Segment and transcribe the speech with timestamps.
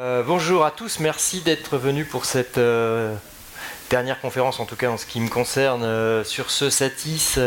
[0.00, 3.14] Euh, bonjour à tous, merci d'être venus pour cette euh,
[3.90, 7.38] dernière conférence, en tout cas en ce qui me concerne, euh, sur ce Satis,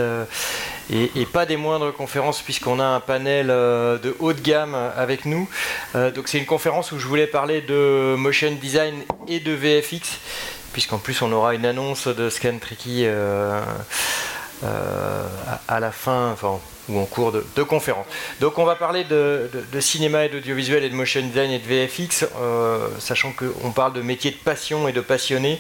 [0.92, 5.26] et, et, pas des moindres conférences puisqu'on a un panel de haut de gamme avec
[5.26, 5.50] nous.
[5.96, 10.20] donc c'est une conférence où je voulais parler de motion design et de VFX,
[10.74, 13.08] puisqu'en plus on aura une annonce de Scan Tricky
[14.62, 18.06] à, la fin, enfin ou en cours de, conférence.
[18.42, 22.26] Donc on va parler de, cinéma et d'audiovisuel et de motion design et de VFX,
[22.38, 25.60] euh, sachant qu'on parle de métier de passion et de passionné,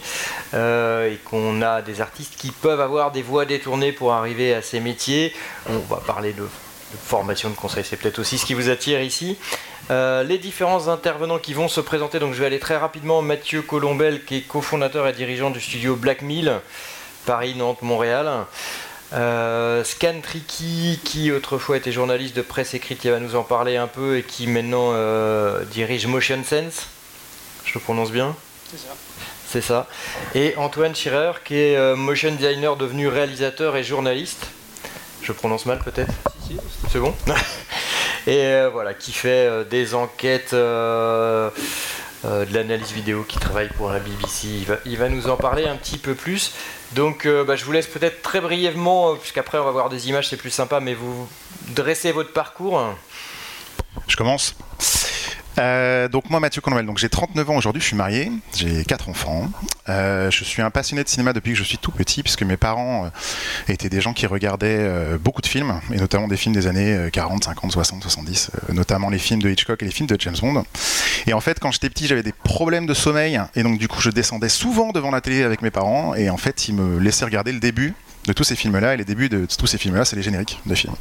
[0.53, 4.61] euh, et qu'on a des artistes qui peuvent avoir des voies détournées pour arriver à
[4.61, 5.33] ces métiers.
[5.69, 6.43] On va parler de,
[7.05, 9.37] formation, de conseil, c'est peut-être aussi ce qui vous attire ici.
[9.91, 13.21] Euh, les différents intervenants qui vont se présenter, donc je vais aller très rapidement.
[13.21, 16.61] Mathieu Colombel, qui est cofondateur et dirigeant du studio Black Mill,
[17.25, 18.45] Paris, Nantes, Montréal.
[19.13, 23.77] Euh, Scan Tricky, qui autrefois était journaliste de presse écrite, qui va nous en parler
[23.77, 26.87] un peu et qui maintenant euh, dirige Motion Sense.
[27.63, 28.35] Je le prononce bien
[28.71, 28.95] C'est ça.
[29.47, 29.87] C'est ça.
[30.33, 34.47] Et Antoine Schirer, qui est euh, motion designer devenu réalisateur et journaliste.
[35.21, 36.11] Je prononce mal peut-être
[36.47, 36.59] si, si.
[36.91, 37.13] C'est bon
[38.25, 40.53] Et voilà, qui fait des enquêtes.
[40.53, 41.51] de
[42.23, 44.47] l'analyse vidéo qui travaille pour la BBC.
[44.47, 46.53] Il va, il va, nous en parler un petit peu plus.
[46.95, 50.09] Donc euh, bah, je vous laisse peut-être très brièvement, euh, puisqu'après on va voir des
[50.09, 51.27] images, c'est plus sympa, mais vous
[51.69, 52.83] dressez votre parcours.
[54.07, 54.55] Je commence.
[55.59, 59.09] Euh, donc moi Mathieu Conwell, donc j'ai 39 ans aujourd'hui, je suis marié, j'ai quatre
[59.09, 59.49] enfants.
[59.89, 62.57] Euh, je suis un passionné de cinéma depuis que je suis tout petit, puisque mes
[62.57, 63.09] parents euh,
[63.67, 67.43] étaient des gens qui regardaient beaucoup de films, et notamment des films des années 40,
[67.43, 70.63] 50, 60, 70, notamment les films de Hitchcock et les films de James Bond.
[71.27, 74.01] Et en fait, quand j'étais petit, j'avais des problèmes de sommeil, et donc du coup,
[74.01, 77.25] je descendais souvent devant la télé avec mes parents, et en fait, ils me laissaient
[77.25, 77.93] regarder le début
[78.25, 78.93] de tous ces films-là.
[78.93, 80.95] Et les débuts de tous ces films-là, c'est les génériques de films.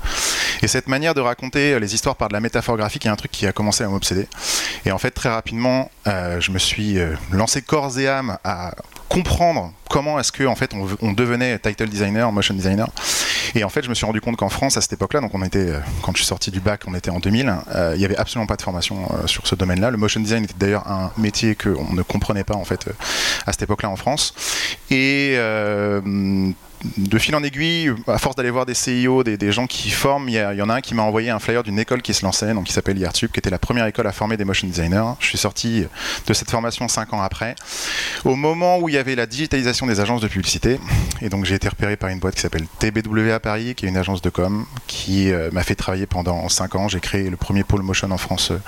[0.63, 3.31] Et cette manière de raconter les histoires par de la métaphore graphique est un truc
[3.31, 4.29] qui a commencé à m'obséder.
[4.85, 8.75] Et en fait, très rapidement, euh, je me suis euh, lancé corps et âme à
[9.09, 10.73] comprendre comment est-ce que en fait
[11.03, 12.89] on, devenait title designer, motion designer.
[13.55, 15.43] Et en fait, je me suis rendu compte qu'en France à cette époque-là, donc on
[15.43, 17.55] était euh, quand je suis sorti du bac, on était en 2000,
[17.93, 19.91] il n'y avait absolument pas de formation sur ce domaine-là.
[19.91, 22.89] Le motion design était d'ailleurs un métier qu'on ne comprenait pas en fait
[23.47, 24.35] à cette époque-là en France.
[24.91, 25.37] Et
[26.97, 30.35] de fil en aiguille, à force d'aller voir des CIO, des, gens qui forment, il
[30.35, 32.65] y, en a un qui m'a envoyé un flyer d'une école qui se lançait, donc
[32.65, 35.13] qui s'appelle IRTube, qui était la première école à former des motion designers.
[35.21, 35.85] Je suis sorti
[36.27, 37.55] de cette formation cinq ans après,
[38.25, 40.79] au moment où il y avait la digitalisation des agences de publicité.
[41.21, 43.89] Et donc j'ai été repéré par une boîte qui s'appelle TBW à Paris, qui est
[43.89, 46.89] une agence de com, qui euh, m'a fait travailler pendant cinq ans.
[46.89, 48.61] J'ai créé le premier pôle motion en France euh,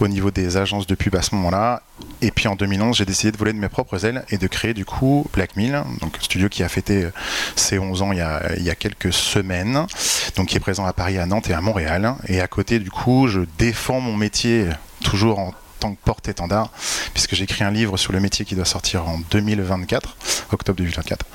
[0.00, 1.82] au niveau des agences de pub à ce moment-là.
[2.22, 4.74] Et puis en 2011, j'ai décidé de voler de mes propres ailes et de créer
[4.74, 7.12] du coup Black Mill, donc studio qui a fêté euh,
[7.56, 9.86] ses 11 ans il y, a, quelques semaines,
[10.34, 12.14] donc qui est présent à Paris, à Nantes et à Montréal.
[12.28, 14.66] Et à côté, du coup, je défends mon métier
[15.04, 16.70] toujours en tant que porte-étendard,
[17.12, 20.16] puisque j'ai écrit un livre sur le métier qui doit sortir en 2024,
[20.52, 21.26] octobre 2024.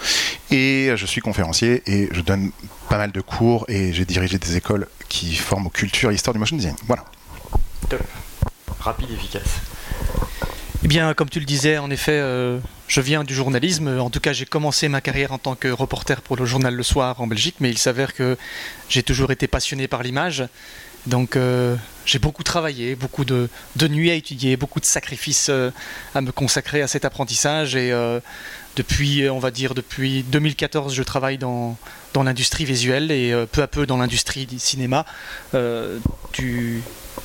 [0.49, 2.51] Et je suis conférencier et je donne
[2.89, 6.33] pas mal de cours et j'ai dirigé des écoles qui forment aux cultures et histoire
[6.33, 6.75] du motion design.
[6.87, 7.05] Voilà.
[7.87, 8.01] Top.
[8.79, 9.61] Rapide, efficace.
[10.83, 12.57] Eh bien, comme tu le disais, en effet, euh,
[12.87, 13.99] je viens du journalisme.
[13.99, 16.81] En tout cas, j'ai commencé ma carrière en tant que reporter pour le journal Le
[16.81, 18.35] Soir en Belgique, mais il s'avère que
[18.89, 20.43] j'ai toujours été passionné par l'image.
[21.05, 21.75] Donc, euh,
[22.05, 23.47] j'ai beaucoup travaillé, beaucoup de,
[23.79, 25.69] nuits à étudier, beaucoup de sacrifices euh,
[26.15, 27.75] à me consacrer à cet apprentissage.
[27.75, 27.93] Et
[28.75, 31.77] depuis, on va dire, depuis 2014, je travaille dans,
[32.15, 35.05] l'industrie visuelle et peu à peu dans l'industrie du cinéma.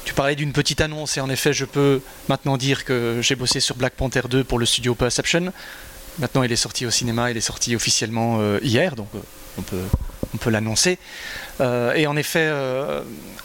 [0.06, 3.59] Tu parlais d'une petite annonce et en effet, je peux maintenant dire que j'ai bossé
[3.59, 5.53] sur Black Panther 2 pour le studio Perception.
[6.21, 9.19] Maintenant, il est sorti au cinéma, il est sorti officiellement euh, hier, donc euh,
[9.59, 9.83] on peut,
[10.33, 10.99] on peut l'annoncer.
[11.61, 12.49] Euh, et en effet,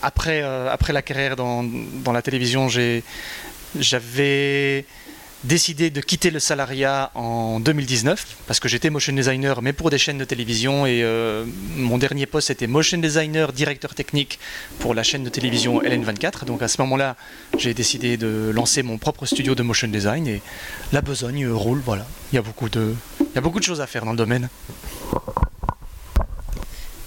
[0.04, 2.70] après, après la carrière dans, dans la télévision,
[3.76, 4.86] j'avais
[5.44, 9.98] décidé de quitter le salariat en 2019 parce que j'étais motion designer mais pour des
[9.98, 11.46] chaînes de télévision et euh,
[11.76, 14.40] mon dernier poste était motion designer directeur technique
[14.80, 17.16] pour la chaîne de télévision LN24 donc à ce moment-là
[17.58, 20.42] j'ai décidé de lancer mon propre studio de motion design et
[20.92, 22.06] la besogne roule voilà.
[22.32, 24.18] Il y a beaucoup de il y a beaucoup de choses à faire dans le
[24.18, 24.50] domaine.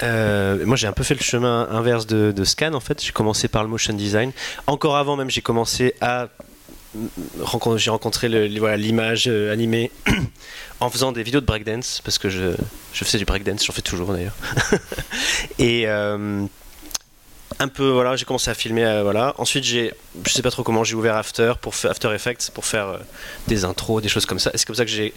[0.02, 3.02] Euh, moi j'ai un peu fait le chemin inverse de, de Scan en fait.
[3.02, 4.32] J'ai commencé par le motion design.
[4.66, 6.28] Encore avant même j'ai commencé à
[7.76, 9.90] j'ai rencontré l'image euh, animée
[10.80, 12.54] en faisant des vidéos de breakdance, parce que je,
[12.92, 14.36] je faisais du breakdance, j'en fais toujours d'ailleurs.
[15.58, 16.44] et euh,
[17.58, 19.34] un peu, voilà, j'ai commencé à filmer, euh, voilà.
[19.38, 19.92] Ensuite, j'ai,
[20.26, 22.98] je sais pas trop comment, j'ai ouvert After, pour After Effects pour faire
[23.48, 24.50] des intros, des choses comme ça.
[24.54, 25.12] c'est comme ça que j'ai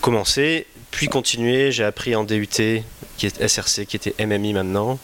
[0.00, 4.98] commencé, puis continué, j'ai appris en DUT, qui est SRC, qui était MMI maintenant,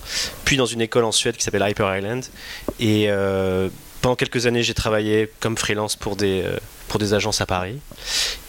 [0.45, 2.25] puis dans une école en Suède qui s'appelle Hyper Island.
[2.81, 3.09] Et
[4.05, 6.45] pendant quelques années, j'ai travaillé comme freelance pour des,
[6.89, 7.79] pour des agences à Paris.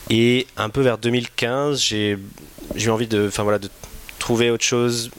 [0.09, 2.17] Et un peu vers 2015, j'ai
[2.75, 3.69] eu envie de, enfin voilà, de
[4.25, 5.11] trouver autre chose,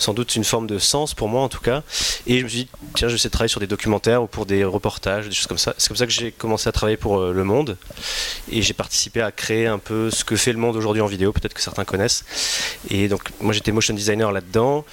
[0.00, 1.84] sans doute une forme de sens pour moi en tout cas.
[2.26, 4.64] Et je me suis dit, tiens, je vais travailler sur des documentaires ou pour des
[4.64, 5.76] reportages, des choses comme ça.
[5.78, 7.76] C'est comme ça que j'ai commencé à travailler pour euh, Le Monde.
[8.50, 11.32] Et j'ai participé à créer un peu ce que fait Le Monde aujourd'hui en vidéo,
[11.32, 12.24] peut-être que certains connaissent.
[12.90, 14.84] Et donc, moi j'étais motion designer là-dedans.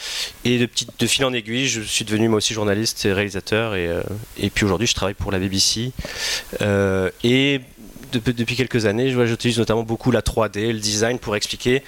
[0.45, 3.74] Et de, petit, de fil en aiguille, je suis devenu moi aussi journaliste et réalisateur.
[3.74, 4.04] Et, euh,
[4.38, 5.92] et puis aujourd'hui, je travaille pour la BBC.
[6.62, 7.10] Euh,
[8.12, 11.84] depuis, quelques années, j'utilise notamment beaucoup la 3D, le design pour expliquer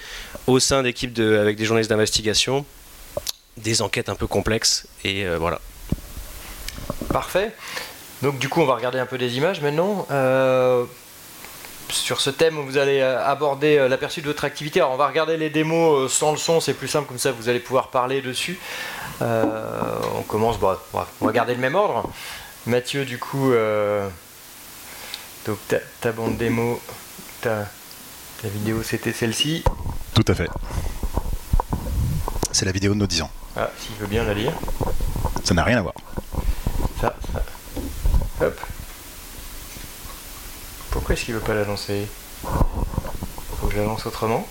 [0.46, 2.64] au sein d'équipes avec des journalistes d'investigation
[3.56, 4.86] des enquêtes un peu complexes.
[5.04, 5.60] Et euh, voilà.
[7.12, 7.52] Parfait.
[8.22, 10.06] Donc du coup, on va regarder un peu des images maintenant.
[10.10, 10.84] Euh,
[11.90, 14.80] sur ce thème, vous allez euh, aborder l'aperçu de votre activité.
[14.80, 17.48] Alors, on va regarder les démos sans le son, c'est plus simple comme ça, vous
[17.48, 18.58] allez pouvoir parler dessus.
[19.20, 22.08] on commence, on va garder le même ordre.
[22.66, 23.52] Mathieu, du coup,
[25.46, 25.58] donc
[26.00, 26.80] ta, bande démo,
[27.40, 27.66] ta,
[28.40, 29.64] ta vidéo, c'était celle-ci.
[30.14, 30.48] Tout à fait.
[32.52, 33.30] C'est la vidéo de nos 10 ans.
[33.56, 34.52] Ah, s'il veut bien la lire.
[35.44, 35.94] Ça n'a rien à voir.
[37.00, 37.42] Ça, ça.
[38.46, 38.60] Hop.
[40.90, 42.06] Pourquoi est-ce qu'il veut pas la lancer?
[42.42, 44.46] Faut que je la lance autrement.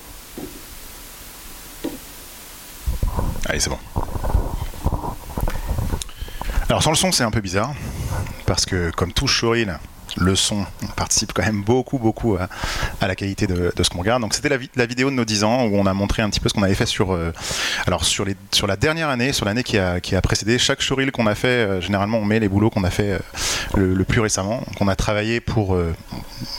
[3.46, 3.80] Allez, c'est bon.
[6.68, 7.74] Alors sans le son, c'est un peu bizarre
[8.46, 9.80] parce que comme tout showreel,
[10.18, 10.66] le son
[10.96, 14.22] participe quand même beaucoup, beaucoup à, la qualité de, ce qu'on regarde.
[14.22, 16.50] Donc c'était la, vidéo de nos 10 ans où on a montré un petit peu
[16.50, 17.34] ce qu'on avait fait sur, euh,
[17.88, 20.58] alors sur, la dernière année, sur l'année qui a, qui a précédé.
[20.58, 23.20] Chaque showreel qu'on a fait, euh, généralement on met les boulots qu'on a fait
[23.76, 24.64] euh, le, plus récemment.
[24.78, 25.78] qu'on a travaillé pour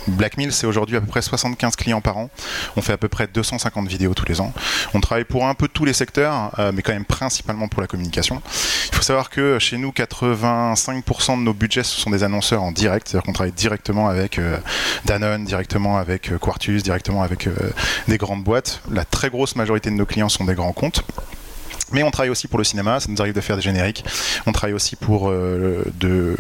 [0.07, 2.31] Black Mill, c'est aujourd'hui à peu près 75 clients par an.
[2.77, 4.53] On fait à peu près 250 vidéos tous les ans.
[4.95, 8.41] On travaille pour un peu tous les secteurs, mais quand même principalement pour la communication.
[8.89, 12.73] Il faut savoir que chez nous, 85% de nos budgets ce sont des annonceurs en
[12.73, 14.57] direct, c'est-à-dire qu'on directement avec euh,
[15.05, 17.53] Danone, directement avec euh, Quartus, directement avec euh,
[18.09, 18.81] des grandes boîtes.
[18.91, 21.03] La très grosse majorité de nos clients sont des grands comptes.
[21.93, 24.03] Mais on travaille aussi pour le cinéma, ça nous arrive de faire des génériques.
[24.47, 26.37] On travaille aussi pour de,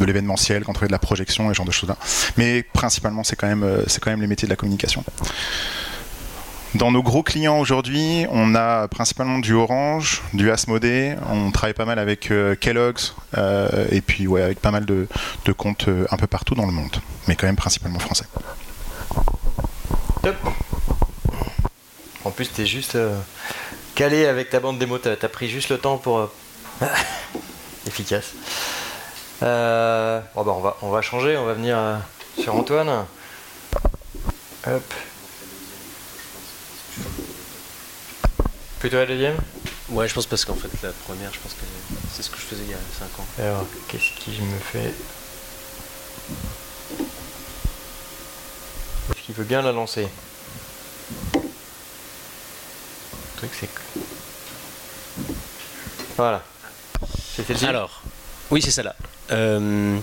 [0.00, 1.96] l'événementiel, quand on fait de la projection et ce genre de choses-là.
[2.36, 5.04] Mais principalement, c'est quand, quand même les métiers de la communication.
[6.76, 11.14] Dans nos gros clients aujourd'hui, on a principalement du Orange, du Asmodée.
[11.30, 15.06] On travaille pas mal avec euh, Kellogg's euh, et puis ouais, avec pas mal de,
[15.56, 16.94] comptes euh, un peu partout dans le monde,
[17.28, 18.26] mais quand même principalement français.
[20.22, 20.36] Top.
[22.24, 22.98] En plus, tu es juste
[23.94, 24.98] calé avec ta bande démo.
[24.98, 26.30] Tu as, pris juste le temps pour.
[27.86, 28.34] Efficace.
[29.40, 31.78] Bon, bah, on, va, on va changer, on va venir
[32.38, 33.06] sur Antoine.
[34.66, 34.94] Hop.
[38.80, 39.36] Plutôt la deuxième
[39.90, 41.60] Ouais, je pense parce qu'en fait, la première, je pense que
[42.12, 43.26] c'est ce que je faisais il y a 5 ans.
[43.38, 44.92] Alors, qu'est-ce qui me fait
[49.10, 50.08] Est-ce qu'il veut bien la lancer?
[51.34, 51.40] Le
[53.36, 53.80] truc, c'est que.
[56.16, 56.42] Voilà.
[57.36, 58.02] C'est celle Alors,
[58.50, 58.96] oui, c'est celle-là.
[59.30, 59.98] Euh,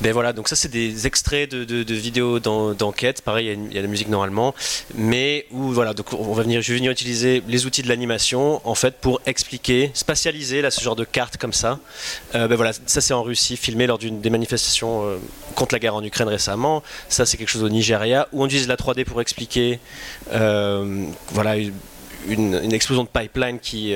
[0.00, 3.20] ben voilà, donc ça c'est des extraits de, vidéos d'enquête.
[3.22, 4.54] Pareil, il y, a la musique normalement,
[4.94, 8.60] mais où voilà, donc on va venir, je vais venir utiliser les outils de l'animation
[8.64, 11.80] en fait pour expliquer, spatialiser là ce genre de carte comme ça.
[12.36, 15.16] Euh, ben voilà, ça c'est en Russie, filmé lors d'une des manifestations euh,
[15.56, 16.82] contre la guerre en Ukraine récemment.
[17.08, 19.80] Ça c'est quelque chose au Nigeria où on utilise la 3D pour expliquer,
[20.32, 21.56] euh, voilà.
[22.26, 23.94] Une, explosion de pipeline qui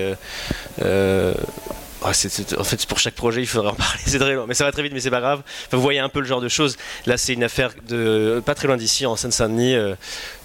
[2.05, 2.11] ah,
[2.59, 4.01] en fait, pour chaque projet, il faudrait en parler.
[4.07, 5.43] C'est très long, mais ça va très vite, mais c'est pas grave.
[5.71, 6.77] vous voyez un peu le genre de choses.
[7.07, 9.95] Là, c'est une affaire de pas très loin d'ici, en Seine-Saint-Denis, euh,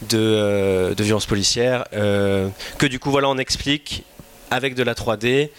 [0.10, 4.04] de, euh, de, violence policière, euh, que du coup, voilà, on explique
[4.52, 5.50] avec de la 3D.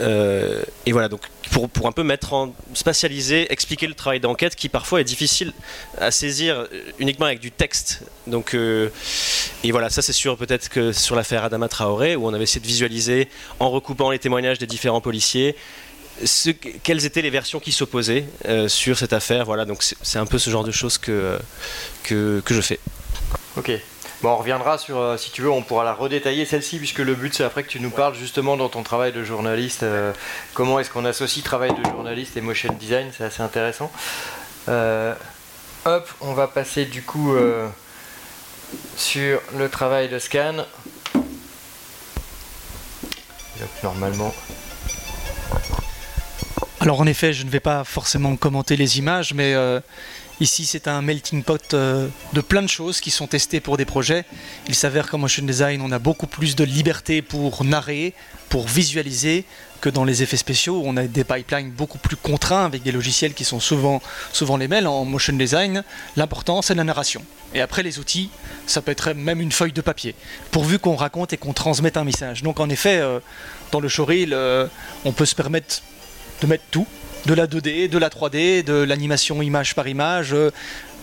[0.00, 4.54] Euh, et voilà, donc pour, pour, un peu mettre en spatialiser, expliquer le travail d'enquête
[4.54, 5.52] qui parfois est difficile
[5.98, 6.66] à saisir
[6.98, 8.02] uniquement avec du texte.
[8.26, 8.88] Donc, euh,
[9.64, 12.60] et voilà, ça c'est sûr peut-être que sur l'affaire Adama Traoré, où on avait essayé
[12.60, 15.56] de visualiser en recoupant les témoignages des différents policiers.
[16.24, 20.26] Ce, quelles étaient les versions qui s'opposaient euh, sur cette affaire Voilà, donc c'est un
[20.26, 21.38] peu ce genre de choses que,
[22.02, 22.78] que, que je fais.
[23.56, 23.72] Ok.
[24.22, 27.14] Bon, on reviendra sur, euh, si tu veux, on pourra la redétailler celle-ci, puisque le
[27.14, 30.12] but c'est après que tu nous parles justement dans ton travail de journaliste, euh,
[30.52, 33.90] comment est-ce qu'on associe travail de journaliste et motion design, c'est assez intéressant.
[34.68, 35.14] Euh,
[35.86, 37.34] hop, on va passer du coup
[38.96, 40.66] sur le travail de scan.
[41.14, 44.34] Donc normalement,
[46.80, 49.54] Alors en effet, je ne vais pas forcément commenter les images, mais
[50.40, 53.84] ici c'est un melting pot euh, de plein de choses qui sont testées pour des
[53.84, 54.24] projets.
[54.68, 58.14] Il s'avère qu'en motion design, on a beaucoup plus de liberté pour narrer,
[58.48, 59.44] pour visualiser,
[59.80, 62.92] que dans les effets spéciaux où on a des pipelines beaucoup plus contraints avec des
[62.92, 64.86] logiciels qui sont souvent, souvent les mêmes.
[64.86, 65.84] En motion design,
[66.16, 67.22] l'important c'est la narration.
[67.54, 68.30] Et après les outils,
[68.66, 70.14] ça peut être même une feuille de papier,
[70.50, 72.42] pourvu qu'on raconte et qu'on transmette un message.
[72.42, 73.20] Donc en effet, euh,
[73.72, 74.66] dans le showreel, euh,
[75.04, 75.82] on peut se permettre
[76.40, 76.86] de mettre tout,
[77.26, 80.50] de la 2D, de la 3D, de l'animation image par image, euh,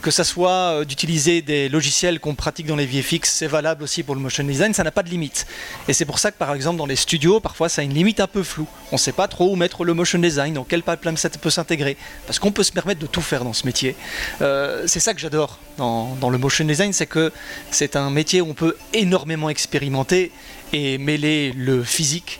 [0.02, 4.04] que ça soit euh, d'utiliser des logiciels qu'on pratique dans les VFX, c'est valable aussi
[4.04, 5.48] pour le motion design, ça n'a pas de limite.
[5.88, 8.20] Et c'est pour ça que par exemple dans les studios, parfois ça a une limite
[8.20, 8.68] un peu floue.
[8.92, 11.50] On ne sait pas trop où mettre le motion design, dans quel pipeline ça peut
[11.50, 13.96] s'intégrer, parce qu'on peut se permettre de tout faire dans ce métier.
[14.42, 17.32] Euh, c'est ça que j'adore dans, le motion design, c'est que
[17.72, 20.32] c'est un métier où on peut énormément expérimenter
[20.74, 22.40] et mêler le physique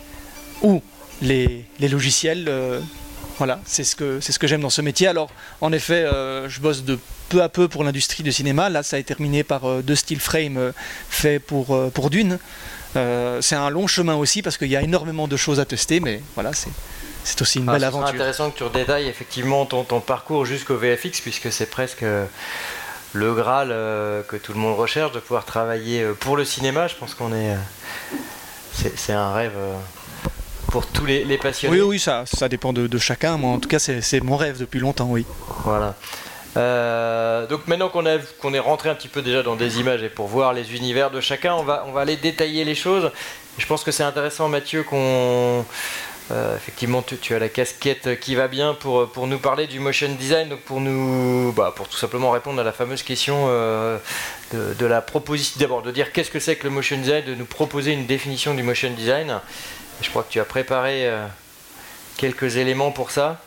[0.62, 0.82] ou
[1.22, 2.48] les, logiciels.
[3.38, 5.06] Voilà, c'est ce que, c'est ce que j'aime dans ce métier.
[5.06, 5.30] Alors,
[5.60, 8.68] en effet, euh, je bosse de peu à peu pour l'industrie du cinéma.
[8.68, 10.72] Là, ça a été terminé par euh, deux steel frames euh,
[11.08, 12.38] faits pour, pour Dune.
[12.94, 16.20] C'est un long chemin aussi parce qu'il y a énormément de choses à tester, mais
[16.34, 16.70] voilà, c'est,
[17.22, 18.08] c'est aussi une Ah, belle aventure.
[18.08, 22.04] intéressant que tu redétailles effectivement ton, ton parcours jusqu'au VFX, puisque c'est presque
[23.12, 23.68] le Graal
[24.26, 26.88] que tout le monde recherche, de pouvoir travailler pour le cinéma.
[26.88, 27.54] Je pense qu'on est.
[28.74, 29.52] c'est, c'est un rêve
[30.70, 31.74] pour tous les, les passionnés.
[31.76, 33.36] Oui, oui, ça, ça dépend de, de chacun.
[33.36, 35.24] Moi, en tout cas, c'est, mon rêve depuis longtemps, oui.
[35.64, 35.94] Voilà.
[36.56, 40.02] Euh, donc maintenant qu'on a- qu'on est rentré un petit peu déjà dans des images
[40.02, 43.12] et pour voir les univers de chacun, on va, on va aller détailler les choses.
[43.58, 45.64] Je pense que c'est intéressant, Mathieu, qu'on...
[46.30, 49.78] euh, effectivement, tu, tu as la casquette qui va bien pour, pour nous parler du
[49.78, 53.98] motion design, donc pour nous, bah, pour tout simplement répondre à la fameuse question euh,
[54.52, 55.58] de, de la proposition.
[55.60, 58.54] D'abord, de dire qu'est-ce que c'est que le motion design, de nous proposer une définition
[58.54, 59.40] du motion design.
[60.00, 61.26] Je crois que tu as préparé euh,
[62.16, 63.40] quelques éléments pour ça.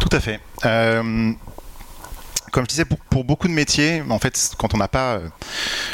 [0.00, 0.40] Tout à fait.
[0.64, 1.32] Euh,
[2.52, 5.28] comme je disais, pour, beaucoup de métiers, en fait, quand on n'a pas euh,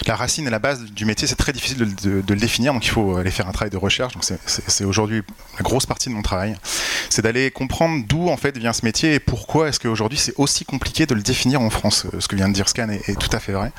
[0.07, 2.73] la racine et la base du métier, c'est très difficile de, le définir.
[2.73, 4.15] Donc, il faut aller faire un travail de recherche.
[4.15, 5.23] Donc, c'est- aujourd'hui
[5.57, 6.57] la grosse partie de mon travail.
[7.09, 10.65] C'est d'aller comprendre d'où en fait vient ce métier et pourquoi est-ce qu'aujourd'hui c'est aussi
[10.65, 12.07] compliqué de le définir en France.
[12.13, 13.73] Euh, Ce que vient de dire Scan est, tout à fait vrai.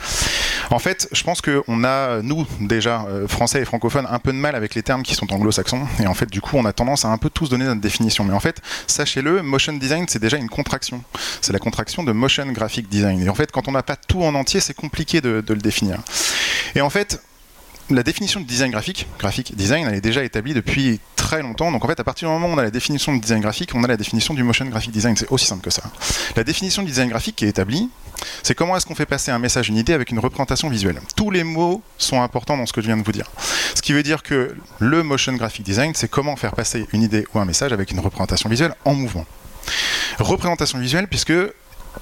[0.72, 4.38] En fait, je pense qu'on a, nous, déjà, euh, français et francophones, un peu de
[4.38, 5.86] mal avec les termes qui sont anglo-saxons.
[6.00, 8.24] Et en fait, du coup, on a tendance à un peu tous donner notre définition.
[8.24, 11.03] Mais en fait, sachez-le, motion design, c'est déjà une contraction.
[11.41, 13.22] C'est la contraction de motion graphic design.
[13.22, 16.00] Et en fait, quand on n'a pas tout en entier, c'est compliqué de, le définir.
[16.74, 17.22] Et en fait,
[17.92, 21.72] la définition de design graphique, graphic design, elle est déjà établie depuis très longtemps.
[21.72, 23.70] Donc en fait, à partir du moment où on a la définition de design graphique,
[23.76, 25.16] on a la définition du motion graphic design.
[25.16, 25.84] C'est aussi simple que ça.
[26.36, 27.88] La définition du design graphique qui est établie,
[28.42, 31.00] c'est comment est-ce qu'on fait passer un message, une idée avec une représentation visuelle.
[31.16, 33.30] Tous les mots sont importants dans ce que je viens de vous dire.
[33.76, 37.28] Ce qui veut dire que le motion graphic design, c'est comment faire passer une idée
[37.36, 39.28] ou un message avec une représentation visuelle en mouvement.
[40.20, 41.34] Représentation visuelle, puisque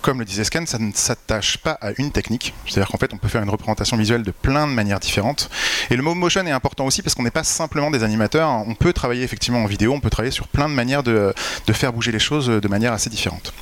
[0.01, 2.53] comme le disait Scan, ça ne s'attache pas à une technique.
[2.65, 5.49] C'est-à-dire qu'en fait, on peut faire une représentation visuelle de plein de manières différentes.
[5.89, 8.49] Et le mot motion est important aussi parce qu'on n'est pas simplement des animateurs.
[8.49, 11.33] On peut travailler effectivement en vidéo, on peut travailler sur plein de manières de,
[11.71, 13.53] faire bouger les choses de manière assez différente.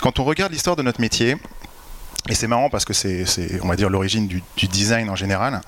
[0.00, 1.36] Quand on regarde l'histoire de notre métier,
[2.28, 3.24] et c'est marrant parce que c'est,
[3.62, 5.60] on va dire, l'origine du, design en général.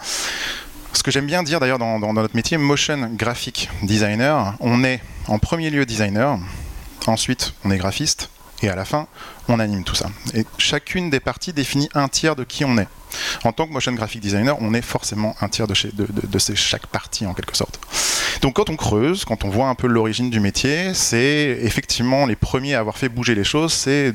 [0.93, 4.85] Ce que j'aime bien dire d'ailleurs dans, dans- dans notre métier, motion graphic designer, on
[4.85, 6.39] est en premier lieu designer,
[7.07, 8.29] ensuite on est graphiste,
[8.63, 9.07] et à la fin,
[9.49, 10.07] on anime tout ça.
[10.35, 12.89] Et chacune des parties définit un tiers de qui on est.
[13.45, 15.75] En tant que motion graphic designer, on est forcément un tiers de,
[16.55, 17.79] chaque partie en quelque sorte.
[18.43, 22.35] Donc quand on creuse, quand on voit un peu l'origine du métier, c'est effectivement les
[22.35, 24.13] premiers à avoir fait bouger les choses, c'est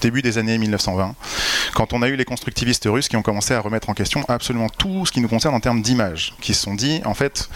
[0.00, 1.14] début des années 1920,
[1.72, 4.68] quand on a eu les constructivistes russes qui ont commencé à remettre en question absolument
[4.68, 7.48] tout ce qui nous concerne en termes d'image, qui se sont dit, en fait,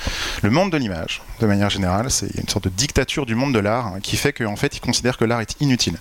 [0.42, 3.59] le monde de l'image, de manière générale, c'est une sorte de dictature du monde de
[3.59, 5.97] l'art hein, qui fait qu'en fait, ils considèrent que l'art est inutile.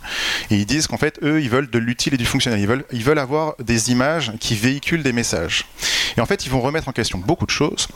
[0.51, 2.59] Et ils disent qu'en fait, eux, ils veulent de l'utile et du fonctionnel.
[2.59, 5.65] Ils veulent, ils veulent avoir des images qui véhiculent des messages.
[6.15, 7.87] Et en fait, ils vont remettre en question beaucoup de choses.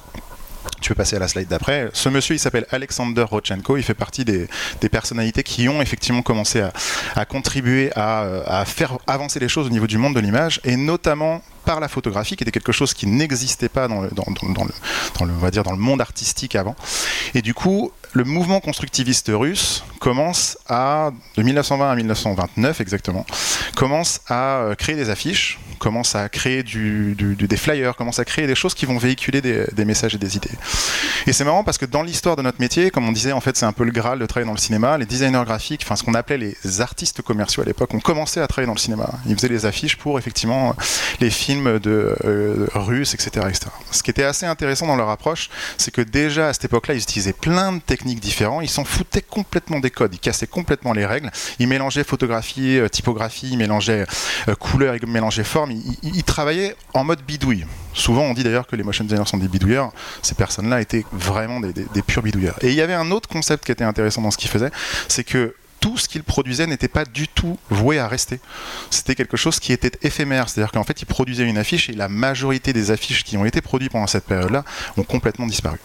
[0.82, 1.89] Tu peux passer à la slide d'après.
[1.93, 3.77] Ce monsieur, il s'appelle Alexander Rodchenko.
[3.77, 4.48] Il fait partie des,
[4.91, 6.63] personnalités qui ont effectivement commencé
[7.15, 10.60] à, contribuer à, euh, à faire avancer les choses au niveau du monde de l'image,
[10.63, 15.72] et notamment par la photographie, qui était quelque chose qui n'existait pas dans le, dans
[15.72, 16.75] le monde artistique avant.
[17.34, 23.25] Et du coup, le mouvement constructiviste russe commence à, de 1920 à 1929 exactement,
[23.75, 28.56] commence à euh, créer des affiches, commence à créer des flyers, commence à créer des
[28.56, 30.51] choses qui vont véhiculer des, messages et des idées.
[31.27, 33.56] Et c'est marrant parce que dans l'histoire de notre métier, comme on disait, en fait,
[33.58, 34.98] c'est un peu le graal de travailler dans le cinéma.
[34.98, 38.48] Les designers graphiques, enfin ce qu'on appelait les artistes commerciaux à l'époque, ont commencé à
[38.48, 39.10] travailler dans le cinéma.
[39.25, 40.75] Ils faisaient les affiches pour effectivement
[41.20, 43.48] les films de euh, russes, etc..
[43.92, 47.01] Ce qui était assez intéressant dans leur approche, c'est que déjà à cette époque-là, ils
[47.01, 50.94] utilisaient plein de techniques techniques différents, il s'en foutait complètement des codes, il cassait complètement
[50.94, 54.06] les règles, il mélangeait photographie, euh, typographie, il mélangeait
[54.50, 54.96] euh, couleur,
[55.72, 57.65] il mélangeait forme, il, travaillait en mode bidouille.
[57.93, 59.91] Souvent on dit d'ailleurs que les motion designers sont des bidouilleurs,
[60.22, 62.55] ces personnes-là étaient vraiment des, des purs bidouilleurs.
[62.62, 64.72] Et il y avait un autre concept qui était intéressant dans ce qu'il faisait,
[65.08, 68.39] c'est que tout ce qu'il produisait n'était pas du tout voué à rester.
[68.89, 72.08] C'était quelque chose qui était éphémère, c'est-à-dire qu'en fait il produisait une affiche et la
[72.08, 74.63] majorité des affiches qui ont été produites pendant cette période-là
[74.96, 75.79] ont complètement disparu.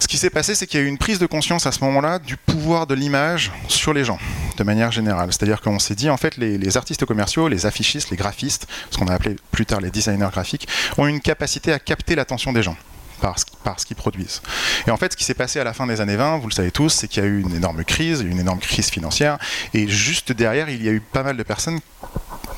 [0.00, 1.82] Ce qui s'est passé, c'est qu'il y a eu une prise de conscience à ce
[1.84, 4.18] moment-là du pouvoir de l'image sur les gens,
[4.56, 5.32] de manière générale.
[5.32, 9.06] C'est-à-dire qu'on s'est dit, en fait, les, artistes commerciaux, les affichistes, les graphistes, ce qu'on
[9.06, 12.76] a appelé plus tard les designers graphiques, ont une capacité à capter l'attention des gens
[13.20, 13.38] par
[13.80, 14.42] ce, qu'ils produisent.
[14.86, 16.52] Et en fait, ce qui s'est passé à la fin des années 20, vous le
[16.52, 19.38] savez tous, c'est qu'il y a eu une énorme crise, une énorme crise financière,
[19.72, 21.80] et juste derrière, il y a eu pas mal de personnes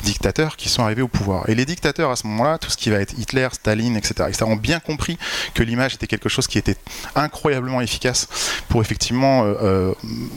[0.07, 1.49] dictateurs qui sont arrivés au pouvoir.
[1.49, 4.45] Et les dictateurs à ce moment-là, tout ce qui va être Hitler, Staline, etc., etc.,
[4.47, 5.19] ont bien compris
[5.55, 6.77] que l'image était quelque chose qui était
[7.15, 8.29] incroyablement efficace
[8.69, 9.95] pour effectivement euh, euh,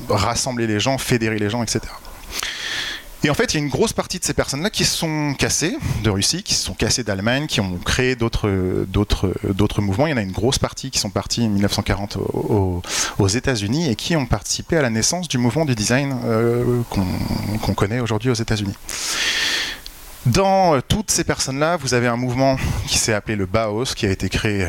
[0.09, 1.81] rassembler les gens, fédérer les gens, etc.
[3.23, 5.35] Et en fait, il y a une grosse partie de ces personnes-là qui se sont
[5.37, 8.49] cassées de Russie, qui se sont cassées d'Allemagne, qui ont créé d'autres,
[9.81, 10.07] mouvements.
[10.07, 13.95] Il y en a une grosse partie qui sont partis en 1940 aux, États-Unis et
[13.95, 16.81] qui ont participé à la naissance du mouvement du design euh,
[17.61, 18.73] qu'on connaît aujourd'hui aux États-Unis.
[20.25, 22.57] Dans euh, toutes ces personnes-là, vous avez un mouvement
[22.87, 24.67] qui s'est appelé le Bauhaus, qui a été créé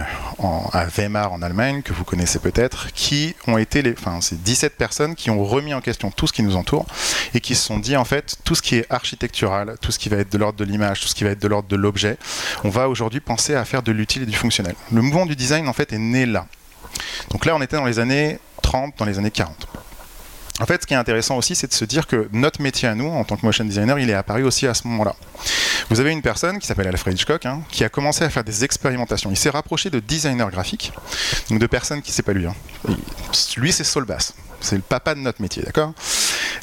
[0.73, 4.77] à Weimar en Allemagne, que vous connaissez peut-être, qui ont été les, enfin, c'est 17
[4.77, 6.87] personnes qui ont remis en question tout ce qui nous entoure
[7.35, 10.09] et qui se sont dit en fait tout ce qui est architectural, tout ce qui
[10.09, 12.17] va être de l'ordre de l'image, tout ce qui va être de l'ordre de l'objet,
[12.63, 14.77] on va aujourd'hui penser à faire de l'utile et du fonctionnel.
[14.93, 16.47] Le mouvement du design en fait est né là.
[17.31, 19.67] Donc là, on était dans les années 30, dans les années 40.
[20.61, 22.95] En fait, ce qui est intéressant aussi, c'est de se dire que notre métier à
[22.95, 25.17] nous, en tant que motion designer, il est apparu aussi à ce moment-là.
[25.89, 28.63] Vous avez une personne qui s'appelle Alfred Hitchcock, hein, qui a commencé à faire des
[28.63, 29.31] expérimentations.
[29.31, 30.93] Il s'est rapproché de designers graphiques,
[31.49, 32.47] donc de personnes qui, c'est pas lui.
[32.47, 32.55] Hein.
[33.57, 34.35] Lui, c'est Saul Bass.
[34.61, 35.93] C'est le papa de notre métier, d'accord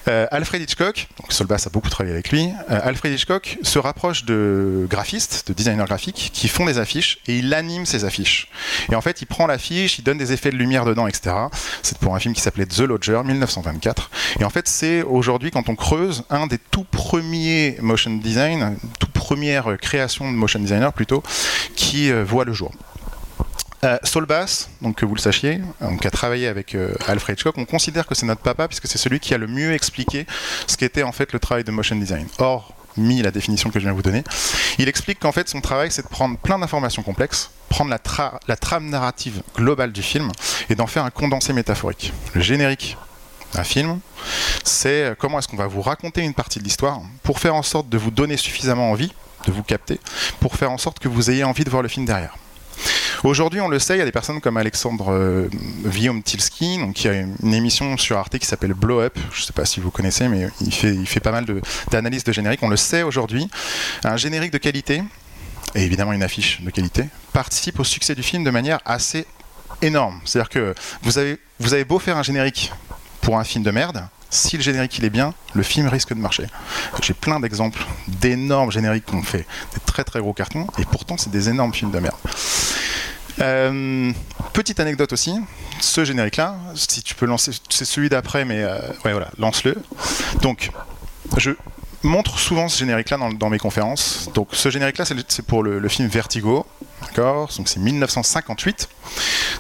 [0.07, 4.23] euh, Alfred Hitchcock, donc Solbass a beaucoup travaillé avec lui, euh, Alfred Hitchcock se rapproche
[4.23, 8.47] de graphistes, de designers graphiques qui font des affiches et il anime ces affiches.
[8.91, 11.35] Et en fait, il prend l'affiche, il donne des effets de lumière dedans, etc.
[11.81, 14.09] C'est pour un film qui s'appelait The Lodger, 1924.
[14.39, 19.11] Et en fait, c'est aujourd'hui, quand on creuse, un des tout premiers motion design, toute
[19.11, 21.23] première création de motion designer plutôt,
[21.75, 22.71] qui euh, voit le jour.
[23.83, 27.65] Euh, Saul Bass, donc que vous le sachiez, a travaillé avec euh, Alfred Hitchcock, on
[27.65, 30.25] considère que c'est notre papa puisque c'est celui qui a le mieux expliqué
[30.65, 32.27] ce qu'était en fait le travail de motion design.
[32.39, 34.23] Or, mis la définition que je viens de vous donner,
[34.79, 37.99] il explique qu'en fait son travail c'est de prendre plein d'informations complexes, prendre la,
[38.47, 40.31] la trame narrative globale du film
[40.69, 42.11] et d'en faire un condensé métaphorique.
[42.33, 42.97] Le générique
[43.53, 43.99] d'un film,
[44.63, 47.63] c'est euh, comment est-ce qu'on va vous raconter une partie de l'histoire pour faire en
[47.63, 49.13] sorte de vous donner suffisamment envie
[49.45, 49.99] de vous capter,
[50.39, 52.35] pour faire en sorte que vous ayez envie de voir le film derrière.
[53.23, 55.49] Aujourd'hui, on le sait, il y a des personnes comme Alexandre euh,
[56.23, 59.17] Tilski, donc qui a une émission sur Arte qui s'appelle Blow Up.
[59.31, 60.71] Je ne sais pas si vous connaissez, mais il
[61.07, 61.45] fait, pas mal
[61.89, 62.61] d'analyses de, génériques.
[62.61, 63.49] On le sait aujourd'hui.
[64.03, 65.01] Un générique de qualité,
[65.73, 69.25] et évidemment une affiche de qualité, participe au succès du film de manière assez
[69.81, 70.21] énorme.
[70.23, 72.71] C'est-à-dire que vous avez, vous avez beau faire un générique
[73.21, 76.19] pour un film de merde, si le générique il est bien, le film risque de
[76.19, 76.45] marcher.
[77.01, 81.17] J'ai plein d'exemples d'énormes génériques qui ont fait des très très gros cartons, et pourtant
[81.17, 82.15] c'est des énormes films de merde.
[83.39, 84.11] Euh,
[84.53, 85.33] petite anecdote aussi,
[85.79, 89.75] ce générique-là, si tu peux lancer, c'est celui d'après, mais euh, voilà, lance-le.
[90.41, 90.71] Donc,
[91.37, 91.51] je
[92.03, 94.29] montre souvent ce générique-là dans, mes conférences.
[94.33, 96.65] Donc, ce générique-là, c'est pour le, film Vertigo,
[97.01, 97.49] d'accord?
[97.57, 98.89] Donc, c'est 1958.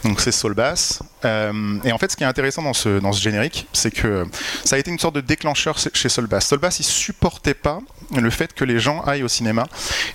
[0.03, 1.01] Donc, c'est Soul Bass.
[1.25, 4.25] Euh, et en fait, ce qui est intéressant dans ce, générique, c'est que
[4.63, 6.47] ça a été une sorte de déclencheur chez Soul Bass.
[6.47, 7.79] Soul Bass, il supportait pas
[8.15, 9.67] le fait que les gens aillent au cinéma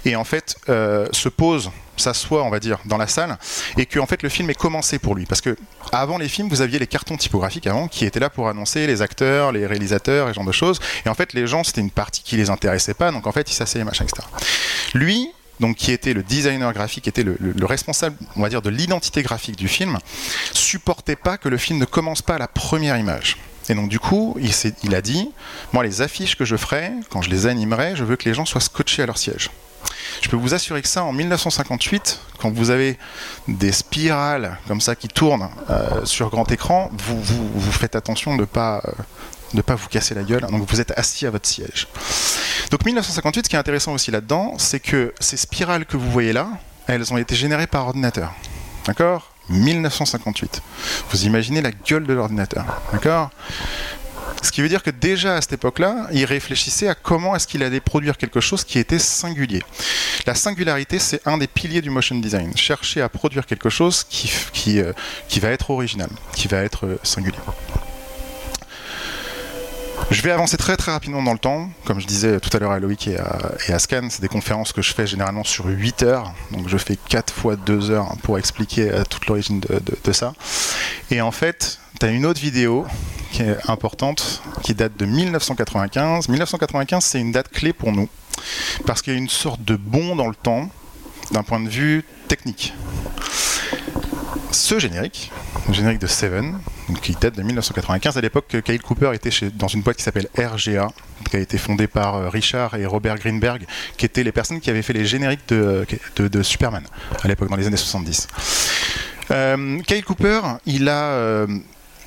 [0.04, 3.38] et en fait se posent s'assoit, on va dire, dans la salle,
[3.76, 5.26] et que en fait le film est commencé pour lui.
[5.26, 5.56] Parce que
[5.92, 9.02] avant les films, vous aviez les cartons typographiques avant qui étaient là pour annoncer les
[9.02, 10.80] acteurs, les réalisateurs et ce genre de choses.
[11.06, 13.50] Et en fait, les gens, c'était une partie qui les intéressait pas, donc en fait,
[13.50, 14.26] ils s'asseyaient, machin, etc.
[14.94, 19.22] Lui, donc qui était le designer graphique, était le, responsable, on va dire, de l'identité
[19.22, 19.98] graphique du film,
[20.52, 23.36] supportait pas que le film ne commence pas à la première image.
[23.68, 24.50] Et donc du coup, il,
[24.82, 25.30] il a dit,
[25.72, 28.44] moi les affiches que je ferai, quand je les animerai, je veux que les gens
[28.44, 29.50] soient scotchés à leur siège.
[30.22, 32.96] Je peux vous assurer que ça, en 1958, quand vous avez
[33.48, 38.42] des spirales comme ça qui tournent euh, sur grand écran, vous, vous, faites attention de
[38.42, 38.82] ne pas,
[39.54, 40.46] euh, pas vous casser la gueule.
[40.48, 41.88] Donc vous êtes assis à votre siège.
[42.70, 46.32] Donc 1958, ce qui est intéressant aussi là-dedans, c'est que ces spirales que vous voyez
[46.32, 46.48] là,
[46.86, 48.32] elles ont été générées par ordinateur.
[48.86, 49.32] D'accord?
[49.48, 50.62] 1958.
[51.10, 52.64] Vous imaginez la gueule de l'ordinateur.
[52.92, 53.30] D'accord?
[54.42, 57.62] Ce qui veut dire que déjà à cette époque-là, il réfléchissait à comment est-ce qu'il
[57.62, 59.62] allait produire quelque chose qui était singulier.
[60.26, 62.56] La singularité, c'est un des piliers du motion design.
[62.56, 64.92] Chercher à produire quelque chose qui, qui, euh,
[65.28, 67.38] qui va être original, qui va être euh, singulier.
[70.10, 71.70] Je vais avancer très très rapidement dans le temps.
[71.84, 74.82] Comme je disais tout à l'heure à Loïc et à, Scan, c'est des conférences que
[74.82, 76.34] je fais généralement sur 8 heures.
[76.50, 80.34] Donc je fais 4 fois 2 heures pour expliquer euh, toute l'origine de, ça.
[81.10, 82.86] Et en fait, tu as une autre vidéo
[83.68, 86.28] importante, qui date de 1995.
[86.28, 88.08] 1995, c'est une date clé pour nous,
[88.86, 90.68] parce qu'il y a une sorte de bond dans le temps
[91.30, 92.74] d'un point de vue technique.
[94.50, 95.32] Ce générique,
[95.68, 96.58] le générique de Seven,
[97.02, 98.16] qui date de 1995.
[98.16, 100.88] À l'époque, Kyle Cooper était dans une boîte qui s'appelle RGA,
[101.30, 103.64] qui a été fondée par euh, Richard et Robert Greenberg,
[103.96, 106.84] qui étaient les personnes qui avaient fait les génériques de, de, Superman
[107.22, 108.28] à l'époque, dans les années 70.
[109.30, 111.46] Euh, Kyle Cooper, il a euh,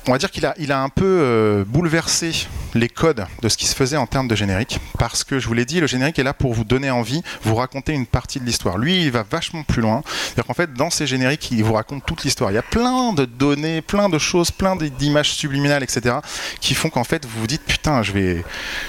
[0.08, 3.66] on va dire qu'il a, il un peu euh, bouleversé les codes de ce qui
[3.66, 6.22] se faisait en termes de générique, parce que je vous l'ai dit, le générique est
[6.22, 8.78] là pour vous donner envie, vous raconter une partie de l'histoire.
[8.78, 10.02] Lui, il va vachement plus loin.
[10.06, 12.50] C'est-à-dire qu'en fait, dans ces génériques, il vous raconte toute l'histoire.
[12.50, 16.16] Il y a plein de données, plein de choses, plein d'images subliminales, etc.,
[16.60, 18.44] qui font qu'en fait, vous vous dites, putain, je vais,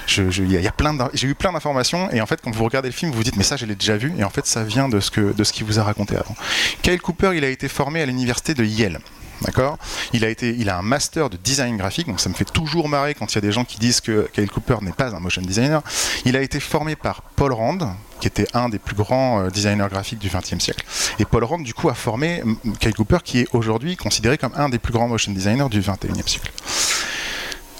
[0.06, 2.93] je, y a plein j'ai eu plein d'informations, et en fait, quand vous regardez le
[2.93, 4.89] film, vous vous dites, mais ça, je l'ai déjà vu, et en fait, ça vient
[4.89, 6.36] de ce que, de ce qu'il vous a raconté avant.
[6.82, 8.99] Kyle Cooper, il a été formé à l'université de Yale.
[9.41, 9.78] D'accord
[10.13, 13.13] il, a il a un master de design graphique, donc ça me fait toujours marrer
[13.13, 15.41] quand il y a des gens qui disent que Kyle Cooper n'est pas un motion
[15.41, 15.82] designer.
[16.26, 19.88] Il a été formé par Paul Rand, qui était un des plus grands euh, designers
[19.89, 20.84] graphiques du XXe siècle.
[21.19, 22.43] Et Paul Rand, du coup, a formé
[22.80, 26.23] Kyle Cooper, qui est aujourd'hui considéré comme un des plus grands motion designers du XXIe
[26.26, 26.52] siècle.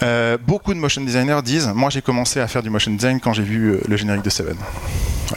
[0.04, 3.34] Euh, beaucoup de motion designers disent Moi j'ai commencé à faire du motion design quand
[3.34, 4.56] j'ai vu euh, le générique de Seven.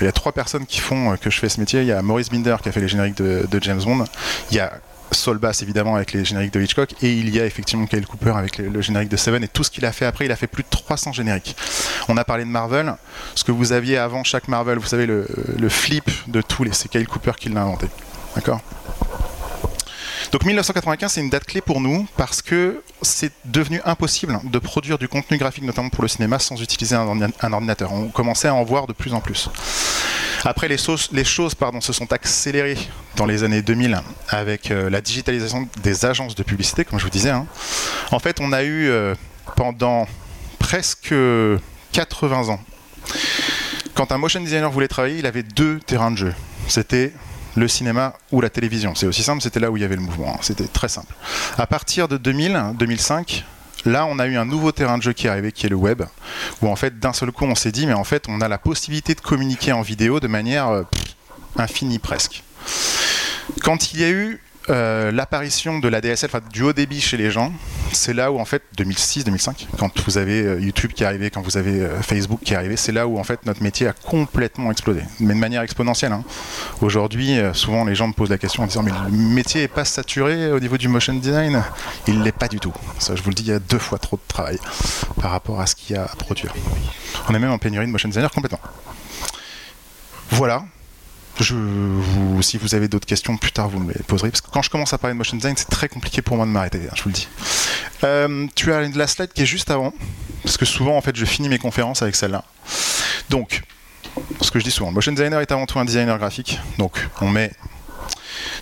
[0.03, 1.81] il y a trois personnes qui font que je fais ce métier.
[1.81, 4.05] Il y a Maurice Binder qui a fait les génériques de, de James Bond.
[4.51, 4.75] Il y a
[5.13, 8.33] Sol Bass évidemment avec les génériques de Hitchcock et il y a effectivement Kyle Cooper
[8.37, 10.47] avec le, générique de Seven et tout ce qu'il a fait après il a fait
[10.47, 11.57] plus de 300 génériques
[12.09, 12.95] on a parlé de Marvel
[13.35, 15.27] ce que vous aviez avant chaque Marvel vous savez le,
[15.59, 17.87] le flip de tous les c'est Kyle Cooper qui l'a inventé
[18.35, 18.61] d'accord?
[20.33, 24.97] Donc 1995, c'est une date clé pour nous parce que c'est devenu impossible de produire
[24.97, 27.93] du contenu graphique, notamment pour le cinéma, sans utiliser un, ordinateur.
[27.93, 29.51] On commençait à en voir de plus en plus.
[30.45, 32.79] Après, les, choses pardon, se sont accélérées
[33.17, 37.11] dans les années 2000 avec euh, la digitalisation des agences de publicité, comme je vous
[37.11, 37.31] disais.
[37.31, 37.47] Hein.
[38.11, 39.15] En fait, on a eu euh,
[39.57, 40.07] pendant
[40.59, 41.15] presque
[41.93, 42.61] 80 ans,
[43.95, 46.35] quand un motion designer voulait travailler, il avait deux terrains de jeu.
[46.69, 47.13] C'était
[47.57, 48.95] le cinéma ou la télévision.
[48.95, 50.35] C'est aussi simple, c'était là où il y avait le mouvement.
[50.35, 50.39] Hein.
[50.43, 51.13] C'était très simple.
[51.59, 53.45] À partir de 2000, 2005,
[53.85, 55.77] là, on a eu un nouveau terrain de jeu qui est arrivé, qui est le
[55.77, 56.03] web,
[56.63, 58.59] où en fait, d'un seul coup, on s'est dit, mais en fait, on a la
[58.59, 60.83] possibilité de communiquer en vidéo de manière euh,
[61.57, 62.43] infinie presque.
[63.63, 67.31] Quand il y a eu euh, l'apparition de la DSL, du haut débit chez les
[67.31, 67.53] gens,
[67.93, 71.41] c'est là où en fait 2006-2005, quand vous avez euh, YouTube qui est arrivé, quand
[71.41, 73.93] vous avez euh, Facebook qui est arrivé, c'est là où en fait notre métier a
[73.93, 76.13] complètement explosé, mais de manière exponentielle.
[76.13, 76.25] Hein.
[76.83, 79.85] Aujourd'hui, souvent les gens me posent la question en disant mais le métier est pas
[79.85, 81.63] saturé au niveau du motion design?
[82.07, 82.75] Il l'est pas du tout.
[82.99, 84.59] Ça, je vous le dis, il y a deux fois trop de travail
[85.21, 86.53] par rapport à ce qu'il y a à produire.
[87.29, 88.61] On est même en pénurie de motion designers complètement.
[90.31, 90.65] Voilà,
[91.43, 94.31] si vous avez d'autres questions plus tard, vous me les poserez.
[94.31, 96.47] Parce que quand je commence à parler de motion design, c'est très compliqué pour moi
[96.47, 97.29] de m'arrêter, hein, je vous le dis.
[98.05, 99.93] Euh, tu as la slide qui est juste avant,
[100.43, 102.45] parce que souvent, en fait, je finis mes conférences avec celle-là.
[103.29, 103.63] Donc,
[104.41, 106.59] ce que je dis souvent, motion designer est avant tout un designer graphique.
[106.79, 107.53] Donc, on met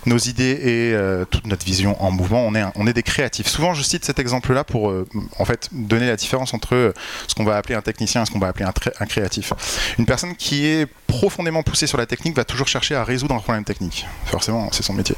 [0.05, 2.41] nos idées et euh, toute notre vision en mouvement.
[2.45, 3.47] On est, on est des créatifs.
[3.47, 6.93] Souvent, je cite cet exemple-là pour euh, en fait donner la différence entre euh,
[7.27, 9.53] ce qu'on va appeler un technicien et ce qu'on va appeler un, créatif.
[9.97, 13.39] Une personne qui est profondément poussée sur la technique va toujours chercher à résoudre un
[13.39, 14.05] problème technique.
[14.25, 15.15] Forcément, c'est son métier.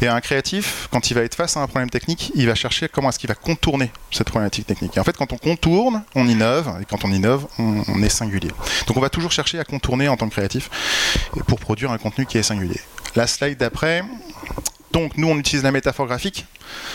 [0.00, 2.88] Et un créatif, quand il va être face à un problème technique, il va chercher
[2.88, 4.96] comment est-ce qu'il va contourner cette problématique technique.
[4.96, 8.50] Et en fait, quand on contourne, on innove, et quand on innove, on est singulier.
[8.86, 10.70] Donc on va toujours chercher à contourner en tant que créatif
[11.46, 12.80] pour produire un contenu qui est singulier.
[13.16, 14.02] La slide d'après.
[14.92, 16.46] Donc nous on utilise la métaphore graphique.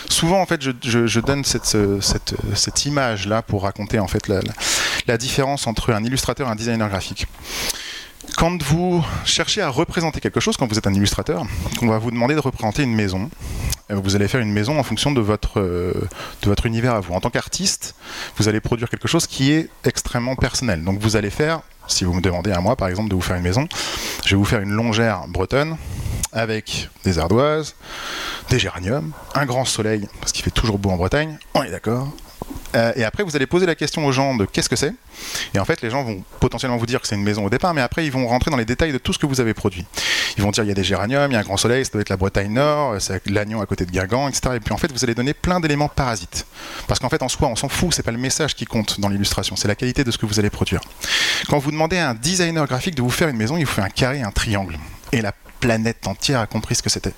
[0.09, 4.27] Souvent en fait je, donne cette, image là pour raconter en fait
[5.07, 7.27] la, différence entre un illustrateur et un designer graphique.
[8.37, 11.43] Quand vous cherchez à représenter quelque chose, quand vous êtes un illustrateur,
[11.81, 13.29] on va vous demander de représenter une maison.
[13.89, 16.07] Euh, vous allez faire une maison en fonction de votre, euh,
[16.41, 17.13] de votre univers à vous.
[17.13, 17.95] En tant qu'artiste,
[18.37, 20.83] vous allez produire quelque chose qui est extrêmement personnel.
[20.83, 23.35] Donc vous allez faire, si vous me demandez à moi par exemple de vous faire
[23.35, 23.67] une maison,
[24.25, 25.77] je vais vous faire une longère bretonne
[26.33, 27.75] avec des ardoises,
[28.49, 32.09] des géraniums, un grand soleil, parce qu'il fait toujours beau en Bretagne, on est d'accord,
[32.73, 34.93] Euh, et après, vous allez poser la question aux gens de qu'est-ce que c'est.
[35.53, 37.73] Et en fait, les gens vont potentiellement vous dire que c'est une maison au départ,
[37.73, 39.85] mais après, ils vont rentrer dans les détails de tout ce que vous avez produit.
[40.37, 41.91] Ils vont dire il y a des géraniums, il y a un grand soleil, ça
[41.91, 44.55] doit être la Bretagne Nord, c'est l'Agnon à côté de Guingamp, etc.
[44.55, 46.45] Et puis en fait, vous allez donner plein d'éléments parasites.
[46.87, 49.09] Parce qu'en fait, en soi, on s'en fout, c'est pas le message qui compte dans
[49.09, 50.79] l'illustration, c'est la qualité de ce que vous allez produire.
[51.49, 53.81] Quand vous demandez à un designer graphique de vous faire une maison, il vous fait
[53.81, 54.77] un carré, un triangle.
[55.11, 57.13] Et la planète entière a compris ce que c'était.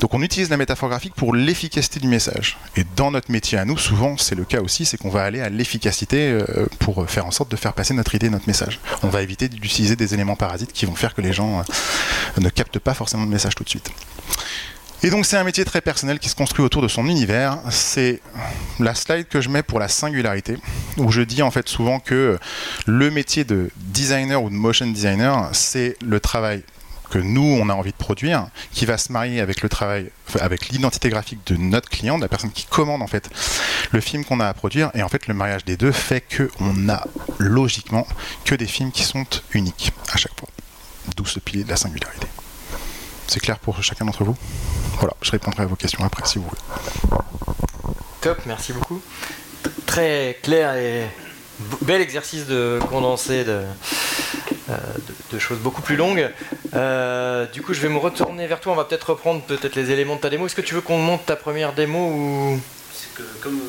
[0.00, 2.58] Donc on utilise la métaphore graphique pour l'efficacité du message.
[2.76, 5.40] Et dans notre métier à nous, souvent c'est le cas aussi, c'est qu'on va aller
[5.40, 8.80] à l'efficacité euh, pour faire en sorte de faire passer notre idée, notre message.
[9.02, 12.50] On va éviter d'utiliser des éléments parasites qui vont faire que les gens euh, ne
[12.50, 13.90] captent pas forcément le message tout de suite.
[15.02, 17.58] Et donc c'est un métier très personnel qui se construit autour de son univers.
[17.70, 18.20] C'est
[18.80, 20.56] la slide que je mets pour la singularité,
[20.96, 22.38] où je dis en fait souvent que
[22.86, 26.62] le métier de designer ou de motion designer, c'est le travail
[27.14, 30.70] que nous, on a envie de produire, qui va se marier avec le travail, avec
[30.70, 33.30] l'identité graphique de notre client, de la personne qui commande en fait
[33.92, 34.90] le film qu'on a à produire.
[34.94, 37.06] Et en fait, le mariage des deux fait qu'on a
[37.38, 38.04] logiquement
[38.44, 40.48] que des films qui sont uniques à chaque fois.
[41.16, 42.26] D'où ce pilier de la singularité.
[43.28, 44.36] C'est clair pour chacun d'entre vous?
[44.98, 46.62] Voilà, je répondrai à vos questions après si vous voulez.
[48.22, 49.00] Top, merci beaucoup.
[49.86, 51.06] Très clair et
[51.82, 53.62] bel exercice de condensé de,
[54.70, 54.76] euh,
[55.32, 56.30] de, choses beaucoup plus longues.
[56.74, 58.72] Euh, du coup, je vais me retourner vers toi.
[58.72, 60.46] On va peut-être reprendre peut-être les éléments de ta démo.
[60.46, 62.60] Est-ce que tu veux qu'on monte ta première démo ou?
[63.40, 63.60] Comme,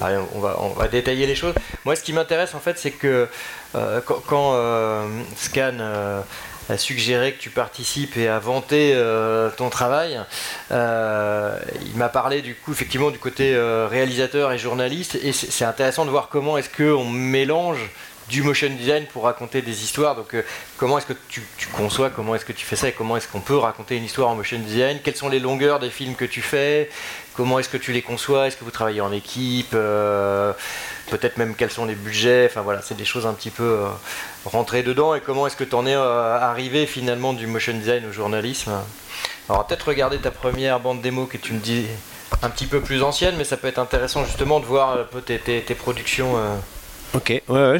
[0.00, 1.54] on, va, on va détailler les choses.
[1.84, 3.28] Moi, ce qui m'intéresse en fait, c'est que
[3.74, 6.22] euh, quand, Scan
[6.68, 8.94] a suggéré que tu participes et a vanté
[9.56, 10.20] ton travail.
[10.70, 13.56] il m'a parlé du coup effectivement du côté
[13.88, 17.90] réalisateur et journaliste et c'est intéressant de voir comment est-ce qu'on mélange
[18.28, 20.16] du motion design pour raconter des histoires.
[20.16, 20.42] Donc, euh,
[20.76, 21.42] comment est-ce que tu,
[21.76, 24.28] conçois, comment est-ce que tu fais ça et comment est-ce qu'on peut raconter une histoire
[24.28, 24.98] en motion design?
[25.02, 26.90] Quelles sont les longueurs des films que tu fais?
[27.36, 28.46] Comment est-ce que tu les conçois?
[28.46, 29.72] Est-ce que vous travaillez en équipe?
[29.74, 30.52] Euh,
[31.10, 32.46] Peut-être même quels sont les budgets?
[32.50, 33.88] Enfin voilà, c'est des choses un petit peu euh,
[34.44, 35.14] rentrées dedans.
[35.14, 38.72] Et comment est-ce que tu en es arrivé finalement du motion design au journalisme?
[39.48, 41.86] Alors, peut-être regarder ta première bande démo que tu me dis
[42.42, 45.20] un petit peu plus ancienne, mais ça peut être intéressant justement de voir un peu
[45.20, 46.34] tes, tes productions.
[47.14, 47.78] Ok, ouais, ouais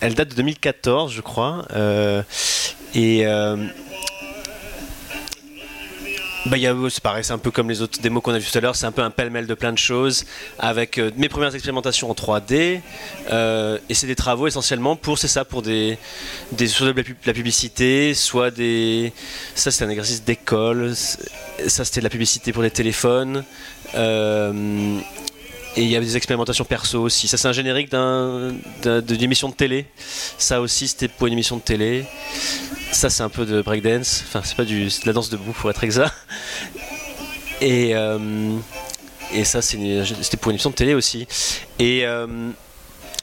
[0.00, 1.64] elle date de 2014, je crois.
[1.74, 2.22] Euh,
[2.94, 3.26] et.
[3.26, 3.56] Euh...
[6.46, 6.58] Bah,
[6.90, 8.76] c'est pareil, c'est un peu comme les autres démos qu'on a vu tout à l'heure,
[8.76, 10.26] c'est un peu un pêle-mêle de plein de choses,
[10.58, 12.80] avec euh, mes premières expérimentations en 3D,
[13.30, 15.96] euh, et c'est des travaux essentiellement pour, c'est ça, pour des,
[16.66, 19.14] soit de la publicité, soit des...
[19.54, 23.42] Ça c'était un exercice d'école, ça c'était de la publicité pour des téléphones,
[23.94, 24.98] euh,
[25.76, 27.26] et il y avait des expérimentations perso aussi.
[27.26, 29.86] Ça, c'est un générique d'une émission de télé.
[30.38, 32.04] Ça aussi, c'était pour une émission de télé.
[32.92, 34.22] Ça, c'est un peu de breakdance.
[34.26, 36.14] Enfin, c'est pas de la danse debout, pour être exact.
[37.60, 38.56] Et, euh,
[39.42, 41.26] ça, c'était pour une émission de télé aussi.
[41.80, 42.50] Euh,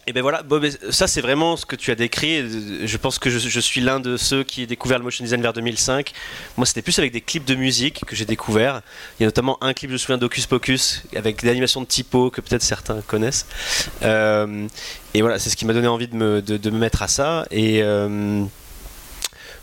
[0.07, 2.87] et ben voilà, Bob, ça c'est vraiment ce que tu as décrit.
[2.87, 5.53] Je pense que je, suis l'un de ceux qui a découvert le motion design vers
[5.53, 6.11] 2005.
[6.57, 8.81] Moi, c'était plus avec des clips de musique que j'ai découvert.
[9.19, 11.85] Il y a notamment un clip, je me souviens d'Ocus Pocus, avec des animations de
[11.85, 13.45] typo que peut-être certains connaissent.
[14.01, 14.67] Euh,
[15.13, 17.45] et voilà, c'est ce qui m'a donné envie de me, mettre à ça.
[17.51, 18.43] Et euh,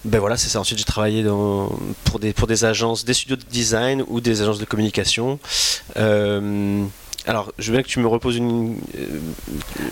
[0.05, 0.61] ben voilà, c'est ça.
[0.61, 4.41] Ensuite, j'ai travaillé dans, pour, des, pour des agences, des studios de design ou des
[4.41, 5.41] agences de communication.
[5.97, 6.87] Euh,
[7.29, 8.79] alors, je veux bien que tu me reposes une.
[8.97, 9.21] Euh,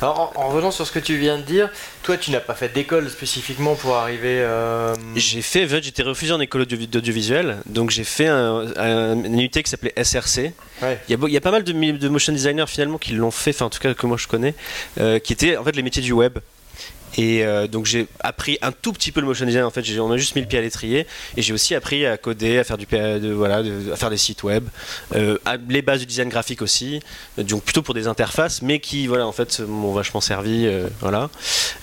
[0.01, 1.69] Alors, en, revenant sur ce que tu viens de dire,
[2.03, 4.41] toi, tu n'as pas fait d'école spécifiquement pour arriver.
[4.41, 4.95] Euh...
[5.17, 9.93] J'ai fait, j'étais refusé en école d'audiovisuel, donc j'ai fait un, un, UT qui s'appelait
[10.03, 10.53] SRC.
[10.83, 13.81] Il, y a, pas mal de, motion designers finalement qui l'ont fait, enfin en tout
[13.81, 14.55] cas que moi je connais,
[14.99, 16.39] euh, qui étaient en fait les métiers du web.
[17.17, 19.65] Et euh, donc j'ai appris un tout petit peu le motion design.
[19.65, 21.07] En fait, on a juste mis le pied à l'étrier.
[21.37, 24.43] Et j'ai aussi appris à coder, à faire du de, voilà, à faire des sites
[24.43, 24.65] web,
[25.15, 27.01] euh, les bases du design graphique aussi.
[27.39, 30.67] donc plutôt pour des interfaces, mais qui voilà en fait m'ont vachement servi.
[30.67, 31.31] Euh, voilà.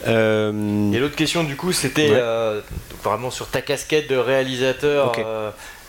[0.06, 2.12] Et l'autre question du coup, c'était
[3.04, 5.13] vraiment sur ta casquette de réalisateur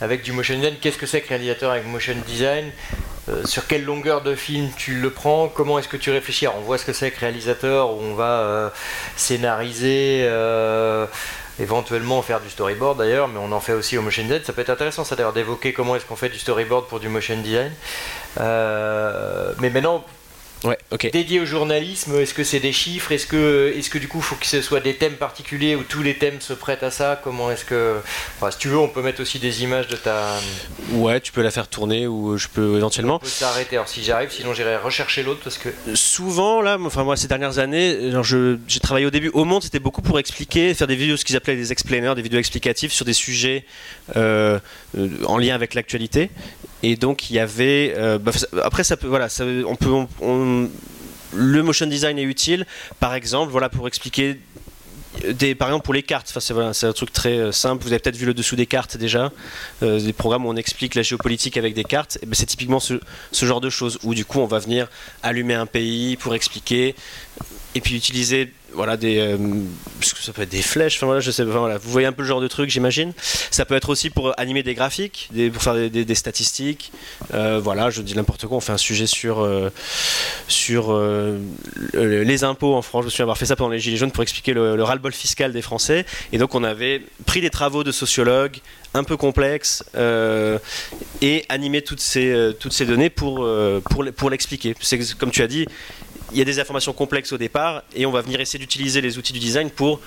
[0.01, 0.75] avec du motion design.
[0.81, 2.71] Qu'est-ce que c'est que réalisateur avec motion design?
[3.29, 5.49] Euh, sur quelle longueur de film tu le prends?
[5.49, 6.47] Comment est-ce que tu réfléchis?
[6.49, 8.69] On voit ce que c'est que réalisateur où on va euh,
[9.17, 11.07] scénariser, euh,
[11.59, 14.43] éventuellement faire du storyboard d'ailleurs, mais on en fait aussi au motion design.
[14.45, 17.09] Ça peut être intéressant ça d'ailleurs d'évoquer comment est-ce qu'on fait du storyboard pour du
[17.09, 17.73] motion design.
[18.39, 20.05] mais maintenant,
[20.65, 20.79] Ouais,
[21.13, 24.25] Dédié au journalisme, est-ce que c'est des chiffres Est-ce que, est que du coup, il
[24.25, 27.21] faut que ce soit des thèmes particuliers où tous les thèmes se prêtent à ça
[27.23, 27.97] Comment est-ce que.
[28.37, 30.41] Enfin, si tu veux, on peut mettre aussi des images de ta.
[30.93, 33.17] Ouais, tu peux la faire tourner ou je peux éventuellement.
[33.17, 33.77] On peut s'arrêter.
[33.77, 35.69] Alors, si j'arrive, sinon j'irai rechercher l'autre parce que.
[35.95, 38.13] Souvent, là, enfin, moi, ces dernières années,
[38.67, 41.37] j'ai travaillé au début au Monde, c'était beaucoup pour expliquer, faire des vidéos, ce qu'ils
[41.37, 43.67] appelaient des explainers, des vidéos explicatives sur des sujets
[44.17, 44.59] euh,
[45.27, 46.31] en lien avec l'actualité.
[46.83, 47.95] Et donc, il y avait.
[47.97, 49.07] Euh, bah, après, ça peut.
[49.07, 49.91] Voilà, ça, on peut.
[50.21, 50.54] on
[51.35, 52.67] le motion design est utile,
[53.01, 54.39] par exemple, voilà, pour expliquer
[55.23, 57.93] des, par exemple pour les cartes, enfin, c'est voilà, un truc très euh, simple, vous
[57.93, 59.33] avez peut-être vu le dessous des cartes déjà,
[59.83, 62.99] euh, des programmes où on explique la géopolitique avec des cartes, ben, c'est typiquement ce,
[63.33, 64.89] genre de choses, où du coup on va venir
[65.23, 66.95] allumer un pays pour expliquer,
[67.75, 69.37] et puis utiliser voilà des euh,
[70.03, 72.41] ça peut être des flèches voilà je sais voilà vous voyez un peu le genre
[72.41, 73.13] de truc j'imagine.
[73.51, 76.93] Ça peut être aussi pour animer des graphiques pour faire des, statistiques.
[77.33, 79.71] Euh, voilà je dis n'importe quoi on fait un sujet sur euh,
[80.49, 81.39] sur euh,
[81.95, 83.03] les impôts en France.
[83.03, 85.13] Je me souviens avoir fait ça pendant les gilets jaunes pour expliquer le, le ras-le-bol
[85.13, 86.05] fiscal des Français.
[86.33, 88.59] Et donc on avait pris des travaux de sociologues
[88.95, 89.85] un peu complexes
[91.21, 93.47] et animé toutes ces toutes ces données pour
[93.91, 94.75] pour pour l'expliquer.
[94.81, 95.67] C'est comme tu as dit
[96.35, 99.19] il y a des informations complexes au départ et on va venir essayer d'utiliser les
[99.19, 100.01] outils du design pour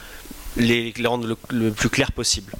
[0.58, 2.52] les, rendre le, plus clair possible.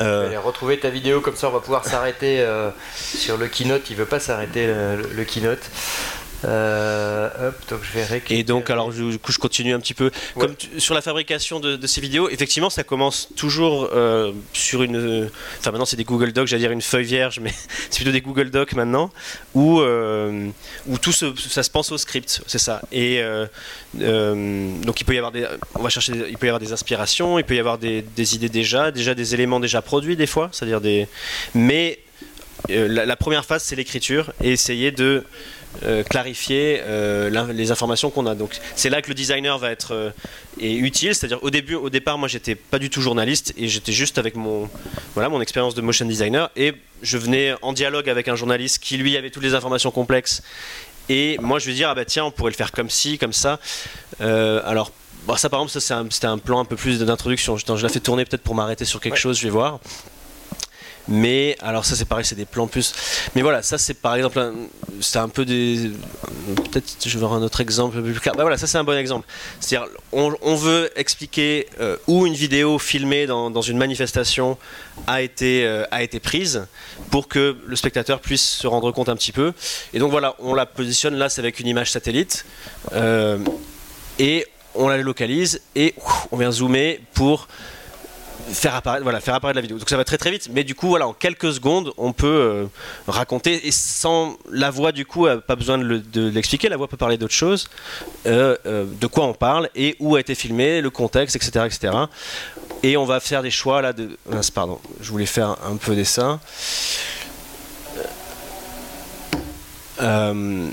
[0.00, 0.38] Euh...
[0.44, 4.04] retrouver ta vidéo comme ça on va pouvoir s'arrêter euh, sur le keynote il veut
[4.04, 5.58] pas s'arrêter le, le, keynote
[6.44, 8.40] euh, hop, donc je vais récupérer.
[8.40, 10.06] Et donc, alors, je, du coup, je continue un petit peu.
[10.06, 10.10] Ouais.
[10.46, 14.82] Comme tu, sur la fabrication de, de, ces vidéos, effectivement, ça commence toujours euh, sur
[14.82, 15.28] une.
[15.58, 17.52] Enfin, maintenant, c'est des Google Docs, j'allais dire une feuille vierge, mais
[17.90, 19.10] c'est plutôt des Google Docs maintenant,
[19.54, 20.48] où, euh,
[20.86, 22.82] où tout se, ça se pense au script, c'est ça.
[22.92, 23.20] Et
[23.94, 25.46] donc, il peut y avoir des.
[25.74, 26.12] On va chercher.
[26.28, 29.14] il peut y avoir des inspirations, il peut y avoir des, des idées déjà, déjà
[29.14, 31.08] des éléments déjà produits, des fois, c'est-à-dire des.
[31.54, 31.98] Mais
[32.68, 35.24] la, la première phase, c'est l'écriture et essayer de
[35.84, 38.34] euh, clarifier euh, les informations qu'on a.
[38.34, 40.10] Donc c'est là que le designer va être euh,
[40.60, 43.92] est utile, c'est-à-dire au début, au départ, moi j'étais pas du tout journaliste et j'étais
[43.92, 44.68] juste avec mon
[45.14, 48.96] voilà mon expérience de motion designer et je venais en dialogue avec un journaliste qui
[48.96, 50.42] lui avait toutes les informations complexes
[51.08, 53.32] et moi je lui dire ah bah tiens on pourrait le faire comme ci comme
[53.32, 53.60] ça.
[54.20, 54.92] Euh, alors
[55.26, 57.56] bon, ça par exemple ça c'était un, un, plan un peu plus d'introduction.
[57.56, 59.20] Je, je l'ai fait tourner peut-être pour m'arrêter sur quelque ouais.
[59.20, 59.80] chose, je vais voir.
[61.08, 62.92] Mais alors ça c'est pareil, c'est des plans plus.
[63.34, 64.52] Mais voilà, ça c'est par exemple,
[65.00, 65.90] c'est un peu des.
[66.70, 68.34] Peut-être je vais voir un autre exemple plus clair.
[68.34, 69.26] Bah voilà, ça c'est un bon exemple.
[69.60, 74.58] C'est-à-dire, on, on, veut expliquer euh, où une vidéo filmée dans, dans, une manifestation
[75.06, 76.66] a été euh, a été prise
[77.10, 79.52] pour que le spectateur puisse se rendre compte un petit peu.
[79.94, 82.44] Et donc voilà, on la positionne là, c'est avec une image satellite
[82.92, 83.38] euh,
[84.18, 85.94] et on la localise et
[86.30, 87.48] on vient zoomer pour
[88.52, 89.78] faire apparaître, voilà, faire apparaître la vidéo.
[89.78, 92.26] Donc ça va très très vite, mais du coup, voilà, en quelques secondes, on peut
[92.26, 92.66] euh,
[93.06, 96.68] raconter et sans la voix, du coup, pas besoin de l'expliquer.
[96.68, 97.68] La voix peut parler d'autre chose,
[98.26, 101.94] euh, euh, de quoi on parle et où a été filmé, le contexte, etc., etc.
[102.82, 103.92] Et on va faire des choix là.
[103.92, 104.16] De,
[104.54, 106.40] pardon, je voulais faire un peu dessin.
[110.00, 110.68] Euh,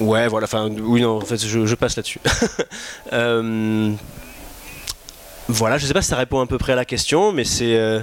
[0.00, 0.44] ouais, voilà.
[0.44, 1.16] Enfin, oui, non.
[1.16, 2.20] En fait, je, je passe là-dessus.
[5.48, 7.76] voilà, je sais pas si ça répond à peu près à la question, mais c'est
[7.76, 8.00] euh,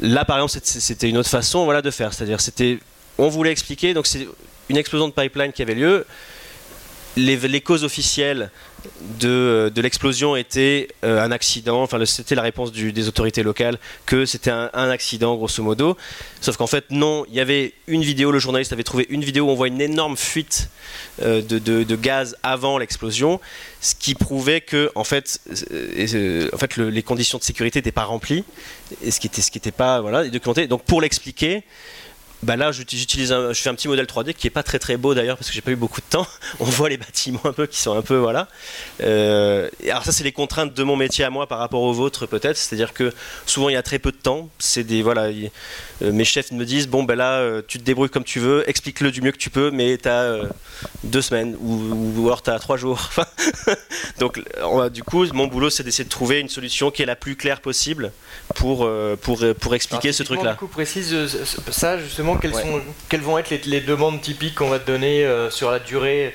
[0.00, 2.78] là par exemple c'était une autre façon voilà de faire, c'est-à-dire c'était
[3.18, 4.26] on voulait expliquer donc c'est
[4.68, 6.06] une explosion de pipeline qui avait lieu,
[7.16, 8.50] les, causes officielles
[9.18, 14.26] de, de l'explosion étaient euh, un accident, enfin c'était la réponse des autorités locales que
[14.26, 15.96] c'était un, accident grosso modo,
[16.40, 19.46] sauf qu'en fait non, il y avait une vidéo, le journaliste avait trouvé une vidéo
[19.46, 20.68] où on voit une énorme fuite
[21.22, 23.40] euh, de, gaz avant l'explosion,
[23.80, 25.40] ce qui prouvait que en fait,
[25.72, 28.44] euh, les conditions de sécurité n'étaient pas remplies,
[29.02, 30.66] et ce qui était, ce qui était pas voilà, documenté.
[30.66, 31.64] Donc pour l'expliquer,
[32.46, 34.96] bah là j'utilise un, je fais un petit modèle 3D qui est pas très très
[34.96, 36.28] beau d'ailleurs parce que j'ai pas eu beaucoup de temps.
[36.60, 38.46] On voit les bâtiments un peu qui sont un peu voilà.
[39.02, 42.26] Euh, alors ça c'est les contraintes de mon métier à moi par rapport au vôtre
[42.26, 42.56] peut-être.
[42.56, 43.12] C'est à dire que
[43.46, 44.48] souvent il y a très peu de temps.
[44.60, 45.50] C'est des voilà y,
[46.02, 48.62] euh, mes chefs me disent bon ben là euh, tu te débrouilles comme tu veux
[48.70, 50.42] explique-le du mieux que tu peux mais tu as
[51.02, 53.10] deux semaines ou, ou alors tu as trois jours.
[54.20, 57.16] Donc on, du coup mon boulot c'est d'essayer de trouver une solution qui est la
[57.16, 58.12] plus claire possible
[58.54, 58.88] pour
[59.22, 61.16] pour pour expliquer alors, ce truc là du coup précise
[61.72, 62.62] ça justement quelles, ouais.
[62.62, 65.78] sont, quelles vont être les, les demandes typiques qu'on va te donner euh, sur la
[65.78, 66.34] durée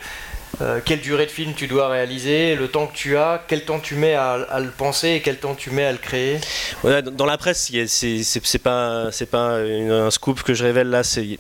[0.60, 3.80] euh, quelle durée de film tu dois réaliser, le temps que tu as, quel temps
[3.80, 6.40] tu mets à, à le penser et quel temps tu mets à le créer?
[6.84, 11.40] Ouais, Dans la presse, c'est pas, pas une, un scoop que je révèle là, c'est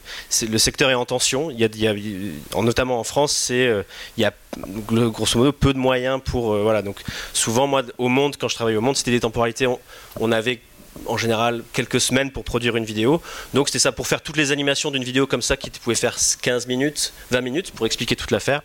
[0.50, 1.52] le secteur est en tension.
[1.52, 3.84] Il y a, il y a notamment en France, euh,
[4.17, 4.34] il y a
[4.88, 6.54] grosso modo peu de moyens pour.
[6.54, 7.02] Euh, voilà, donc
[7.34, 9.80] souvent, moi, au Monde, quand je travaillais au Monde, c'était des temporalités, on,
[10.19, 10.62] on avait
[11.06, 13.21] en général quelques semaines pour produire une vidéo.
[13.54, 16.17] Donc c'était ça pour faire toutes les animations d'une vidéo comme ça qui pouvait faire
[16.41, 18.62] 15 minutes, 20 minutes pour expliquer toute l'affaire,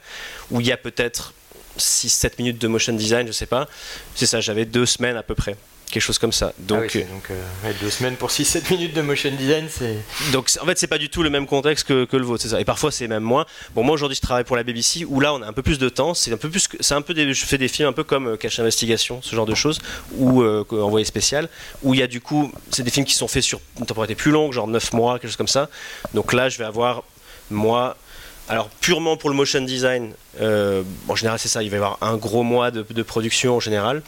[0.51, 1.35] où il y a peut-être
[1.79, 3.69] 6-7 minutes de motion design, je sais pas.
[4.15, 5.57] C'est ça, j'avais deux semaines à peu près
[5.91, 6.53] quelque chose comme ça.
[6.59, 9.97] Donc, ah oui, donc euh, ouais, deux semaines pour 6-7 minutes de motion design, c'est.
[10.33, 12.51] Donc en fait, c'est pas du tout le même contexte que, que le vôtre, c'est
[12.51, 12.61] ça.
[12.61, 13.47] Et parfois, c'est même moins.
[13.75, 15.79] Bon, moi aujourd'hui, je travaille pour la BBC où là, on a un peu plus
[15.79, 16.15] de temps.
[16.15, 18.29] C'est un peu plus, c'est un peu des, je fais des films un peu comme
[18.29, 19.79] euh, Cache Investigation, ce genre de choses,
[20.17, 21.49] ou euh, Envoyé spécial,
[21.83, 24.15] où il y a du coup, c'est des films qui sont faits sur une temporalité
[24.15, 25.69] plus longue, genre 9 mois, quelque chose comme ça.
[26.15, 27.03] Donc là, je vais avoir
[27.51, 27.97] moi
[28.49, 32.17] alors purement pour le motion design, en général c'est ça, il va y avoir un
[32.17, 34.03] gros mois de production en général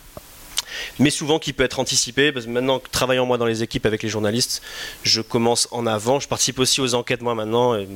[0.99, 2.33] mais souvent qui peut être anticipé.
[2.33, 4.63] Parce que maintenant, travaillant moi dans les équipes avec les journalistes,
[5.03, 6.21] je commence en avant.
[6.21, 7.89] Je participe aussi aux enquêtes moi maintenant, et,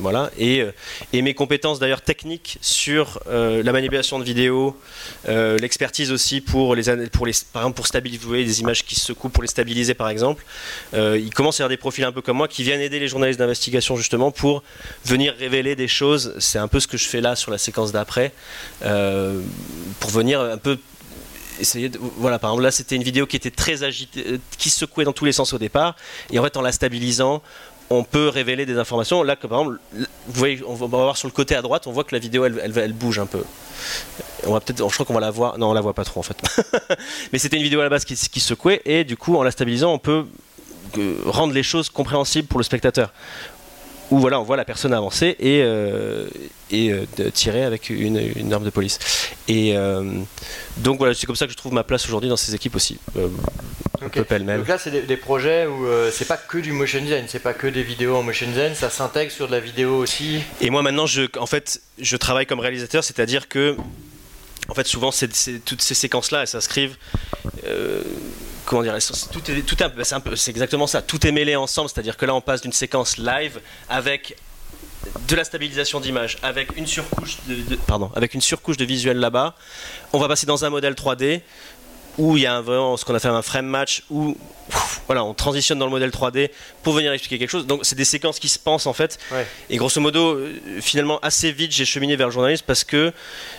[0.00, 0.30] voilà.
[0.40, 0.72] Euh,
[1.12, 4.76] et, mes compétences d'ailleurs techniques sur euh, la manipulation de vidéos,
[5.28, 9.06] euh, l'expertise aussi pour les, pour les, par exemple pour stabiliser des images qui se
[9.06, 10.44] secouent, pour les stabiliser par exemple.
[10.94, 13.08] il commence à y avoir des profils un peu comme moi qui viennent aider les
[13.08, 14.62] journalistes d'investigation justement pour
[15.04, 16.34] venir révéler des choses.
[16.38, 18.32] C'est un peu ce que je fais là sur la séquence d'après,
[18.80, 20.78] pour venir un peu
[22.16, 25.12] voilà, par exemple, là, c'était une vidéo qui était très agitée, euh, qui secouait dans
[25.12, 25.96] tous les sens au départ,
[26.30, 27.42] et en fait, en la stabilisant,
[27.90, 29.22] on peut révéler des informations.
[29.22, 30.06] Là, par exemple, vous
[30.38, 32.72] voyez, on va voir sur le côté à droite, on voit que la vidéo, elle,
[32.76, 33.42] elle, bouge un peu.
[34.46, 35.58] On va peut-être, je crois qu'on va la voir.
[35.58, 36.36] Non, on la voit pas trop en fait.
[37.32, 39.50] Mais c'était une vidéo à la base qui, qui secouait, et du coup, en la
[39.50, 40.24] stabilisant, on peut
[40.98, 43.12] euh, rendre les choses compréhensibles pour le spectateur
[44.10, 46.28] où voilà, on voit la personne avancer et, euh,
[46.70, 48.98] et euh, tirer avec une, arme de police.
[49.48, 50.04] Et euh,
[50.78, 52.98] donc voilà, c'est comme ça que je trouve ma place aujourd'hui dans ces équipes aussi.
[54.28, 54.58] Pêle-mêle.
[54.58, 57.66] Donc là, c'est des, projets où c'est pas que du motion design, c'est pas que
[57.66, 60.40] des vidéos en motion design, ça s'intègre sur de la vidéo aussi.
[60.60, 63.76] Et moi maintenant, je, en fait, je travaille comme réalisateur, c'est-à-dire que
[64.68, 65.10] en fait, souvent,
[65.64, 66.96] toutes ces séquences-là, elles s'inscrivent
[68.70, 68.96] comment dire,
[69.32, 70.04] tout est, tout bah,
[70.36, 71.02] c'est, exactement ça.
[71.02, 74.36] Tout est mêlé ensemble, c'est-à-dire que là, on passe d'une séquence live avec
[75.26, 79.56] de la stabilisation d'image, avec une surcouche de, pardon, avec une surcouche de visuel là-bas.
[80.12, 81.40] On va passer dans un modèle 3D
[82.16, 84.36] où il y a un, ce qu'on a fait un frame match où
[85.06, 86.50] voilà, on transitionne dans le modèle 3D
[86.84, 87.66] pour venir expliquer quelque chose.
[87.66, 89.18] Donc c'est des séquences qui se pensent en fait.
[89.68, 93.12] Et grosso modo, euh, finalement assez vite j'ai cheminé vers le journalisme parce que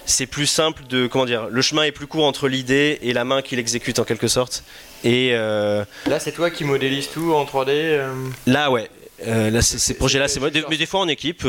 [0.05, 3.25] c'est plus simple de comment dire, le chemin est plus court entre l'idée et la
[3.25, 4.63] main qui l'exécute en quelque sorte.
[5.03, 7.69] Et euh, là c'est toi qui modélise tout en 3D.
[7.69, 8.13] Euh
[8.45, 8.89] là ouais.
[9.25, 10.49] là, ces projets-là, c'est moi.
[10.69, 11.45] Mais des fois en équipe,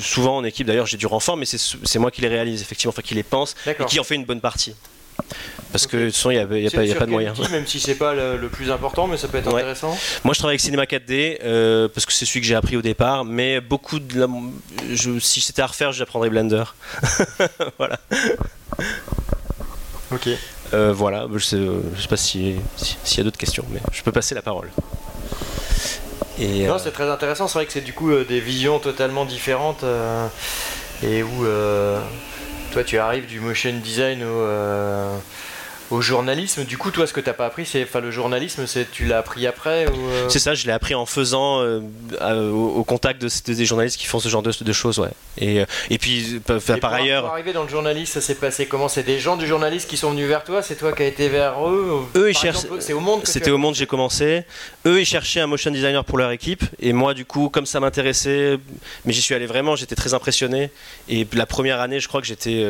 [0.00, 0.66] souvent en équipe.
[0.66, 3.54] D'ailleurs, j'ai du renfort, mais c'est moi qui les réalise effectivement, enfin qui les pense
[3.66, 4.74] et qui en fait une bonne partie.
[5.72, 7.50] Parce que de toute façon, il n'y a, pas, de moyens.
[7.50, 9.98] même si c'est pas le, plus important, mais ça peut être intéressant.
[10.22, 12.82] Moi, je travaille avec Cinema 4D euh, parce que c'est celui que j'ai appris au
[12.82, 13.24] départ.
[13.24, 14.28] Mais beaucoup de
[14.92, 16.62] je, si c'était à refaire, j'apprendrais Blender.
[17.78, 17.98] voilà.
[20.12, 20.28] Ok.
[20.74, 21.26] Euh, voilà.
[21.32, 21.58] Je sais,
[21.96, 24.70] je sais pas s'il y a d'autres questions, mais je peux passer la parole.
[26.38, 27.48] Et, non, euh, c'est très intéressant.
[27.48, 29.84] C'est vrai que c'est du coup des visions totalement différentes
[31.02, 31.46] et où
[32.74, 35.16] toi, tu arrives du motion design euh,
[35.94, 36.64] au journalisme.
[36.64, 39.04] Du coup, toi, ce que tu n'as pas appris, c'est, enfin, le journalisme, c'est, tu
[39.04, 40.28] l'as appris après euh?
[40.28, 41.80] C'est ça, je l'ai appris en faisant euh,
[42.50, 45.10] au, contact de, des journalistes qui font ce genre de, choses, ouais.
[45.38, 46.40] Et, euh, et puis,
[46.80, 47.22] par ailleurs.
[47.22, 48.88] Pour arriver dans le journalisme, ça s'est passé comment?
[48.88, 50.62] C'est des gens du journaliste qui sont venus vers toi?
[50.62, 52.02] C'est toi qui as été vers eux?
[52.16, 52.68] Eux, ils cherchaient.
[52.80, 53.20] C'est au monde.
[53.24, 54.44] C'était au monde j'ai commencé.
[54.86, 57.80] Eux, ils cherchaient un motion designer pour leur équipe, et moi, du coup, comme ça
[57.80, 58.58] m'intéressait,
[59.04, 60.70] mais j'y suis allé vraiment, j'étais très impressionné.
[61.08, 62.66] Et la première année, je crois que j'étais,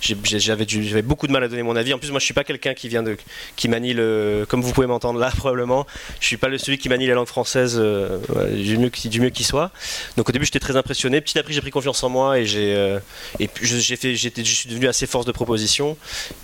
[0.00, 1.94] j'avais, j'avais beaucoup de mal à donner mon avis.
[1.94, 3.16] En plus, moi, je suis pas quelqu'un qui vient de
[3.56, 5.86] qui manie le comme vous pouvez m'entendre là probablement
[6.20, 8.18] je suis pas celui qui manie la langue française euh,
[8.54, 9.70] du mieux du mieux qui soit
[10.16, 12.46] donc au début j'étais très impressionné petit à petit j'ai pris confiance en moi et
[12.46, 12.98] j'ai euh,
[13.62, 15.96] j'ai fait j'étais je suis devenu assez force de proposition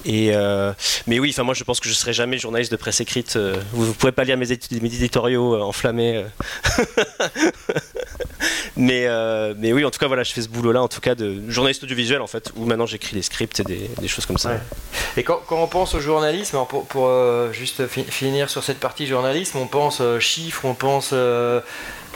[0.04, 0.72] et euh,
[1.06, 3.38] mais oui enfin moi je pense que je serai jamais journaliste de presse écrite
[3.72, 4.46] vous, ne pouvez pas lire mes,
[4.80, 6.24] mes éditoriaux enflammés
[8.76, 9.06] mais
[9.56, 11.50] mais oui en tout cas voilà je fais ce boulot là en tout cas de
[11.50, 14.52] journaliste audiovisuel en fait où maintenant j'écris des scripts et des, choses comme ça.
[15.16, 19.06] Et quand, quand on pense au journalisme, pour, pour euh, juste finir sur cette partie
[19.06, 21.10] journalisme, on pense euh, chiffres, on pense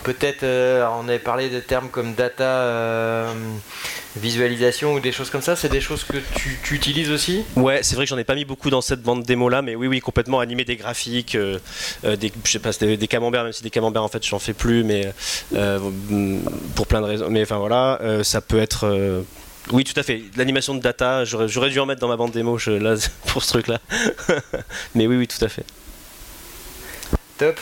[0.08, 3.32] euh, peut-être, on avait parlé de termes comme data,
[4.16, 7.44] visualisation ou des choses comme ça, c'est des choses que tu, utilises aussi?
[7.56, 9.74] Ouais, c'est vrai que j'en ai pas mis beaucoup dans cette bande démo là, mais
[9.74, 13.62] oui, oui, complètement animer des graphiques, des, je sais pas, des, des, camemberts, même si
[13.62, 15.12] des camemberts en fait j'en fais plus, mais
[16.74, 17.28] pour plein de raisons.
[17.30, 19.24] Mais enfin voilà, ça peut être
[19.72, 20.22] oui, tout à fait.
[20.36, 22.94] L'animation de data, j'aurais dû en mettre dans ma bande démo là,
[23.26, 23.80] pour ce truc-là.
[24.94, 25.64] Mais oui, oui, tout à fait.
[27.38, 27.58] Top.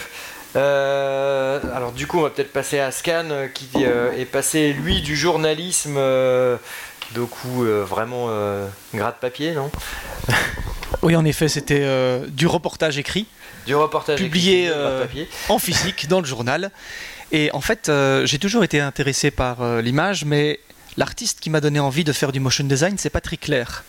[0.56, 4.72] Euh, alors du coup, on va peut-être passer à Scan, euh, qui euh, est passé,
[4.72, 5.98] lui, du journalisme,
[7.14, 8.28] du coup, vraiment
[8.94, 9.70] gras de papier, non
[11.02, 11.86] Oui, en effet, c'était
[12.28, 13.26] du reportage écrit.
[13.66, 14.70] Du reportage publié
[15.48, 16.70] en physique dans le journal.
[17.32, 17.90] Et en fait,
[18.24, 20.60] j'ai toujours été intéressé par l'image, mais
[20.96, 23.84] L'artiste qui m'a donné envie de faire du motion design, c'est Patrick Clair,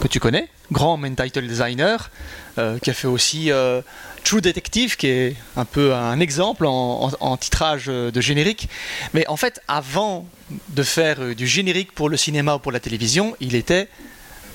[0.00, 2.10] que tu connais, grand main title designer,
[2.58, 3.80] euh, qui a fait aussi euh,
[4.24, 8.68] True Detective, qui est un peu un exemple en, titrage de générique.
[9.14, 10.26] Mais en fait, avant
[10.68, 13.88] de faire euh, du générique pour le cinéma ou pour la télévision, il était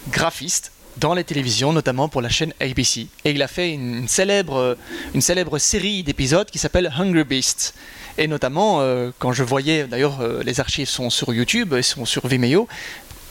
[0.10, 3.08] graphiste dans les télévisions, notamment pour la chaîne ABC.
[3.24, 4.78] Et il a fait une, célèbre,
[5.14, 7.76] une célèbre série d'épisodes qui s'appelle Hungry Beast.
[8.18, 12.06] Et notamment, euh, quand je voyais, d'ailleurs, euh, les archives sont sur YouTube, ils sont
[12.06, 12.68] sur Vimeo,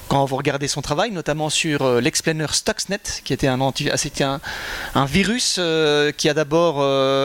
[0.09, 3.89] quand vous regardez son travail, notamment sur euh, l'explainer Stuxnet, qui était un, anti,
[4.95, 5.61] un virus
[6.17, 6.83] qui a d'abord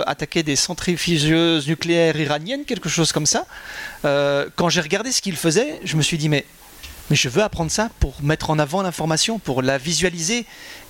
[0.07, 3.45] attaqué des centrifugeuses nucléaires iraniennes, quelque chose comme ça.
[4.03, 6.45] quand j'ai regardé ce qu'il faisait, je me suis dit, mais,
[7.11, 10.45] je veux apprendre ça pour mettre en avant l'information, pour la visualiser.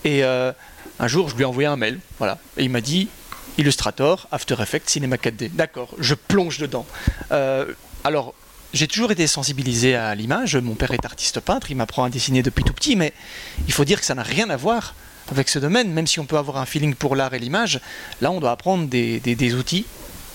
[0.06, 3.10] Et un jour, je lui ai envoyé un mail, voilà, et il m'a dit,
[3.58, 5.52] Illustrator, After Effects, Cinema 4D.
[5.52, 6.86] D'accord, je plonge dedans.
[7.32, 7.74] Euh,
[8.04, 8.34] alors,
[8.74, 10.55] j'ai toujours été sensibilisé à l'image.
[10.55, 13.13] Mon père est artiste peintre, il m'apprend à dessiner depuis tout petit, mais
[13.67, 14.95] il faut dire que ça n'a rien à voir
[15.32, 15.91] avec ce domaine.
[15.91, 17.80] Même si on peut avoir un feeling pour l'art et l'image,
[18.22, 19.86] là, on doit apprendre des, outils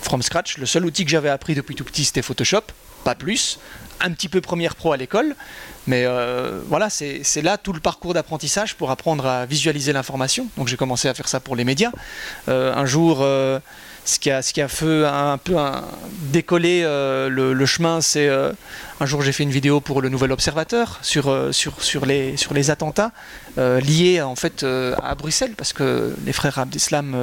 [0.02, 0.58] from scratch.
[0.58, 2.62] Le seul outil que j'avais appris depuis tout petit, c'était Photoshop,
[3.04, 3.58] pas plus
[4.00, 5.34] un petit peu première pro à l'école,
[5.86, 10.48] mais euh, voilà, c'est là tout le parcours d'apprentissage pour apprendre à visualiser l'information.
[10.56, 11.92] Donc j'ai commencé à faire ça pour les médias.
[12.48, 13.58] Euh, un jour, euh,
[14.06, 15.56] ce qui a, fait un peu
[16.32, 18.52] décoller euh, le, chemin, c'est euh,
[19.00, 21.50] un jour j'ai fait une vidéo pour le Nouvel Observateur sur, euh,
[22.06, 23.10] les, attentats
[23.56, 27.16] liés en fait à Bruxelles, parce que les frères Abdeslam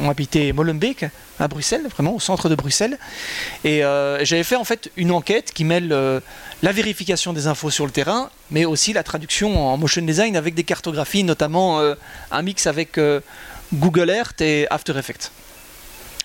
[0.00, 1.06] ont, habité Molenbeek
[1.40, 2.98] à Bruxelles, vraiment au centre de Bruxelles,
[3.64, 3.80] et
[4.22, 8.30] j'avais fait en fait une enquête qui mêle la vérification des infos sur le terrain,
[8.50, 11.80] mais aussi la traduction en motion design avec des cartographies, notamment
[12.30, 12.98] un mix avec
[13.72, 15.30] Google Earth et After Effects.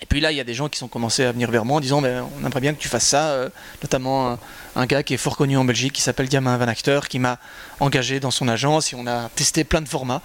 [0.08, 1.80] Puis là, il y a des gens qui sont commencés à venir vers moi en
[1.80, 3.48] disant mais on aimerait bien que tu fasses ça, euh,
[3.82, 4.38] notamment
[4.76, 7.38] un, gars qui est fort connu en Belgique qui s'appelle Diamant Van Acteur qui m'a
[7.80, 10.22] engagé dans son agence et on a testé plein de formats.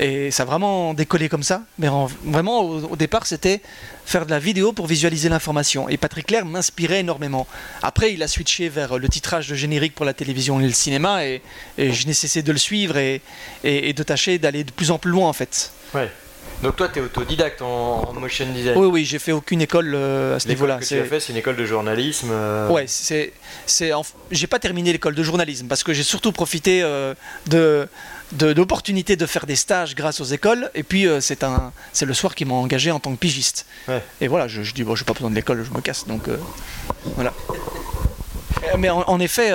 [0.00, 1.62] Et ça a vraiment décollé comme ça.
[1.78, 1.88] Mais
[2.24, 3.60] vraiment, au, départ, c'était
[4.04, 5.88] faire de la vidéo pour visualiser l'information.
[5.88, 7.46] Et Patrick Clair m'inspirait énormément.
[7.82, 11.24] Après, il a switché vers le titrage de générique pour la télévision et le cinéma.
[11.26, 11.42] Et,
[11.78, 13.22] je n'ai cessé de le suivre et,
[13.62, 15.70] de tâcher d'aller de plus en plus loin, en fait.
[16.62, 20.36] Donc toi, tu es autodidacte en, motion design Oui, oui, j'ai fait aucune école euh,
[20.36, 20.78] à ce niveau-là.
[20.80, 22.68] Ce que tu as fait, c'est une école de journalisme euh...
[22.68, 23.32] Ouais, c'est,
[23.66, 23.90] c'est,
[24.30, 27.14] j'ai pas terminé l'école de journalisme parce que j'ai surtout profité euh,
[27.46, 27.88] de,
[28.32, 30.70] d'opportunités de faire des stages grâce aux écoles.
[30.74, 33.66] Et puis euh, c'est un, c'est le soir qui m'a engagé en tant que pigiste.
[34.20, 36.06] Et voilà, je, je dis bon, j'ai pas besoin de l'école, je me casse.
[36.06, 36.28] Donc
[37.16, 37.32] voilà.
[38.78, 39.52] Mais en effet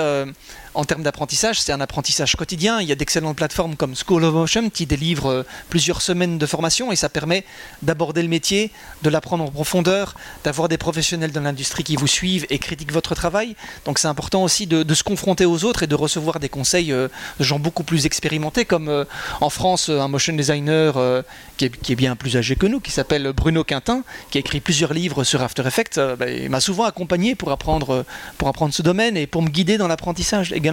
[0.74, 2.80] en termes d'apprentissage, c'est un apprentissage quotidien.
[2.82, 6.46] Il y a d'excellentes plateformes comme School of Motion qui délivrent euh, plusieurs semaines de
[6.46, 7.44] formation et ça permet
[7.82, 12.46] d'aborder le métier, de l'apprendre en profondeur, d'avoir des professionnels de l'industrie qui vous suivent
[12.50, 13.56] et critiquent votre travail.
[13.86, 17.08] Donc c'est important aussi de, se confronter aux autres et de recevoir des conseils euh,
[17.40, 19.06] de gens beaucoup plus expérimentés, comme euh,
[19.42, 21.24] en France un motion designer
[21.58, 24.94] qui est, bien plus âgé que nous, qui s'appelle Bruno Quintin, qui a écrit plusieurs
[24.94, 26.00] livres sur After Effects.
[26.18, 28.06] Bah, il m'a souvent accompagné pour apprendre,
[28.38, 30.67] pour apprendre ce domaine et pour me guider dans l'apprentissage également.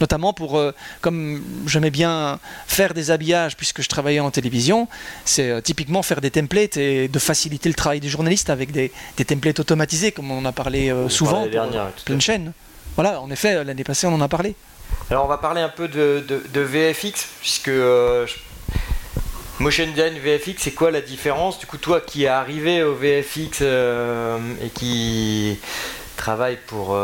[0.00, 4.88] Notamment pour, euh, comme j'aimais bien faire des habillages puisque je travaillais en télévision,
[5.24, 8.90] c'est euh, typiquement faire des templates et de faciliter le travail des journalistes avec des,
[9.26, 11.50] templates automatisés, comme on en a parlé euh, souvent pour
[12.04, 12.52] plein de chaînes.
[12.96, 14.54] Voilà, en effet, l'année passée, on en a parlé.
[15.10, 16.22] Alors, on va parler un peu de,
[16.54, 17.70] VFX, puisque
[19.58, 21.58] Motion Design, VFX, c'est quoi la différence?
[21.58, 25.58] Du coup, toi qui es arrivé au VFX et qui
[26.16, 26.98] travaille pour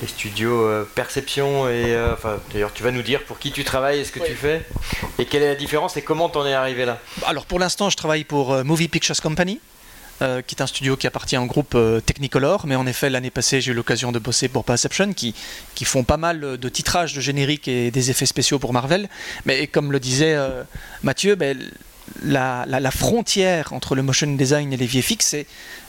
[0.00, 3.64] les studios euh, Perception et euh, enfin d'ailleurs tu vas nous dire pour qui tu
[3.64, 4.62] travailles et ce que tu fais
[5.18, 7.96] et quelle est la différence et comment t'en es arrivé là Alors pour l'instant je
[7.96, 9.60] travaille pour euh, Movie Pictures Company
[10.18, 11.76] qui est un studio qui appartient au groupe
[12.06, 15.34] Technicolor, mais en effet l'année passée j'ai eu l'occasion de bosser pour Perception qui,
[15.74, 19.10] qui font pas mal de titrages de génériques et des effets spéciaux pour Marvel.
[19.44, 20.34] Mais comme le disait
[21.02, 21.58] Mathieu, ben,
[22.22, 25.36] la, la, frontière entre le motion design et les VFX,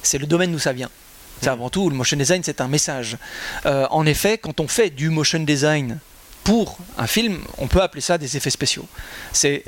[0.03, 0.89] c'est le domaine d'où ça vient.
[1.41, 3.17] C'est avant tout, le motion design, c'est un message.
[3.65, 5.99] Euh, en effet, quand on fait du motion design
[6.43, 8.87] pour un film, on peut appeler ça des effets spéciaux.
[9.33, 9.63] C'est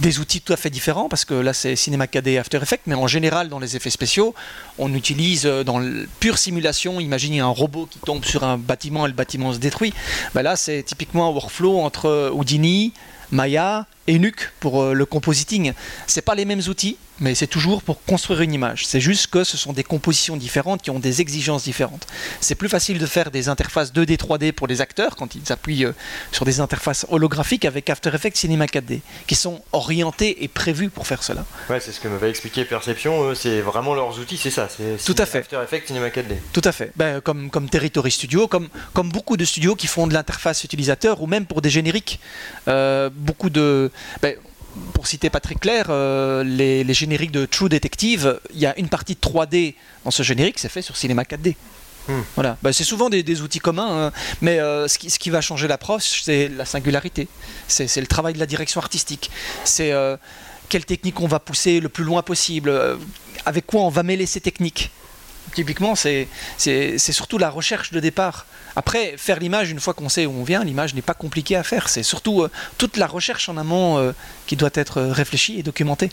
[0.00, 2.82] des outils tout à fait différents parce que là c'est Cinema 4D et After Effects,
[2.86, 4.34] mais en général dans les effets spéciaux,
[4.78, 9.04] on utilise euh, dans la pure simulation, imaginez un robot qui tombe sur un bâtiment
[9.06, 9.92] et le bâtiment se détruit.
[10.34, 12.92] Ben là c'est typiquement un workflow entre Houdini,
[13.30, 15.72] Maya et Nuke pour euh, le compositing.
[16.08, 18.84] C'est pas les mêmes outils, mais c'est toujours pour construire une image.
[18.86, 22.06] C'est juste que ce sont des compositions différentes qui ont des exigences différentes.
[22.40, 25.84] C'est plus facile de faire des interfaces 2D, 3D pour les acteurs quand ils appuient
[25.84, 25.92] euh,
[26.32, 31.06] sur des interfaces holographiques avec After Effects Cinema 4D, qui sont orientés et prévus pour
[31.06, 31.44] faire cela.
[31.68, 33.32] Ouais, c'est ce que m'avait expliqué Perception.
[33.36, 34.68] C'est vraiment leurs outils, c'est ça.
[35.06, 35.38] Tout à fait.
[35.38, 36.34] After Effects Cinema 4D.
[36.52, 36.90] Tout à fait.
[36.96, 41.22] Ben, comme, comme Territory Studio, comme, comme beaucoup de studios qui font de l'interface utilisateur
[41.22, 42.18] ou même pour des génériques.
[42.66, 43.90] Euh, beaucoup de
[44.22, 44.34] ben,
[44.94, 49.14] pour citer Patrick Clair, euh, les, génériques de True Detective, il y a une partie
[49.14, 49.74] de 3D
[50.04, 51.56] dans ce générique, c'est fait sur cinéma 4D.
[52.08, 52.22] Hmm.
[52.34, 52.56] Voilà.
[52.62, 54.12] Bah, c'est souvent des, outils communs, hein.
[54.40, 57.28] mais euh, ce, qui, ce, qui, va changer l'approche, c'est la singularité.
[57.68, 59.30] C'est le travail de la direction artistique.
[59.64, 60.16] C'est euh,
[60.68, 62.96] quelle technique on va pousser le plus loin possible, euh,
[63.44, 64.90] avec quoi on va mêler ces techniques.
[65.54, 66.28] Typiquement, c'est
[66.98, 68.46] surtout la recherche de départ.
[68.76, 71.62] Après, faire l'image, une fois qu'on sait où on vient, l'image n'est pas compliquée à
[71.62, 71.88] faire.
[71.88, 72.46] C'est surtout
[72.78, 74.14] toute la recherche en amont
[74.46, 76.10] qui doit être réfléchie et documentée.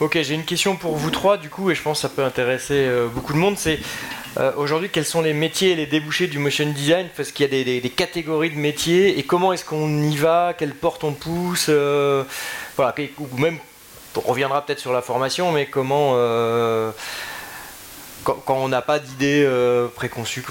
[0.00, 2.24] Ok, j'ai une question pour vous trois, du coup, et je pense que ça peut
[2.24, 3.56] intéresser beaucoup de monde.
[3.56, 3.78] C'est
[4.38, 7.08] euh, aujourd'hui, quels sont les métiers et les débouchés du motion design?
[7.16, 10.54] Parce qu'il y a des, catégories de métiers et comment est-ce qu'on y va?
[10.58, 11.66] Quelle porte on pousse?
[11.68, 12.24] Euh,
[12.76, 13.58] Voilà, ou même
[14.16, 16.14] on reviendra peut-être sur la formation, mais comment
[18.28, 19.48] euh, quand, on n'a pas d'idée
[19.94, 20.44] préconçue,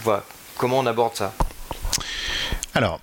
[0.57, 1.33] comment on aborde ça?
[2.75, 2.99] Alors,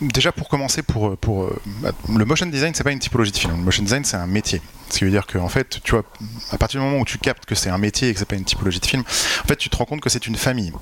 [0.00, 1.60] déjà pour commencer, pour, pour euh,
[2.08, 3.52] le motion design, c'est pas une typologie de film.
[3.52, 4.62] Le motion design, c'est un métier.
[4.88, 6.04] Ce qui veut dire qu'en fait, tu vois,
[6.52, 8.36] à partir du moment où tu captes que c'est un métier et que c'est pas
[8.36, 10.72] une typologie de film, en fait, tu te rends compte que c'est une famille.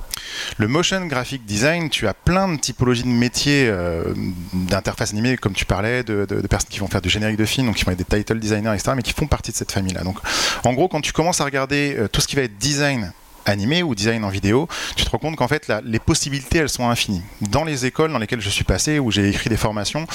[0.56, 4.14] Le motion graphic design, tu as plein de typologies de métiers euh,
[4.52, 7.76] d'interface animée, comme tu parlais, de, personnes qui vont faire du générique de film, donc
[7.76, 10.04] qui vont être des title designers, etc., mais qui font partie de cette famille-là.
[10.04, 10.18] Donc,
[10.62, 13.12] en gros, quand tu commences à regarder euh, tout ce qui va être design
[13.46, 16.88] animé ou design en vidéo, tu te rends compte qu'en fait les possibilités elles sont
[16.88, 17.22] infinies.
[17.40, 20.06] Dans les écoles dans lesquelles je suis passé, où j'ai écrit des formations,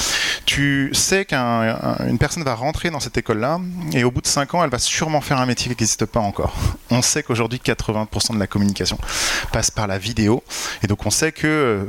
[0.45, 3.59] tu sais qu'une personne va rentrer dans cette école-là
[3.93, 6.19] et au bout de 5 ans elle va sûrement faire un métier qui n'existe pas
[6.19, 6.55] encore.
[6.89, 8.97] On sait qu'aujourd'hui 80% de la communication
[9.51, 10.43] passe par la vidéo
[10.83, 11.85] et donc on sait que euh,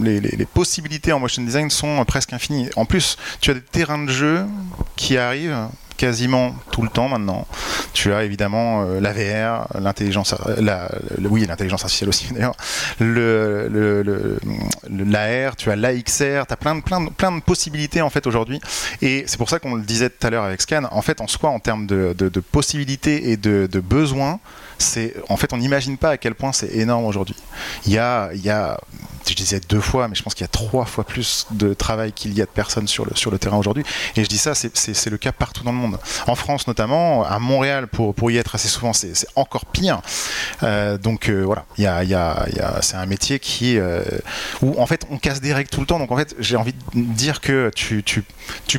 [0.00, 2.68] les, les possibilités en motion design sont presque infinies.
[2.76, 4.44] En plus, tu as des terrains de jeu
[4.96, 5.68] qui arrivent
[5.98, 7.46] quasiment tout le temps maintenant.
[7.92, 10.90] Tu as évidemment euh, la VR, l'intelligence, la,
[11.24, 12.54] oui, l'intelligence artificielle aussi d'ailleurs,
[13.00, 14.38] le, le,
[14.88, 18.26] l'AR, tu as l'AXR, tu as plein de, plein, de, plein de possibilités en fait
[18.26, 18.60] aujourd'hui.
[19.02, 21.26] Et c'est pour ça qu'on le disait tout à l'heure avec Scan, en fait en
[21.26, 22.14] soi en termes de,
[22.52, 24.40] possibilités et de besoins,
[24.78, 27.36] c'est en fait on n'imagine pas à quel point c'est énorme aujourd'hui.
[27.86, 28.30] Il y a,
[29.28, 32.12] je disais deux fois, mais je pense qu'il y a trois fois plus de travail
[32.12, 33.84] qu'il y a de personnes sur le, terrain aujourd'hui.
[34.16, 35.98] Et je dis ça, c'est le cas partout dans le monde.
[36.26, 40.00] En France notamment, à Montréal, pour, y être assez souvent, c'est encore pire.
[40.62, 41.64] Euh, donc euh, voilà,
[42.80, 44.02] c'est un métier qui euh,
[44.62, 45.98] où en fait on casse des règles tout le temps.
[45.98, 48.02] Donc en fait, j'ai envie de dire que tu,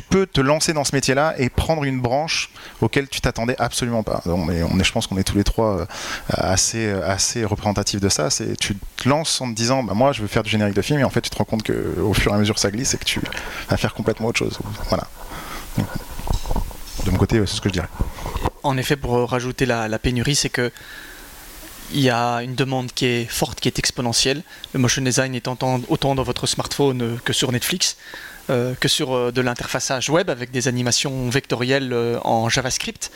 [0.08, 4.22] peux te lancer dans ce métier-là et prendre une branche auquel tu t'attendais absolument pas.
[4.26, 5.86] On est, je pense qu'on est tous les trois
[6.28, 8.30] assez, assez représentatifs de ça.
[8.30, 10.82] C'est tu te lances en te disant, bah, moi je veux faire du générique de
[10.82, 12.70] film et en fait tu te rends compte que au fur et à mesure ça
[12.70, 13.20] glisse et que tu
[13.68, 14.58] vas faire complètement autre chose.
[14.88, 15.06] Voilà.
[17.04, 17.88] de mon côté, c'est ce que je dirais.
[18.62, 20.70] En effet, pour rajouter la, pénurie, c'est que
[21.92, 24.42] il y a une demande qui est forte, qui est exponentielle.
[24.72, 27.96] Le motion design est autant dans votre smartphone que sur Netflix.
[28.50, 33.12] Euh, que sur euh, de l'interfaçage web avec des animations vectorielles euh, en JavaScript.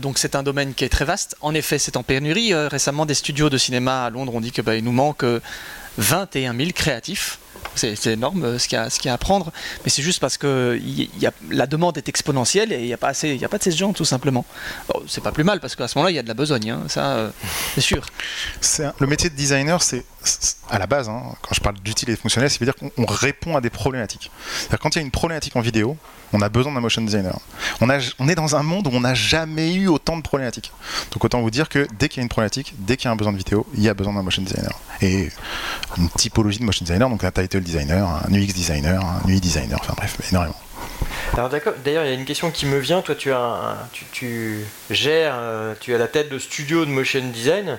[0.00, 1.36] donc c'est un domaine qui est très vaste.
[1.42, 2.54] En effet, c'est en pénurie.
[2.54, 5.24] récemment, des studios de cinéma à Londres ont dit qu'il bah, nous manque
[5.98, 7.38] 21 000 créatifs.
[7.74, 9.52] C'est énorme euh, ce qu'il y, a à prendre,
[9.84, 10.78] mais c'est juste parce que
[11.50, 13.92] la demande est exponentielle et il n'y a, pas assez, a pas de ces gens
[13.92, 14.44] tout simplement.
[15.06, 16.82] c'est pas plus mal parce qu'à ce moment-là, il y a de la besogne, hein,
[16.88, 17.30] ça euh,
[17.74, 18.06] c'est sûr.
[18.98, 20.04] le métier de designer, c'est
[20.70, 23.60] à la base, hein, quand je parle d'utilité fonctionnelle, ça veut dire qu'on répond à
[23.60, 24.30] des problématiques.
[24.80, 25.96] Quand il y a une problématique en vidéo,
[26.32, 27.38] on a besoin d'un motion designer.
[27.80, 27.88] On,
[28.18, 30.72] on est dans un monde où on n'a jamais eu autant de problématiques.
[31.12, 33.12] Donc autant vous dire que dès qu'il y a une problématique, dès qu'il y a
[33.12, 34.78] un besoin de vidéo, il y a besoin d'un motion designer.
[35.00, 35.30] Et
[35.96, 39.78] une typologie de motion designer, donc un title designer, un UX designer, un UI designer,
[39.80, 40.56] enfin bref, énormément.
[41.34, 43.76] Alors d'accord, d'ailleurs il y a une question qui me vient, toi tu, as
[44.12, 47.78] tu, gères, euh, tu as la tête de studio de motion design,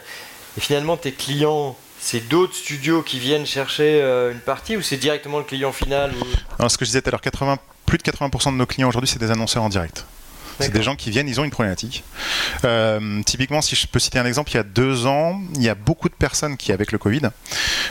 [0.57, 4.97] et finalement tes clients c'est d'autres studios qui viennent chercher euh, une partie ou c'est
[4.97, 6.11] directement le client final
[6.59, 8.88] Alors, ce que je disais tout à l'heure, 80, plus de 80% de nos clients
[8.88, 10.05] aujourd'hui, c'est des annonceurs en direct.
[10.59, 12.03] C'est des gens qui viennent, ils ont une problématique.
[12.63, 15.69] Euh, typiquement, si je peux citer un exemple, il y a deux ans, il y
[15.69, 17.21] a beaucoup de personnes qui, avec le Covid,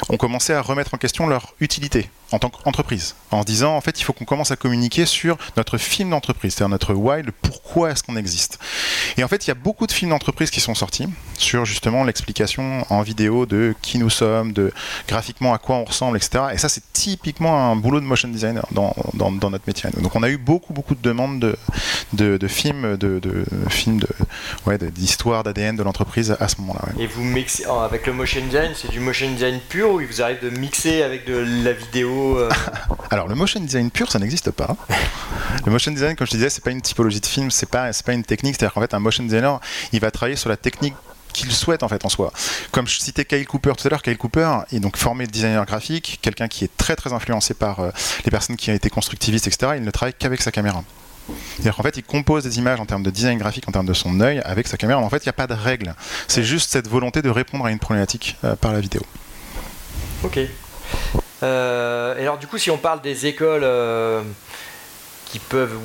[0.08, 3.80] ont commencé à remettre en question leur utilité en tant qu'entreprise, en se disant en
[3.80, 7.30] fait il faut qu'on commence à communiquer sur notre film d'entreprise, c'est-à-dire notre why, le
[7.30, 8.58] pourquoi est-ce qu'on existe.
[9.16, 11.06] Et en fait il y a beaucoup de films d'entreprise qui sont sortis
[11.38, 14.72] sur justement l'explication en vidéo de qui nous sommes, de
[15.06, 16.46] graphiquement à quoi on ressemble, etc.
[16.52, 19.88] Et ça c'est typiquement un boulot de motion designer dans, notre métier.
[20.00, 21.56] Donc on a eu beaucoup beaucoup de demandes
[22.12, 23.20] de, films, de,
[23.68, 24.00] films
[24.66, 26.88] ouais, d'histoire d'ADN de l'entreprise à ce moment-là.
[26.98, 30.22] Et vous mixez avec le motion design, c'est du motion design pur ou il vous
[30.22, 32.50] arrive de mixer avec de la vidéo euh,
[33.10, 34.76] Alors, le motion design pur, ça n'existe pas.
[35.64, 37.90] Le motion design, comme je te disais, c'est pas une typologie de film, c'est pas,
[38.04, 38.56] pas une technique.
[38.56, 39.60] C'est-à-dire qu'en fait, un motion designer,
[39.92, 40.94] il va travailler sur la technique
[41.32, 42.32] qu'il souhaite en fait en soi.
[42.72, 46.18] Comme je citais Kyle Cooper tout à l'heure, Kyle Cooper est donc formé designer graphique,
[46.22, 47.90] quelqu'un qui est très très influencé par euh,
[48.24, 49.72] les personnes qui ont été constructivistes, etc.
[49.76, 50.82] Il ne travaille qu'avec sa caméra.
[51.54, 53.92] C'est-à-dire qu'en fait, il compose des images en termes de design graphique, en termes de
[53.92, 55.00] son œil, avec sa caméra.
[55.00, 55.94] Mais en fait, il n'y a pas de règle.
[56.28, 59.02] C'est juste cette volonté de répondre à une problématique euh, par la vidéo.
[60.22, 60.38] Ok.
[61.42, 64.22] Euh, et alors, du coup, si on parle des écoles euh,
[65.26, 65.76] qui peuvent,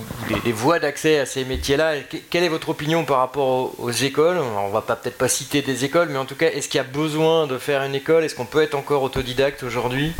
[0.45, 4.37] des, voies d'accès à ces métiers-là, que- quelle est votre opinion par rapport aux, écoles?
[4.37, 6.81] Alors, On va peut-être pas citer des écoles, mais en tout cas, est-ce qu'il y
[6.81, 8.23] a besoin de faire une école?
[8.23, 10.13] Est-ce qu'on peut être encore autodidacte aujourd'hui?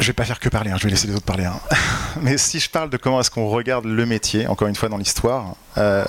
[0.00, 1.44] Je vais pas faire que parler, hein, je vais laisser les autres parler.
[1.44, 1.60] hein.
[2.20, 4.96] Mais si je parle de comment est-ce qu'on regarde le métier, encore une fois dans
[4.96, 6.04] l'histoire, euh,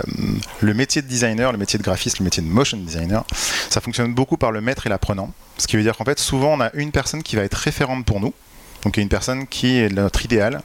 [0.60, 3.24] le métier de designer, le métier de graphiste, le métier de motion designer,
[3.70, 5.32] ça fonctionne beaucoup par le maître et l'apprenant.
[5.58, 8.06] Ce qui veut dire qu'en fait, souvent, on a une personne qui va être référente
[8.06, 8.34] pour nous,
[8.84, 10.62] donc une personne qui est notre idéal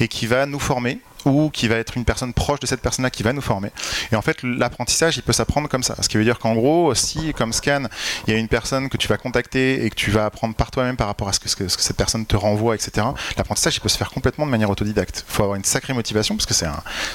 [0.00, 3.10] et qui va nous former ou qui va être une personne proche de cette personne-là
[3.10, 3.70] qui va nous former.
[4.12, 5.94] Et en fait, l'apprentissage, il peut s'apprendre comme ça.
[6.00, 7.84] Ce qui veut dire qu'en gros, si, comme Scan,
[8.26, 10.70] il y a une personne que tu vas contacter et que tu vas apprendre par
[10.70, 13.06] toi-même par rapport à ce que, ce que- ce que cette personne te renvoie, etc.,
[13.36, 15.24] l'apprentissage, il peut se faire complètement de manière autodidacte.
[15.28, 16.66] Il faut avoir une sacrée motivation parce que c'est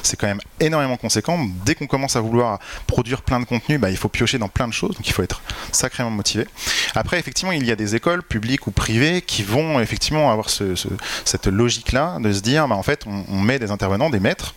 [0.01, 1.39] c'est quand même énormément conséquent.
[1.65, 4.67] Dès qu'on commence à vouloir produire plein de contenu, bah, il faut piocher dans plein
[4.67, 5.41] de choses, donc il faut être
[5.71, 6.47] sacrément motivé.
[6.95, 10.75] Après, effectivement, il y a des écoles publiques ou privées qui vont effectivement avoir ce-
[10.75, 10.87] ce-
[11.25, 14.55] cette logique-là de se dire, bah, en fait, on met des intervenants, des maîtres,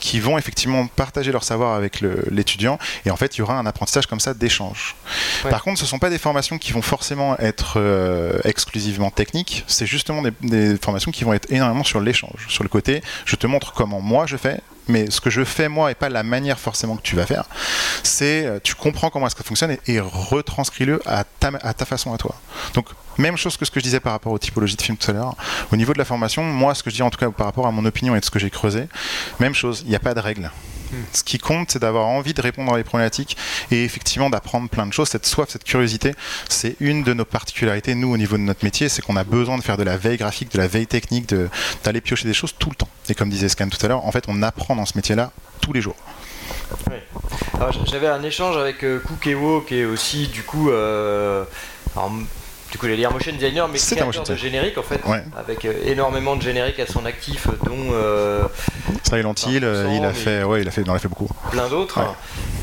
[0.00, 3.66] qui vont effectivement partager leur savoir avec l'étudiant, et en fait, il y aura un
[3.66, 4.96] apprentissage comme ça d'échange.
[5.44, 5.50] Ouais.
[5.50, 9.64] Par contre, ce ne sont pas des formations qui vont forcément être euh, exclusivement techniques,
[9.66, 13.36] c'est justement des, des formations qui vont être énormément sur l'échange, sur le côté, je
[13.36, 16.22] te montre comment moi je fais, mais ce que je fais moi et pas la
[16.22, 17.44] manière forcément que tu vas faire,
[18.02, 21.74] c'est euh, tu comprends comment est-ce que ça fonctionne et, et retranscris-le à ta, à
[21.74, 22.34] ta façon à toi.
[22.74, 22.86] Donc
[23.18, 25.14] même chose que ce que je disais par rapport aux typologies de films tout à
[25.14, 25.34] l'heure.
[25.72, 27.66] Au niveau de la formation, moi ce que je dis en tout cas par rapport
[27.66, 28.86] à mon opinion et de ce que j'ai creusé,
[29.40, 30.50] même chose, il n'y a pas de règle.
[31.12, 33.36] Ce qui compte, c'est d'avoir envie de répondre à les problématiques
[33.70, 35.08] et effectivement d'apprendre plein de choses.
[35.10, 36.14] Cette soif, cette curiosité,
[36.48, 39.58] c'est une de nos particularités, nous, au niveau de notre métier, c'est qu'on a besoin
[39.58, 41.50] de faire de la veille graphique, de la veille technique, de-
[41.84, 42.88] d'aller piocher des choses tout le temps.
[43.10, 45.74] Et comme disait Scan tout à l'heure, en fait, on apprend dans ce métier-là tous
[45.74, 45.96] les jours.
[47.90, 51.44] J'avais un échange avec euh, Kukewo, qui est aussi, du coup, euh,
[51.96, 52.12] alors,
[52.70, 55.22] du coup, j'allais dire motion designer, mais C'est un motion de générique, en fait, Ouais.
[55.36, 58.44] avec euh, énormément de génériques à son actif, dont euh,
[59.02, 61.28] Silent Hill, euh, il a fait, ouais, il a fait, il en a fait beaucoup.
[61.50, 62.06] plein d'autres, Ouais.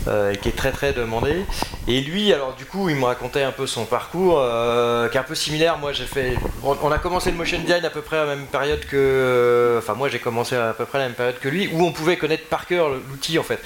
[0.07, 1.45] Euh, qui est très très demandé.
[1.87, 5.19] Et lui, alors du coup, il me racontait un peu son parcours, euh, qui est
[5.19, 5.77] un peu similaire.
[5.77, 8.45] Moi, j'ai fait, on, a commencé le motion design à peu près à la même
[8.47, 11.49] période que, euh, enfin moi, j'ai commencé à peu près à la même période que
[11.49, 13.59] lui, où on pouvait connaître par cœur l'outil en fait.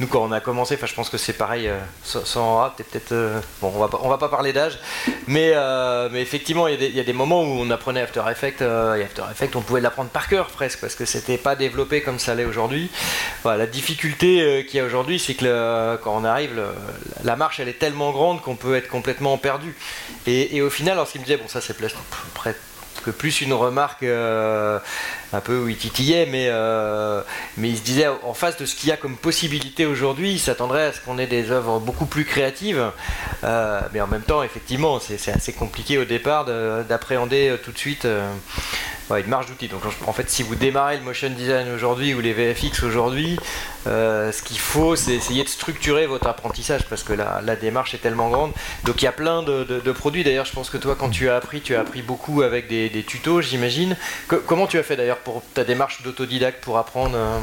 [0.00, 3.14] Nous, quand on a commencé, enfin, je pense que c'est pareil, euh, sans, sans peut-être,
[3.60, 4.78] bon, on va pas, on va pas parler d'âge,
[5.26, 5.54] mais,
[6.10, 9.54] mais effectivement, il y, a des- moments où on apprenait After Effects, et After Effects,
[9.54, 12.90] on pouvait l'apprendre par cœur presque, parce que c'était pas développé comme ça l'est aujourd'hui.
[13.44, 16.62] Voilà, la difficulté qu'il y a aujourd'hui, c'est que le- quand on arrive,
[17.24, 19.74] la marche elle est tellement grande qu'on peut être complètement perdu.
[20.26, 21.94] Et, au final, lorsqu'il me disait, bon, ça c'est plus,
[22.34, 22.56] près-
[23.04, 24.78] que plus une remarque euh,
[25.34, 27.20] un peu où il titillait, mais, euh,
[27.58, 30.38] mais il se disait en face de ce qu'il y a comme possibilité aujourd'hui, il
[30.38, 32.82] s'attendrait à ce qu'on ait des œuvres beaucoup plus créatives.
[33.42, 37.72] Euh, mais en même temps, effectivement, c'est assez compliqué au départ de- d'appréhender euh, tout
[37.72, 38.26] de suite euh,
[39.10, 39.68] ouais, une marge d'outils.
[39.68, 43.38] Donc en fait, si vous démarrez le motion design aujourd'hui ou les VFX aujourd'hui,
[43.86, 47.98] euh, ce qu'il faut, c'est essayer de structurer votre apprentissage parce que la, démarche est
[47.98, 48.52] tellement grande.
[48.84, 50.24] Donc il y a plein de, produits.
[50.24, 53.04] D'ailleurs, je pense que toi, quand tu as appris, tu as appris beaucoup avec des,
[53.06, 53.96] tutos, j'imagine.
[54.28, 57.38] Co- comment tu as fait d'ailleurs pour ta démarche d'autodidacte pour apprendre euh,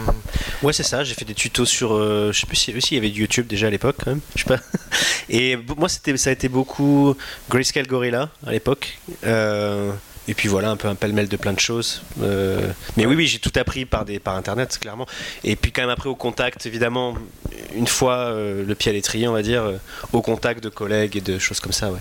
[0.64, 1.04] Ouais, c'est ça.
[1.04, 1.94] J'ai fait des tutos sur.
[1.94, 4.22] euh, je sais plus si s'il y avait du YouTube déjà à l'époque, quand même.
[4.36, 4.60] Je sais pas.
[5.30, 6.00] Et moi, ça
[6.30, 7.16] a été beaucoup
[7.50, 9.00] Grayscale Gorilla à l'époque.
[9.26, 9.92] Euh,
[10.28, 12.04] et puis voilà, un peu un pêle-mêle de plein de choses.
[12.22, 15.08] Euh, mais oui, oui, j'ai tout appris par, des, par internet, clairement.
[15.44, 17.16] Et puis quand même après au contact, évidemment,
[17.76, 19.78] une fois euh, le pied à l'étrier, on va dire, euh,
[20.14, 22.00] au contact de collègues et de choses comme ça, ouais.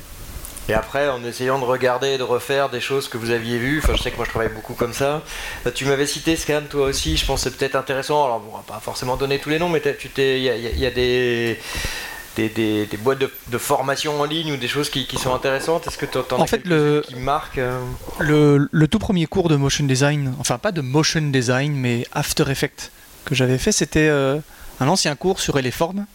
[0.69, 3.81] Et après, en essayant de regarder et de refaire des choses que vous aviez vues,
[3.83, 5.23] enfin je sais que moi je travaille beaucoup comme ça.
[5.75, 8.25] Tu m'avais cité Scan, toi aussi, je pense que c'est peut-être intéressant.
[8.25, 9.83] Alors bon, on va pas forcément donner tous les noms, mais
[10.19, 11.59] il y a des,
[12.37, 15.35] des, des- des boîtes de, de formation en ligne ou des choses qui, qui sont
[15.35, 15.87] intéressantes?
[15.87, 17.79] Est-ce que tu en En fait, le- qui marquent euh?
[18.19, 22.45] Le, le tout premier cours de motion design, enfin pas de motion design, mais After
[22.49, 22.91] Effects
[23.25, 24.39] que j'avais fait, c'était euh,
[24.81, 26.07] un ancien cours sur les formes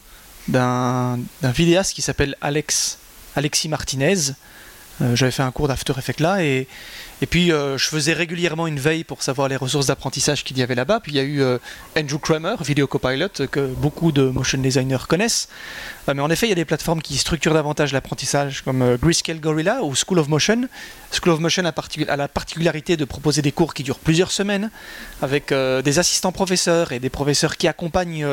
[0.48, 3.00] d'un d'un vidéaste qui s'appelle Alex,
[3.36, 4.32] Alexis Martinez.
[5.02, 6.68] Euh, j'avais fait un cours d'After Effects là et,
[7.22, 10.62] et puis euh, je faisais régulièrement une veille pour savoir les ressources d'apprentissage qu'il y
[10.62, 11.00] avait là-bas.
[11.00, 11.58] Puis il y a eu euh,
[11.98, 15.48] Andrew Kramer, Video Copilot, que beaucoup de motion designers connaissent.
[16.10, 18.98] Euh, mais en effet, il y a des plateformes qui structurent davantage l'apprentissage, comme euh,
[18.98, 20.68] Grayscale Gorilla ou School of Motion.
[21.12, 24.70] School of Motion a, la particularité de proposer des cours qui durent plusieurs semaines,
[25.22, 28.28] avec des assistants professeurs et des professeurs qui accompagnent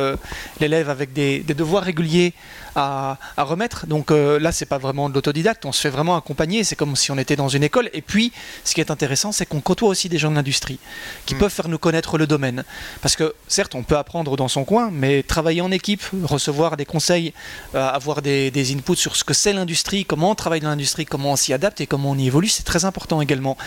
[0.58, 2.34] l'élève avec des, devoirs réguliers
[2.74, 3.86] à, remettre.
[3.86, 6.64] Donc là, c'est pas vraiment de l'autodidacte, on se fait vraiment accompagner.
[6.64, 7.88] C'est comme si on était dans une école.
[7.92, 8.32] Et puis,
[8.72, 10.78] ce qui est intéressant, c'est qu'on côtoie aussi des gens de l'industrie
[11.26, 11.38] qui mm.
[11.38, 12.64] peuvent faire nous connaître le domaine.
[13.02, 16.86] Parce que certes, on peut apprendre dans son coin, mais travailler en équipe, recevoir des
[16.86, 17.34] conseils,
[17.74, 21.32] euh, avoir des, inputs sur ce que c'est l'industrie, comment on travaille dans l'industrie, comment
[21.32, 23.58] on s'y adapte et comment on y évolue, c'est très important également.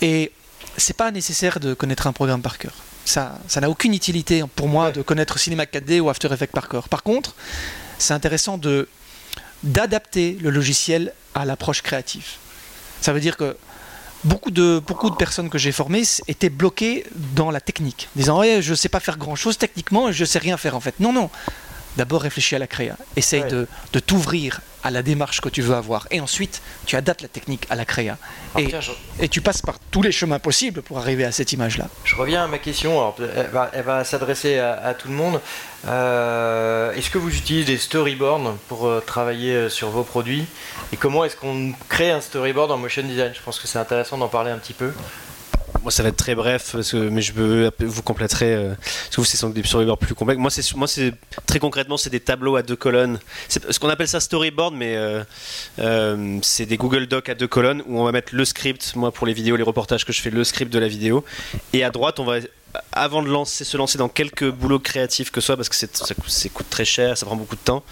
[0.00, 0.32] Et
[0.78, 2.72] c'est pas nécessaire de connaître un programme par cœur.
[3.04, 6.70] Ça, ça n'a aucune utilité pour moi de connaître Cinema 4D ou After Effects par
[6.70, 6.88] cœur.
[6.88, 7.34] Par contre,
[7.98, 8.88] c'est intéressant de
[9.62, 12.28] d'adapter le logiciel à l'approche créative.
[13.00, 13.56] Ça veut dire que
[14.24, 17.04] beaucoup de, beaucoup de personnes que j'ai formées étaient bloquées
[17.34, 20.26] dans la technique, disant ouais, je ne sais pas faire grand chose techniquement, je ne
[20.26, 20.98] sais rien faire en fait.
[21.00, 21.30] Non, non.
[21.96, 22.96] D'abord réfléchis à la créa.
[23.16, 26.06] Essaye de, de t'ouvrir à la démarche que tu veux avoir.
[26.10, 28.16] Et ensuite, tu adaptes la technique à la créa.
[28.54, 28.60] Ah,
[29.20, 31.88] et, tu passes par tous les chemins possibles pour arriver à cette image-là.
[32.04, 33.12] Je reviens à ma question.
[33.18, 35.40] elle va, s'adresser à, tout le monde.
[35.86, 40.46] Euh, est-ce que vous utilisez des storyboards pour euh, travailler euh, sur vos produits?
[40.92, 43.32] Et comment est-ce qu'on crée un storyboard en motion design?
[43.34, 44.92] Je pense que c'est intéressant d'en parler un petit peu.
[45.82, 48.54] Moi, ça va être très bref, mais je veux vous compléterai.
[48.54, 50.74] Euh, parce que vous, c'est des storyboards plus complexes.
[50.74, 50.88] Moi,
[51.46, 53.18] très concrètement, c'est des tableaux à deux colonnes.
[53.48, 55.22] Ce qu'on appelle ça storyboard, mais euh,
[55.78, 58.94] euh, c'est des Google Docs à deux colonnes où on va mettre le script.
[58.96, 61.24] Moi, pour les vidéos, les reportages que je fais, le script de la vidéo.
[61.72, 62.38] Et à droite, on va
[62.92, 66.14] avant de lancer, se lancer dans quelques boulots créatifs que ce soit, parce que ça,
[66.52, 67.82] coûte très cher, ça prend beaucoup de temps,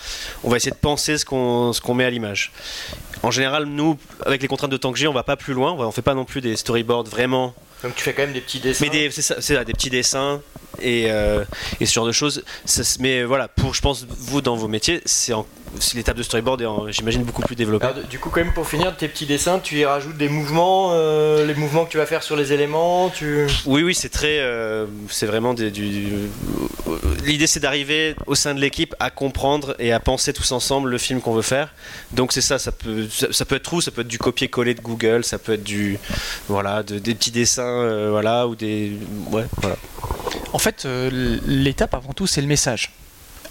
[0.45, 2.53] on va essayer de penser ce qu'on met à l'image.
[3.23, 5.73] En général, nous, avec les contraintes de temps que j'ai, on va pas plus loin,
[5.73, 8.59] on fait pas non plus des storyboards vraiment donc tu fais quand même des petits
[8.59, 8.87] dessins.
[8.91, 10.41] Mais c'est ça, des petits dessins
[10.81, 11.45] et, euh,
[11.79, 12.43] et, ce genre de choses.
[13.01, 15.33] mais voilà, pour je pense vous dans vos métiers, c'est
[15.95, 17.87] l'étape de storyboard est j'imagine beaucoup plus développée.
[18.09, 21.47] du coup quand même pour finir tes petits dessins, tu y rajoutes des mouvements, euh,
[21.47, 23.11] les mouvements que tu vas faire sur les éléments.
[23.11, 23.47] Tu...
[23.67, 26.09] Oui oui c'est très, euh, c'est vraiment des, du.
[27.25, 30.99] L'idée c'est d'arriver au sein de l'équipe à comprendre et à penser tous ensemble le
[30.99, 31.75] film qu'on veut faire.
[32.13, 34.81] Donc c'est ça, ça peut, ça, peut être tout, ça peut être du copier-coller de
[34.81, 35.99] Google, ça peut être du,
[36.49, 38.93] voilà, des petits dessins, voilà, ou des,
[39.33, 39.77] ouais, voilà.
[40.53, 42.91] En fait, euh, l'étape avant tout, c'est le message.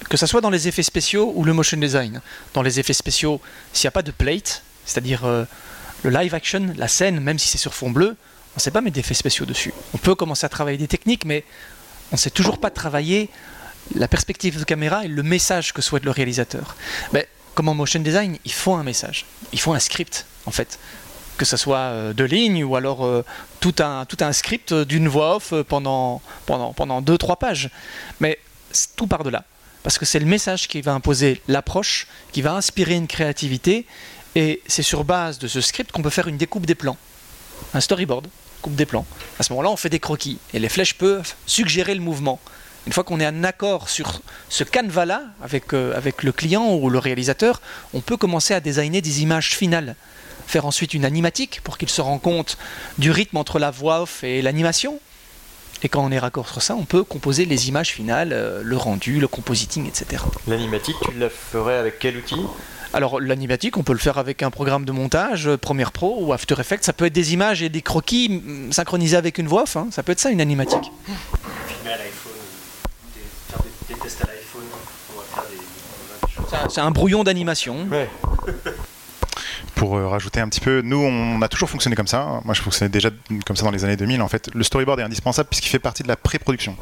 [0.09, 2.21] Que ce soit dans les effets spéciaux ou le motion design.
[2.53, 3.41] Dans les effets spéciaux,
[3.73, 5.45] s'il n'y a pas de plate, c'est-à-dire euh,
[6.03, 8.15] le live action, la scène, même si c'est sur fond bleu,
[8.53, 9.73] on ne sait pas mettre d'effets spéciaux dessus.
[9.93, 11.43] On peut commencer à travailler des techniques, mais
[12.11, 13.29] on ne sait toujours pas travailler
[13.95, 16.75] la perspective de caméra et le message que souhaite le réalisateur.
[17.11, 20.79] Mais comme en motion design, il faut un message, il faut un script en fait
[21.37, 23.25] que ce soit euh, de ligne ou alors euh,
[23.59, 27.69] tout, un, tout un script d'une voix off pendant, pendant, pendant deux, trois pages.
[28.19, 28.39] Mais
[28.95, 29.43] tout part de là.
[29.85, 33.85] Parce que c'est le message qui va imposer l'approche, qui va inspirer une créativité,
[34.33, 36.97] et c'est sur base de ce script qu'on peut faire une découpe des plans.
[37.75, 38.25] Un storyboard,
[38.63, 39.05] coupe des plans.
[39.37, 42.39] À ce moment-là, on fait des croquis, et les flèches peuvent suggérer le mouvement.
[42.87, 46.89] Une fois qu'on est en accord sur ce canevas-là avec, euh, avec le client ou
[46.89, 47.61] le réalisateur,
[47.93, 49.95] on peut commencer à designer des images finales
[50.47, 52.57] faire ensuite une animatique pour qu'il se rende compte
[52.97, 54.99] du rythme entre la voix off et l'animation.
[55.83, 58.77] Et quand on est raccord sur ça, on peut composer les images finales, euh, le
[58.77, 60.23] rendu, le compositing, etc.
[60.47, 62.41] L'animatique, tu la ferais avec quel outil?
[62.93, 66.31] Alors l'animatique, on peut le faire avec un programme de montage, euh, Premiere Pro ou
[66.31, 66.85] After Effects.
[66.85, 69.75] Ça peut être des images et des croquis mm, synchronisés avec une voix off.
[69.75, 69.87] Hein.
[69.91, 70.91] Ça peut être ça une animatique.
[71.67, 72.31] Filmer à l'iPhone,
[73.49, 73.59] faire
[73.89, 74.63] des, tests à l'iPhone,
[75.13, 77.85] on va faire des, C'est un, brouillon d'animation.
[77.91, 78.09] Ouais.
[79.75, 82.41] pour euh, rajouter un petit peu, nous on a toujours fonctionné comme ça.
[82.45, 83.09] Moi je fonctionnais déjà
[83.45, 84.21] comme ça dans les années 2000.
[84.21, 86.75] En fait, le storyboard est indispensable puisqu'il fait partie de la pré-production.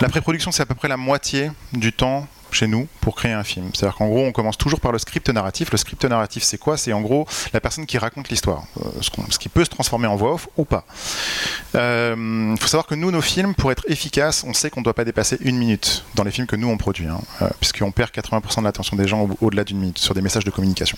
[0.00, 3.44] La pré-production c'est à peu près la moitié du temps chez nous pour créer un
[3.44, 3.70] film.
[3.74, 5.70] C'est-à-dire qu'en gros, on commence toujours par le script narratif.
[5.70, 6.76] Le script narratif, c'est quoi?
[6.76, 10.16] C'est en gros la personne qui raconte l'histoire, euh, ce, qui peut se transformer en
[10.16, 10.86] voix off ou pas.
[11.74, 14.84] Il euh, faut savoir que nous, nos films, pour être efficaces, on sait qu'on ne
[14.84, 17.92] doit pas dépasser une minute dans les films que nous on produit, hein, euh, puisqu'on
[17.92, 20.96] perd 80% de l'attention des gens au-delà d'une minute sur des messages de communication,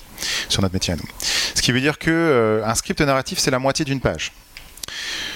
[0.48, 1.08] sur notre métier à nous.
[1.54, 4.32] Ce qui veut dire que un script narratif, c'est la moitié d'une page.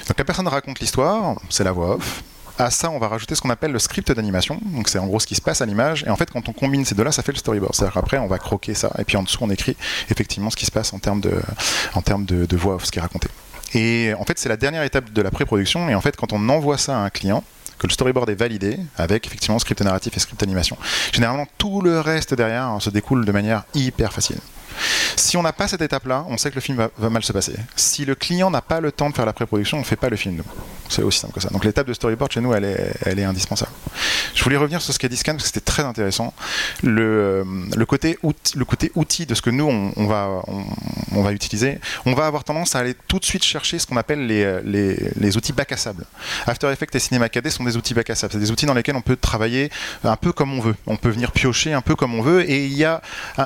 [0.09, 2.23] Donc la personne raconte l'histoire, c'est la voix off.
[2.61, 4.61] À ça, on va rajouter ce qu'on appelle le script d'animation.
[4.63, 6.05] Donc c'est en gros ce qui se passe à l'image.
[6.07, 7.75] Et en fait, quand on combine ces deux-là, ça fait le storyboard.
[7.75, 8.93] C'est-à-dire qu'après, on va croquer ça.
[8.99, 9.79] Et puis en dessous, on écrit
[10.11, 13.29] effectivement ce qui se passe en termes de, voix ce qui est raconté.
[13.73, 15.89] Et en fait, c'est la dernière étape de la pré-production.
[15.89, 17.43] Et en fait, quand on envoie ça à un client,
[17.79, 20.77] que le storyboard est validé avec effectivement script narratif et script animation.
[21.13, 24.37] Généralement, tout le reste derrière hein, se découle de manière hyper facile.
[25.17, 27.55] Si on n'a pas cette étape-là, on sait que le film va, mal se passer.
[27.77, 30.09] Si le client n'a pas le temps de faire la pré-production, on ne fait pas
[30.09, 30.43] le film.
[30.89, 31.51] C'est aussi simple que ça.
[31.51, 33.71] Donc l'étape de storyboard chez nous, elle est, indispensable.
[34.35, 36.35] Je voulais revenir sur ce qu'a dit Scan parce que c'était très intéressant.
[36.83, 37.45] Le,
[37.77, 42.27] euh, côté outil, le côté outil de ce que nous, on, va, utiliser, on va
[42.27, 45.77] avoir tendance à aller tout de suite chercher ce qu'on appelle les, outils bac à
[45.77, 46.07] sable.
[46.47, 48.33] After Effects et Cinema 4D sont des outils bac à sable.
[48.33, 49.71] C'est des outils dans lesquels on peut travailler
[50.03, 50.77] un peu comme on veut.
[50.87, 53.01] On peut venir piocher un peu comme on veut et il y a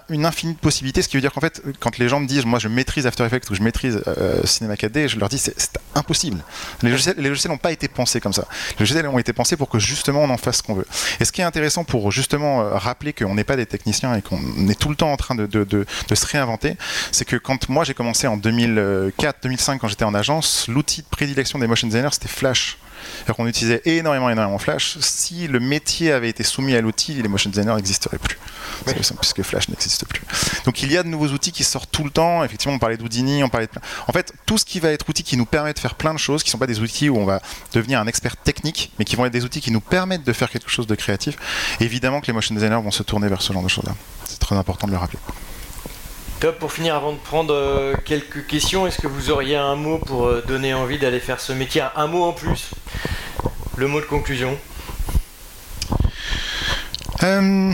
[0.08, 2.44] une infinie de possibilités, ce qui veut dire qu'en fait, quand les gens me disent,
[2.44, 5.54] moi je maîtrise After Effects ou je maîtrise euh, Cinema 4D, je leur dis, c'est
[5.94, 6.42] impossible.
[6.82, 8.46] Les logiciels n'ont pas été pensés comme ça.
[8.72, 10.86] Les logiciels ont été pensés pour que justement on en fasse ce qu'on veut.
[11.20, 14.22] Et ce qui est intéressant pour justement euh, rappeler qu'on n'est pas des techniciens et
[14.22, 16.76] qu'on est tout le temps en train de, de, se réinventer,
[17.10, 21.58] c'est que quand moi j'ai commencé en 2004-2005 quand j'étais en agence, l'outil de prédilection
[21.58, 22.78] des motion designers c'était Flash.
[23.26, 24.98] Alors qu'on utilisait énormément, énormément Flash.
[25.00, 28.38] Si le métier avait été soumis à l'outil, les motion designers n'existeraient plus.
[28.86, 30.22] Puisque Flash n'existe plus.
[30.64, 32.44] Donc il y a de nouveaux outils qui sortent tout le temps.
[32.44, 33.72] Effectivement, on parlait d'Houdini, on parlait de...
[34.06, 36.18] En fait, tout ce qui va être outil qui nous permet de faire plein de
[36.18, 37.40] choses, qui ne sont pas des outils où on va
[37.72, 40.50] devenir un expert technique, mais qui vont être des outils qui nous permettent de faire
[40.50, 41.36] quelque chose de créatif,
[41.80, 43.94] évidemment que les motion designers vont se tourner vers ce genre de choses-là.
[44.24, 45.18] C'est très important de le rappeler.
[46.40, 49.98] Top, pour finir, avant de prendre euh, quelques questions, est-ce que vous auriez un mot
[49.98, 51.82] pour euh, donner envie d'aller faire ce métier?
[51.96, 52.70] Un mot en plus.
[53.76, 54.58] Le mot de conclusion
[57.22, 57.72] euh,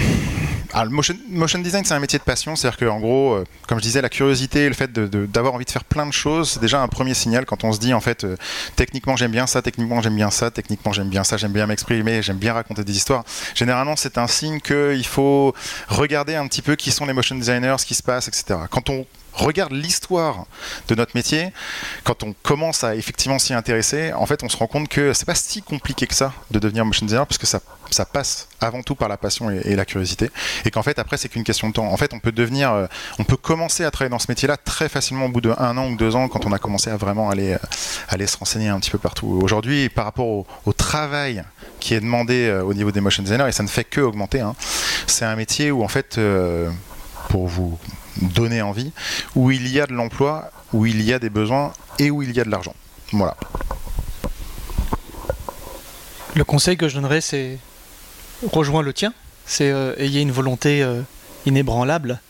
[0.74, 2.56] le motion, design, c'est un métier de passion.
[2.56, 5.84] C'est-à-dire qu'en gros, euh, comme je disais, la curiosité, le fait d'avoir envie de faire
[5.84, 8.36] plein de choses, c'est déjà un premier signal quand on se dit, en fait, euh,
[8.76, 12.22] techniquement j'aime bien ça, techniquement j'aime bien ça, techniquement j'aime bien ça, j'aime bien m'exprimer,
[12.22, 13.24] j'aime bien raconter des histoires.
[13.54, 15.54] Généralement, c'est un signe qu'il faut
[15.88, 18.60] regarder un petit peu qui sont les motion designers, ce qui se passe, etc.
[18.70, 20.46] Quand on regarde l'histoire
[20.88, 21.52] de notre métier,
[22.04, 25.26] quand on commence à effectivement s'y intéresser, en fait, on se rend compte que c'est
[25.26, 27.60] pas si compliqué que ça de devenir motion designer parce que ça,
[27.90, 30.30] ça passe avant tout par la passion et, la curiosité,
[30.64, 31.86] et qu'en fait après c'est qu'une question de temps.
[31.86, 32.86] En fait, on peut devenir, euh,
[33.18, 35.88] on peut commencer à travailler dans ce métier-là très facilement au bout de un an
[35.90, 37.58] ou deux ans quand on a commencé à vraiment aller, euh,
[38.08, 39.38] aller se renseigner un petit peu partout.
[39.42, 41.44] Aujourd'hui, par rapport au, travail
[41.78, 44.40] qui est demandé euh, au niveau des motion designers, et ça ne fait que augmenter,
[44.40, 44.54] hein,
[45.06, 46.18] c'est un métier où en fait,
[47.28, 47.78] pour vous
[48.20, 48.92] donner envie,
[49.34, 52.32] où il y a de l'emploi, où il y a des besoins et où il
[52.32, 52.74] y a de l'argent.
[53.12, 53.36] Voilà.
[56.34, 57.58] Le conseil que je donnerais, c'est
[58.52, 59.12] rejoins le tien.
[59.46, 61.02] C'est euh, ayez une volonté euh,
[61.46, 62.20] inébranlable,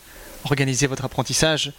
[0.43, 1.71] organisez votre apprentissage,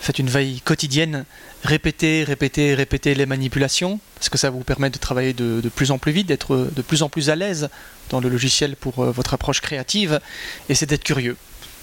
[0.00, 1.24] faites une veille quotidienne,
[1.64, 5.98] répétez, répétez, répétez les manipulations, parce que ça vous permet de travailler de, plus en
[5.98, 7.68] plus vite, d'être de plus en plus à l'aise
[8.10, 10.20] dans le logiciel pour euh, votre approche créative,
[10.68, 11.36] et c'est d'être curieux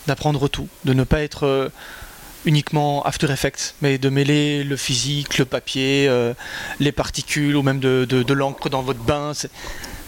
[0.07, 1.69] d'apprendre tout, de ne pas être euh,
[2.45, 6.33] uniquement After Effects, mais de mêler le physique, le papier, euh,
[6.79, 9.33] les particules ou même de, de l'encre dans votre bain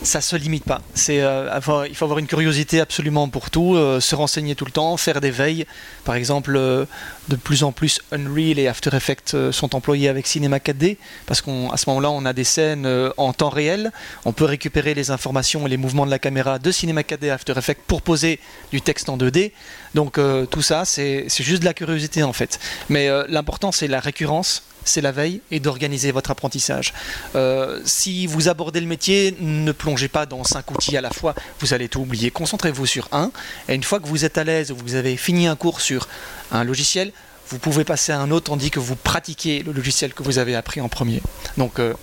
[0.01, 0.81] ça se limite pas.
[1.09, 4.97] Euh, il faut avoir une curiosité absolument pour tout, euh, se renseigner tout le temps,
[4.97, 5.65] faire des veilles.
[6.03, 6.85] Par exemple, euh,
[7.27, 11.77] de plus en plus Unreal et After Effects sont employés avec Cinema 4D parce qu'à
[11.77, 12.87] ce moment-là, on a des scènes
[13.17, 13.91] en temps réel.
[14.25, 17.53] On peut récupérer les informations et les mouvements de la caméra de Cinema 4D After
[17.57, 18.39] Effects pour poser
[18.71, 19.51] du texte en 2D.
[19.95, 20.19] Donc
[20.51, 22.59] tout ça, c'est juste de la curiosité en fait.
[22.89, 26.93] Mais l'important, c'est la récurrence c'est la veille et d'organiser votre apprentissage.
[27.35, 31.35] Euh, si vous abordez le métier, ne plongez pas dans cinq outils à la fois,
[31.59, 32.31] vous allez tout oublier.
[32.31, 33.31] Concentrez-vous sur un,
[33.67, 36.07] et une fois que vous êtes à l'aise, vous avez fini un cours sur
[36.51, 37.11] un logiciel,
[37.49, 40.55] vous pouvez passer à un autre tandis que vous pratiquez le logiciel que vous avez
[40.55, 41.21] appris en premier.
[41.57, 41.93] Donc, euh,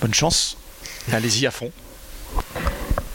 [0.00, 0.56] bonne chance,
[1.12, 1.70] allez-y à fond.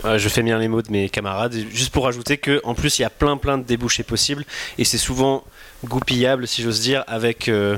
[0.04, 3.02] je fais bien les mots de mes camarades, juste pour ajouter que en plus il
[3.02, 4.46] y a plein plein de débouchés possibles
[4.78, 5.44] et c'est souvent
[5.86, 7.78] goupillable, si j'ose dire, avec euh,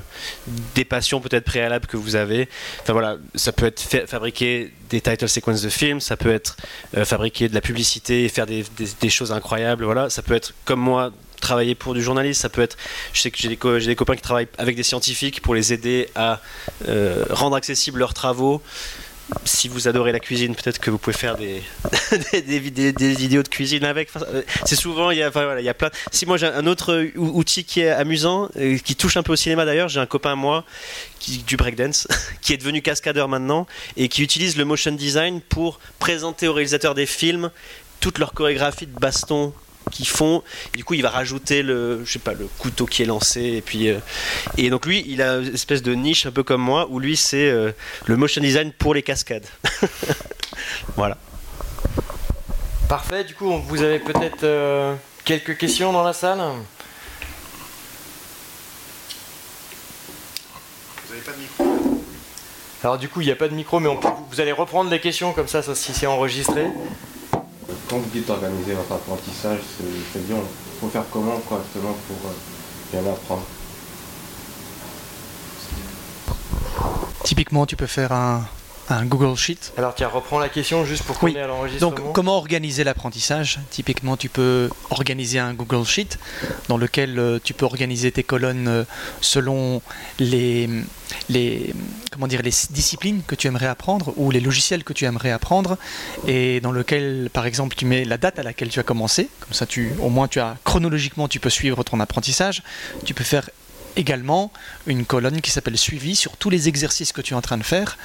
[0.75, 2.47] des passions peut-être préalables que vous avez.
[2.81, 6.57] Enfin voilà, ça peut être fabriquer des title sequences de films, ça peut être
[6.97, 8.63] euh, fabriquer de la publicité et faire des,
[9.09, 9.83] choses incroyables.
[9.83, 12.77] Voilà, ça peut être comme moi travailler pour du journaliste, ça peut être,
[13.13, 16.09] je sais que j'ai des, des, copains qui travaillent avec des scientifiques pour les aider
[16.15, 16.41] à
[16.87, 18.61] euh, rendre accessibles leurs travaux
[19.45, 21.61] si vous adorez la cuisine, peut-être que vous pouvez faire des,
[22.31, 24.09] des, vidéos de cuisine avec.
[24.15, 25.89] Euh, c'est souvent, il y, a, il y a plein.
[26.11, 29.35] Si moi j'ai un autre outil qui est amusant, euh, qui touche un peu au
[29.35, 30.65] cinéma d'ailleurs, j'ai un copain à moi
[31.19, 32.07] qui, du breakdance,
[32.41, 33.67] qui est devenu cascadeur maintenant
[33.97, 37.51] et qui utilise le motion design pour présenter aux réalisateurs des films
[37.99, 39.53] toute leur chorégraphie de baston
[39.89, 40.43] qui font.
[40.73, 43.41] du coup, il va rajouter le, je sais pas, le couteau qui est lancé.
[43.41, 43.99] Et puis, euh,
[44.57, 47.17] et donc lui, il a une espèce de niche un peu comme moi, où lui,
[47.17, 47.71] c'est euh,
[48.05, 49.45] le motion design pour les cascades.
[50.95, 51.17] voilà.
[52.87, 53.23] Parfait.
[53.23, 56.39] Du coup, vous avez peut-être euh, quelques questions dans la salle?
[61.05, 62.03] Vous n'avez pas de micro.
[62.81, 63.89] Alors du coup, il n'y a pas de micro, mais
[64.31, 66.67] vous allez reprendre les questions comme ça, ça si c'est enregistré
[67.89, 69.59] quand vous dites organiser votre apprentissage,
[70.11, 72.33] c'est-à-dire il faut faire comment justement pour euh,
[72.91, 73.43] bien apprendre?
[77.23, 78.45] Typiquement, tu peux faire un,
[78.89, 79.73] un Google Sheet.
[79.77, 81.35] Alors tiens, reprends la question juste pour qu'on Oui.
[81.35, 81.91] ait à l'enregistrement.
[81.91, 83.59] Donc, comment organiser l'apprentissage?
[83.69, 86.17] Typiquement, tu peux organiser un Google Sheet
[86.67, 88.83] dans lequel euh, tu peux organiser tes colonnes euh,
[89.21, 89.81] selon
[90.17, 90.69] les,
[91.29, 91.73] les,
[92.11, 95.77] comment dire, les disciplines que tu aimerais apprendre ou les logiciels que tu aimerais apprendre
[96.27, 99.29] et dans lequel, par exemple, tu mets la date à laquelle tu as commencé.
[99.39, 102.63] Comme ça, tu, au moins, tu as chronologiquement, tu peux suivre ton apprentissage.
[103.05, 103.49] Tu peux faire
[103.95, 104.51] également
[104.87, 107.63] une colonne qui s'appelle suivi sur tous les exercices que tu es en train de
[107.63, 107.97] faire.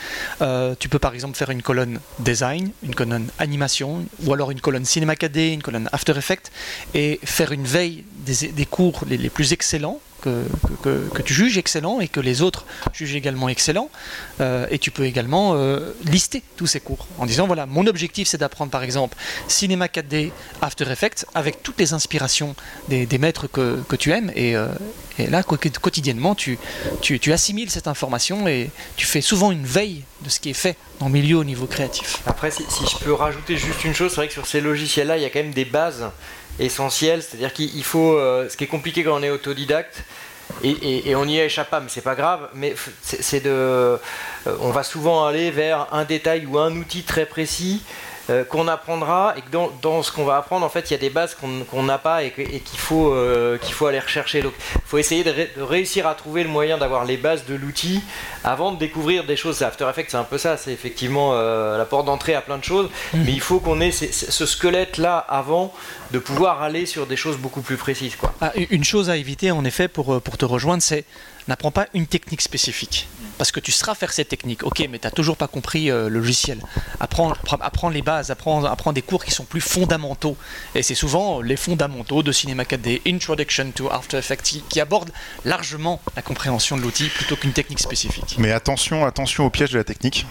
[0.43, 4.61] Euh, tu peux par exemple faire une colonne design, une colonne animation, ou alors une
[4.61, 6.51] colonne cinéma 4D, une colonne After Effects,
[6.95, 10.01] et faire une veille des, cours les plus excellents.
[10.25, 13.91] Que, tu juges excellents et que les autres jugent également excellents.
[14.41, 18.29] Euh, et tu peux également euh, lister tous ces cours en disant voilà, mon objectif
[18.29, 19.17] c'est d'apprendre par exemple
[19.49, 20.31] cinéma 4D,
[20.63, 22.55] After Effects avec toutes les inspirations
[22.89, 24.33] des, des maîtres que, que tu aimes.
[24.35, 24.69] Et, euh,
[25.19, 26.59] et là, quotidiennement, tu,
[27.01, 30.55] tu, tu assimiles cette information et tu fais souvent une veille de ce qui est
[30.55, 32.23] fait dans le milieu au niveau créatif.
[32.27, 35.17] Après, si, si je peux rajouter juste une chose, c'est vrai que sur ces logiciels-là,
[35.17, 36.05] il y a quand même des bases
[36.59, 37.23] essentielles.
[37.23, 38.15] C'est-à-dire qu'il il faut.
[38.15, 40.05] euh, ce qui est compliqué quand on est autodidacte,
[40.63, 42.49] et, on y échappe pas, mais c'est pas grave.
[42.55, 43.51] Mais c'est de.
[43.51, 43.99] euh,
[44.61, 47.83] on va souvent aller vers un détail ou un outil très précis.
[48.31, 50.97] Euh, qu'on apprendra et que dans, dans ce qu'on va apprendre en fait il y
[50.97, 51.37] a des bases
[51.71, 54.43] qu'on n'a pas et qu'il faut euh, qu'il faut aller rechercher.
[54.43, 57.45] Donc il faut essayer de, ré- de réussir à trouver le moyen d'avoir les bases
[57.47, 58.01] de l'outil
[58.43, 59.63] avant de découvrir des choses.
[59.63, 62.65] After Effects c'est un peu ça c'est effectivement euh, la porte d'entrée à plein de
[62.65, 62.89] choses.
[63.13, 65.75] Mais il faut qu'on ait ces- ce squelette là avant
[66.11, 68.33] de pouvoir aller sur des choses beaucoup plus précises quoi.
[68.41, 71.05] Ah, une chose à éviter, en effet, pour, pour te rejoindre, c'est
[71.49, 73.09] n'apprends pas une technique spécifique.
[73.39, 76.09] Parce que tu sauras faire cette technique, ok, mais tu n'as toujours pas compris euh,
[76.09, 76.61] le logiciel.
[77.01, 80.37] Apprends, apprends, les bases, apprends, apprends des cours qui sont plus fondamentaux.
[80.75, 85.13] Et c'est souvent les fondamentaux de Cinema 4D, Introduction to After Effects, qui, abordent
[85.45, 88.37] largement la compréhension de l'outil plutôt qu'une technique spécifique.
[88.39, 90.27] Mais attention, attention au piège de la technique.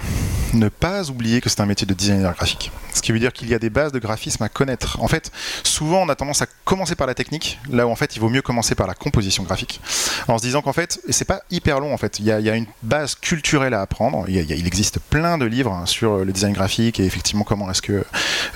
[0.53, 2.71] Ne pas oublier que c'est un métier de designer graphique.
[2.93, 5.01] Ce qui veut dire qu'il y a des bases de graphisme à connaître.
[5.01, 5.31] En fait,
[5.63, 8.29] souvent on a tendance à commencer par la technique, là où en fait il vaut
[8.29, 9.81] mieux commencer par la composition graphique.
[10.27, 12.45] En se disant qu'en fait, c'est pas hyper long en fait, il y a, il
[12.45, 14.25] y a une base culturelle à apprendre.
[14.27, 17.69] Il, y a- existe plein de livres hein, sur le design graphique et effectivement comment
[17.69, 18.03] est-ce que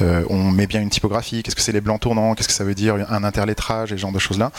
[0.01, 2.63] euh, on met bien une typographie, qu'est-ce que c'est les blancs tournants, qu'est-ce que ça
[2.63, 4.51] veut dire un interlettrage et ce genre de choses là.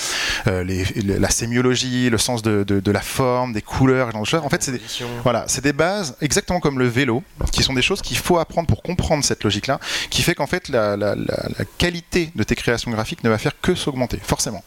[0.46, 0.84] Euh, les-
[1.18, 4.40] la sémiologie, le sens de, de- de la forme, des couleurs, ce genre de choses.
[4.44, 4.80] En fait, c'est des,
[5.22, 7.22] voilà, c'est des bases exactement comme le vélo,
[7.52, 9.80] qui sont des choses qu'il faut apprendre pour comprendre cette logique-là,
[10.10, 13.38] qui fait qu'en fait la, la- la- la qualité de tes créations graphiques ne va
[13.38, 14.62] faire que s'augmenter, forcément.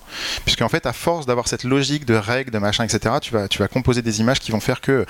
[0.45, 4.01] Puisqu'en fait, à force d'avoir cette logique de règles, de machin, etc., tu vas, composer
[4.01, 5.05] des images qui vont faire que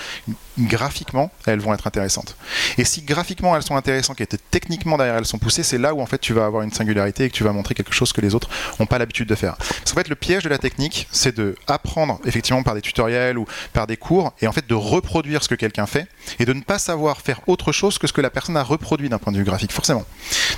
[0.60, 2.36] graphiquement, elles vont être intéressantes.
[2.78, 5.93] Et si graphiquement elles sont intéressantes et que techniquement derrière elles sont poussées, c'est là
[5.93, 8.14] où en fait tu vas avoir une singularité et que tu vas montrer quelque chose
[8.14, 8.49] que les autres
[8.80, 9.56] n'ont pas l'habitude de faire.
[9.58, 13.38] Parce qu'en fait, le piège de la technique, c'est de apprendre effectivement par des tutoriels
[13.38, 16.08] ou par des cours et en fait de reproduire ce que quelqu'un fait
[16.39, 19.10] et de ne pas savoir faire autre chose que ce que la personne a reproduit
[19.10, 20.06] d'un point de vue graphique, forcément.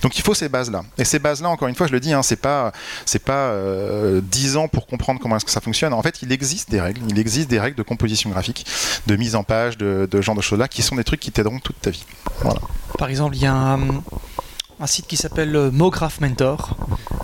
[0.01, 0.83] Donc il faut ces bases-là.
[0.97, 2.71] Et ces bases-là, encore une fois, je le dis, hein, c'est pas
[3.05, 5.93] c'est pas euh, 10 ans pour comprendre comment est-ce que ça fonctionne.
[5.93, 8.65] En fait, il existe des règles, il existe des règles de composition graphique,
[9.07, 11.59] de mise en page, de, de genre de choses-là, qui sont des trucs qui t'aideront
[11.59, 12.05] toute ta vie.
[12.41, 12.59] Voilà.
[12.97, 16.75] Par exemple, il y a un, site qui s'appelle euh, MoGraph Mentor.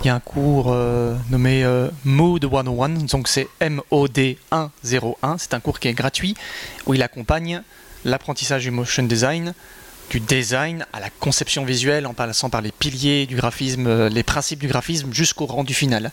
[0.01, 5.37] Il y a un cours euh, nommé euh, Mood 101, donc c'est M-O-D 101.
[5.37, 6.35] C'est un cours qui est gratuit
[6.85, 7.61] où il accompagne
[8.05, 9.53] l'apprentissage du motion design,
[10.09, 14.23] du design à la conception visuelle en passant par les piliers du graphisme, euh, les
[14.23, 16.11] principes du graphisme jusqu'au rendu final.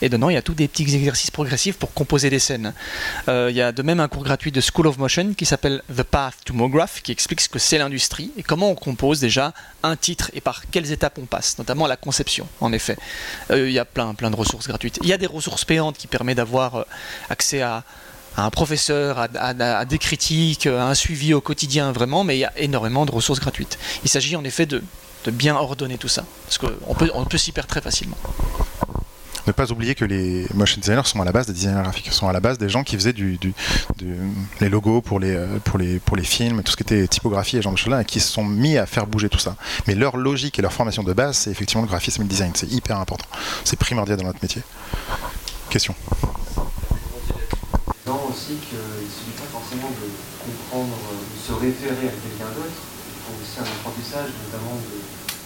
[0.00, 2.72] Et dedans, il y a tous des petits exercices progressifs pour composer des scènes.
[3.28, 5.82] Euh, il y a de même un cours gratuit de School of Motion qui s'appelle
[5.94, 9.52] The Path to MoGraph, qui explique ce que c'est l'industrie et comment on compose déjà
[9.82, 12.96] un titre et par quelles étapes on passe, notamment la conception, en effet.
[13.50, 15.00] Euh, il y a plein, plein de ressources gratuites.
[15.02, 16.86] Il y a des ressources payantes qui permettent d'avoir
[17.28, 17.82] accès à,
[18.36, 22.44] à un professeur, à, des critiques, à un suivi au quotidien, vraiment, mais il y
[22.44, 23.78] a énormément de ressources gratuites.
[24.04, 24.82] Il s'agit en effet de,
[25.32, 28.16] bien ordonner tout ça, parce qu'on peut, s'y perdre très facilement.
[29.46, 32.28] Ne pas oublier que les motion designers sont à la base des designers graphiques, sont
[32.28, 33.38] à la base des gens qui faisaient du,
[34.60, 37.56] les logos pour les, euh, pour, les, pour les films, tout ce qui était typographie
[37.56, 39.56] et genre de choses-là, et qui se sont mis à faire bouger tout ça.
[39.86, 42.52] Mais leur logique et leur formation de base, c'est effectivement le graphisme et le design.
[42.54, 43.26] C'est hyper important.
[43.64, 44.62] C'est primordial dans notre métier.
[45.70, 45.94] Question.
[48.08, 50.08] Aussi qu'il ne suffit pas forcément de
[50.40, 52.80] comprendre, de se référer à quelqu'un d'autre.
[52.80, 54.96] Il faut aussi un apprentissage, notamment de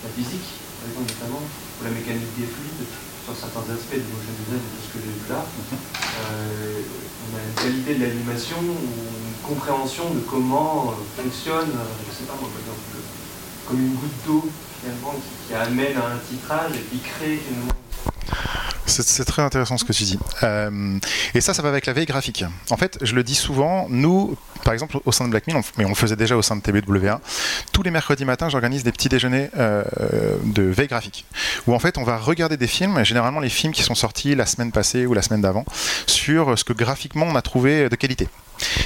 [0.06, 2.86] la physique, par exemple, notamment, ou la mécanique des fluides,
[3.26, 5.42] sur certains aspects du motion design, de tout ce que j'ai vu là.
[5.42, 12.10] Euh, on a une qualité de l'animation une compréhension de comment euh, fonctionne, euh, je
[12.14, 13.06] sais pas moi, par exemple, le-
[13.66, 14.46] comme une goutte d'eau,
[14.78, 17.74] finalement, qui, qui amène à un titrage et qui crée finalement
[18.87, 20.18] C'est très intéressant ce que tu dis.
[20.42, 20.99] Euh,
[21.34, 22.45] et ça, ça va avec la veille graphique.
[22.70, 25.91] En fait, je le dis souvent, nous, par exemple, au sein de Blackmill, mais on
[25.91, 27.20] le faisait déjà au sein de TBWA,
[27.72, 29.84] tous les mercredis matins, j'organise des petits déjeuners euh,
[30.45, 31.24] de veille graphique,
[31.66, 34.46] où en fait, on va regarder des films, généralement les films qui sont sortis la
[34.46, 35.64] semaine passée ou la semaine d'avant,
[36.07, 38.29] sur ce que graphiquement on a trouvé de qualité.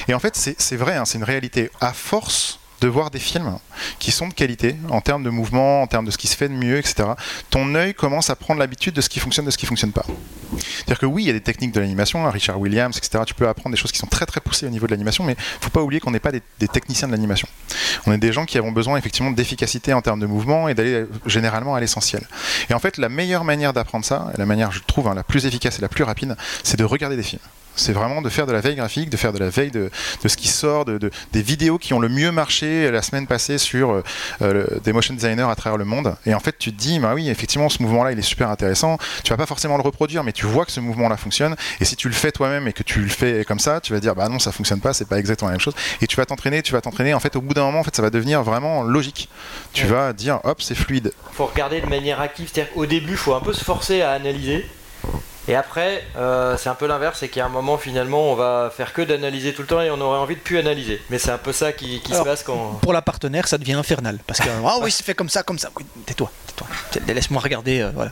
[0.09, 1.71] Et en fait, c'est vrai, hein, c'est une réalité.
[1.81, 3.59] À force de voir des films
[3.99, 6.49] qui sont de qualité en termes de mouvement, en termes de ce qui se fait
[6.49, 7.09] de mieux, etc.
[7.51, 10.05] Ton œil commence à prendre l'habitude de ce qui fonctionne, de ce qui fonctionne pas.
[10.57, 13.25] C'est-à-dire que oui, il y a des techniques de l'animation, hein, Richard Williams, etc.
[13.27, 15.37] Tu peux apprendre des choses qui sont très très poussées au niveau de l'animation, mais
[15.61, 17.49] faut pas oublier qu'on n'est pas des, techniciens de l'animation.
[18.07, 20.93] On est des gens qui avons besoin effectivement d'efficacité en termes de mouvement et d'aller
[20.95, 22.23] euh, généralement à l'essentiel.
[22.71, 25.23] Et en fait, la meilleure manière d'apprendre ça, et la manière, je trouve, hein, la
[25.23, 27.41] plus efficace et la plus rapide, c'est de regarder des films.
[27.77, 29.91] C'est vraiment de faire de la veille graphique, de faire de la veille de,
[30.25, 33.91] ce qui sort, de, des vidéos qui ont le mieux marché la semaine passée sur
[33.91, 34.03] euh,
[34.43, 36.17] euh, des motion designers à travers le monde.
[36.27, 38.99] Et en fait, tu te dis, bah oui, effectivement, ce mouvement-là, il est super intéressant.
[39.23, 41.55] Tu vas pas forcément le reproduire, mais tu vois que ce mouvement-là fonctionne.
[41.81, 44.01] Et si tu le fais toi-même et que tu le fais comme ça, tu vas
[44.01, 45.75] dire, bah non, ça fonctionne pas, c'est pas exactement la même chose.
[46.01, 47.15] Et tu vas t'entraîner, tu vas t'entraîner.
[47.15, 49.29] En fait, au bout d'un moment, en fait, ça va devenir vraiment logique.
[49.73, 51.13] Tu vas dire, hop, c'est fluide.
[51.33, 52.49] Faut regarder de manière active.
[52.53, 54.67] C'est-à-dire qu'au début, il faut un peu se forcer à analyser.
[55.49, 58.93] Et après, euh, c'est un peu l'inverse, c'est qu'à un moment finalement, on va faire
[58.93, 61.01] que d'analyser tout le temps et on aurait envie de plus analyser.
[61.09, 62.79] Mais c'est un peu ça qui, se passe quand.
[62.83, 65.59] Pour la partenaire, ça devient infernal parce que ah oui, c'est fait comme ça, comme
[65.59, 65.71] ça.
[66.05, 67.15] tais-toi, tais-toi.
[67.15, 68.11] Laisse-moi regarder, euh, voilà.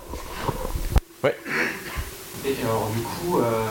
[1.24, 1.36] Ouais.
[2.46, 3.64] Et alors du coup, euh,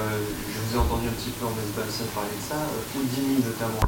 [0.49, 2.56] je vous ai entendu un petit peu en ça parler de ça,
[2.98, 3.80] Houdini notamment.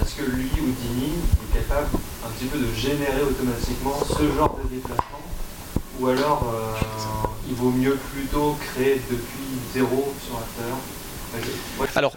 [0.00, 1.88] Est-ce que lui, Houdini, est capable
[2.24, 5.23] un petit peu de générer automatiquement ce genre de déplacement
[6.00, 6.54] Ou alors
[7.48, 12.16] il vaut mieux plutôt créer depuis zéro sur After Alors,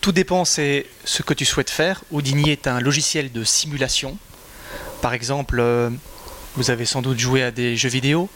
[0.00, 2.04] tout, dépend, c'est ce que tu souhaites faire.
[2.10, 4.16] Houdini est un logiciel de simulation.
[5.02, 5.90] Par exemple, euh,
[6.56, 8.30] vous avez sans doute joué à des jeux vidéo.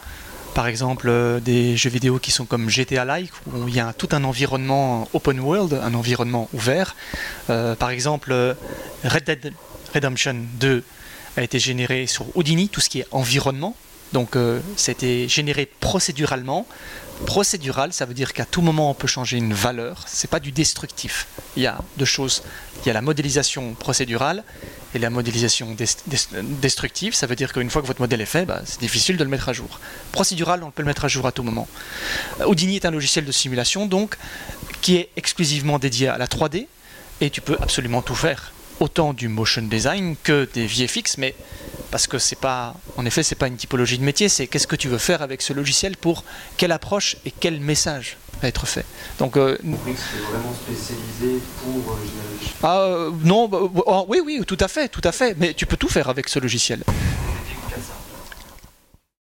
[0.53, 4.09] Par exemple, euh, des jeux vidéo qui sont comme GTA-like, où il y a tout
[4.11, 6.95] un environnement open world, un environnement ouvert.
[7.49, 8.55] Euh, par exemple,
[9.03, 9.53] Red Dead
[9.93, 10.83] Redemption 2
[11.37, 13.75] a été généré sur Houdini, tout ce qui est environnement,
[14.13, 16.65] donc euh, c'était généré procéduralement.
[17.25, 20.05] Procédural, ça veut dire qu'à tout moment on peut changer une valeur.
[20.07, 21.27] C'est pas du destructif.
[21.57, 22.43] Il y a deux choses.
[22.81, 24.43] Il y a la modélisation procédurale
[24.95, 25.75] et la modélisation
[26.61, 27.13] destructive.
[27.13, 29.29] Ça veut dire qu'une fois que votre modèle est fait, bah, c'est difficile de le
[29.29, 29.79] mettre à jour.
[30.13, 31.67] Procédural, on peut le mettre à jour à tout moment.
[32.45, 34.17] Houdini est un logiciel de simulation donc
[34.81, 36.67] qui est exclusivement dédié à la 3D
[37.19, 38.53] et tu peux absolument tout faire.
[38.79, 41.35] Autant du motion design que des VFX, mais
[41.91, 44.75] parce que c'est pas, en effet, c'est pas une typologie de métier, c'est qu'est-ce que
[44.75, 46.23] tu veux faire avec ce logiciel pour
[46.57, 48.85] quelle approche et quel message va être fait.
[49.17, 51.93] Donc, euh, vraiment spécialisé pour.
[51.93, 55.35] Euh, ah euh, non, bah, oh, oui, oui, tout à fait, tout à fait.
[55.37, 56.83] Mais tu peux tout faire avec ce logiciel.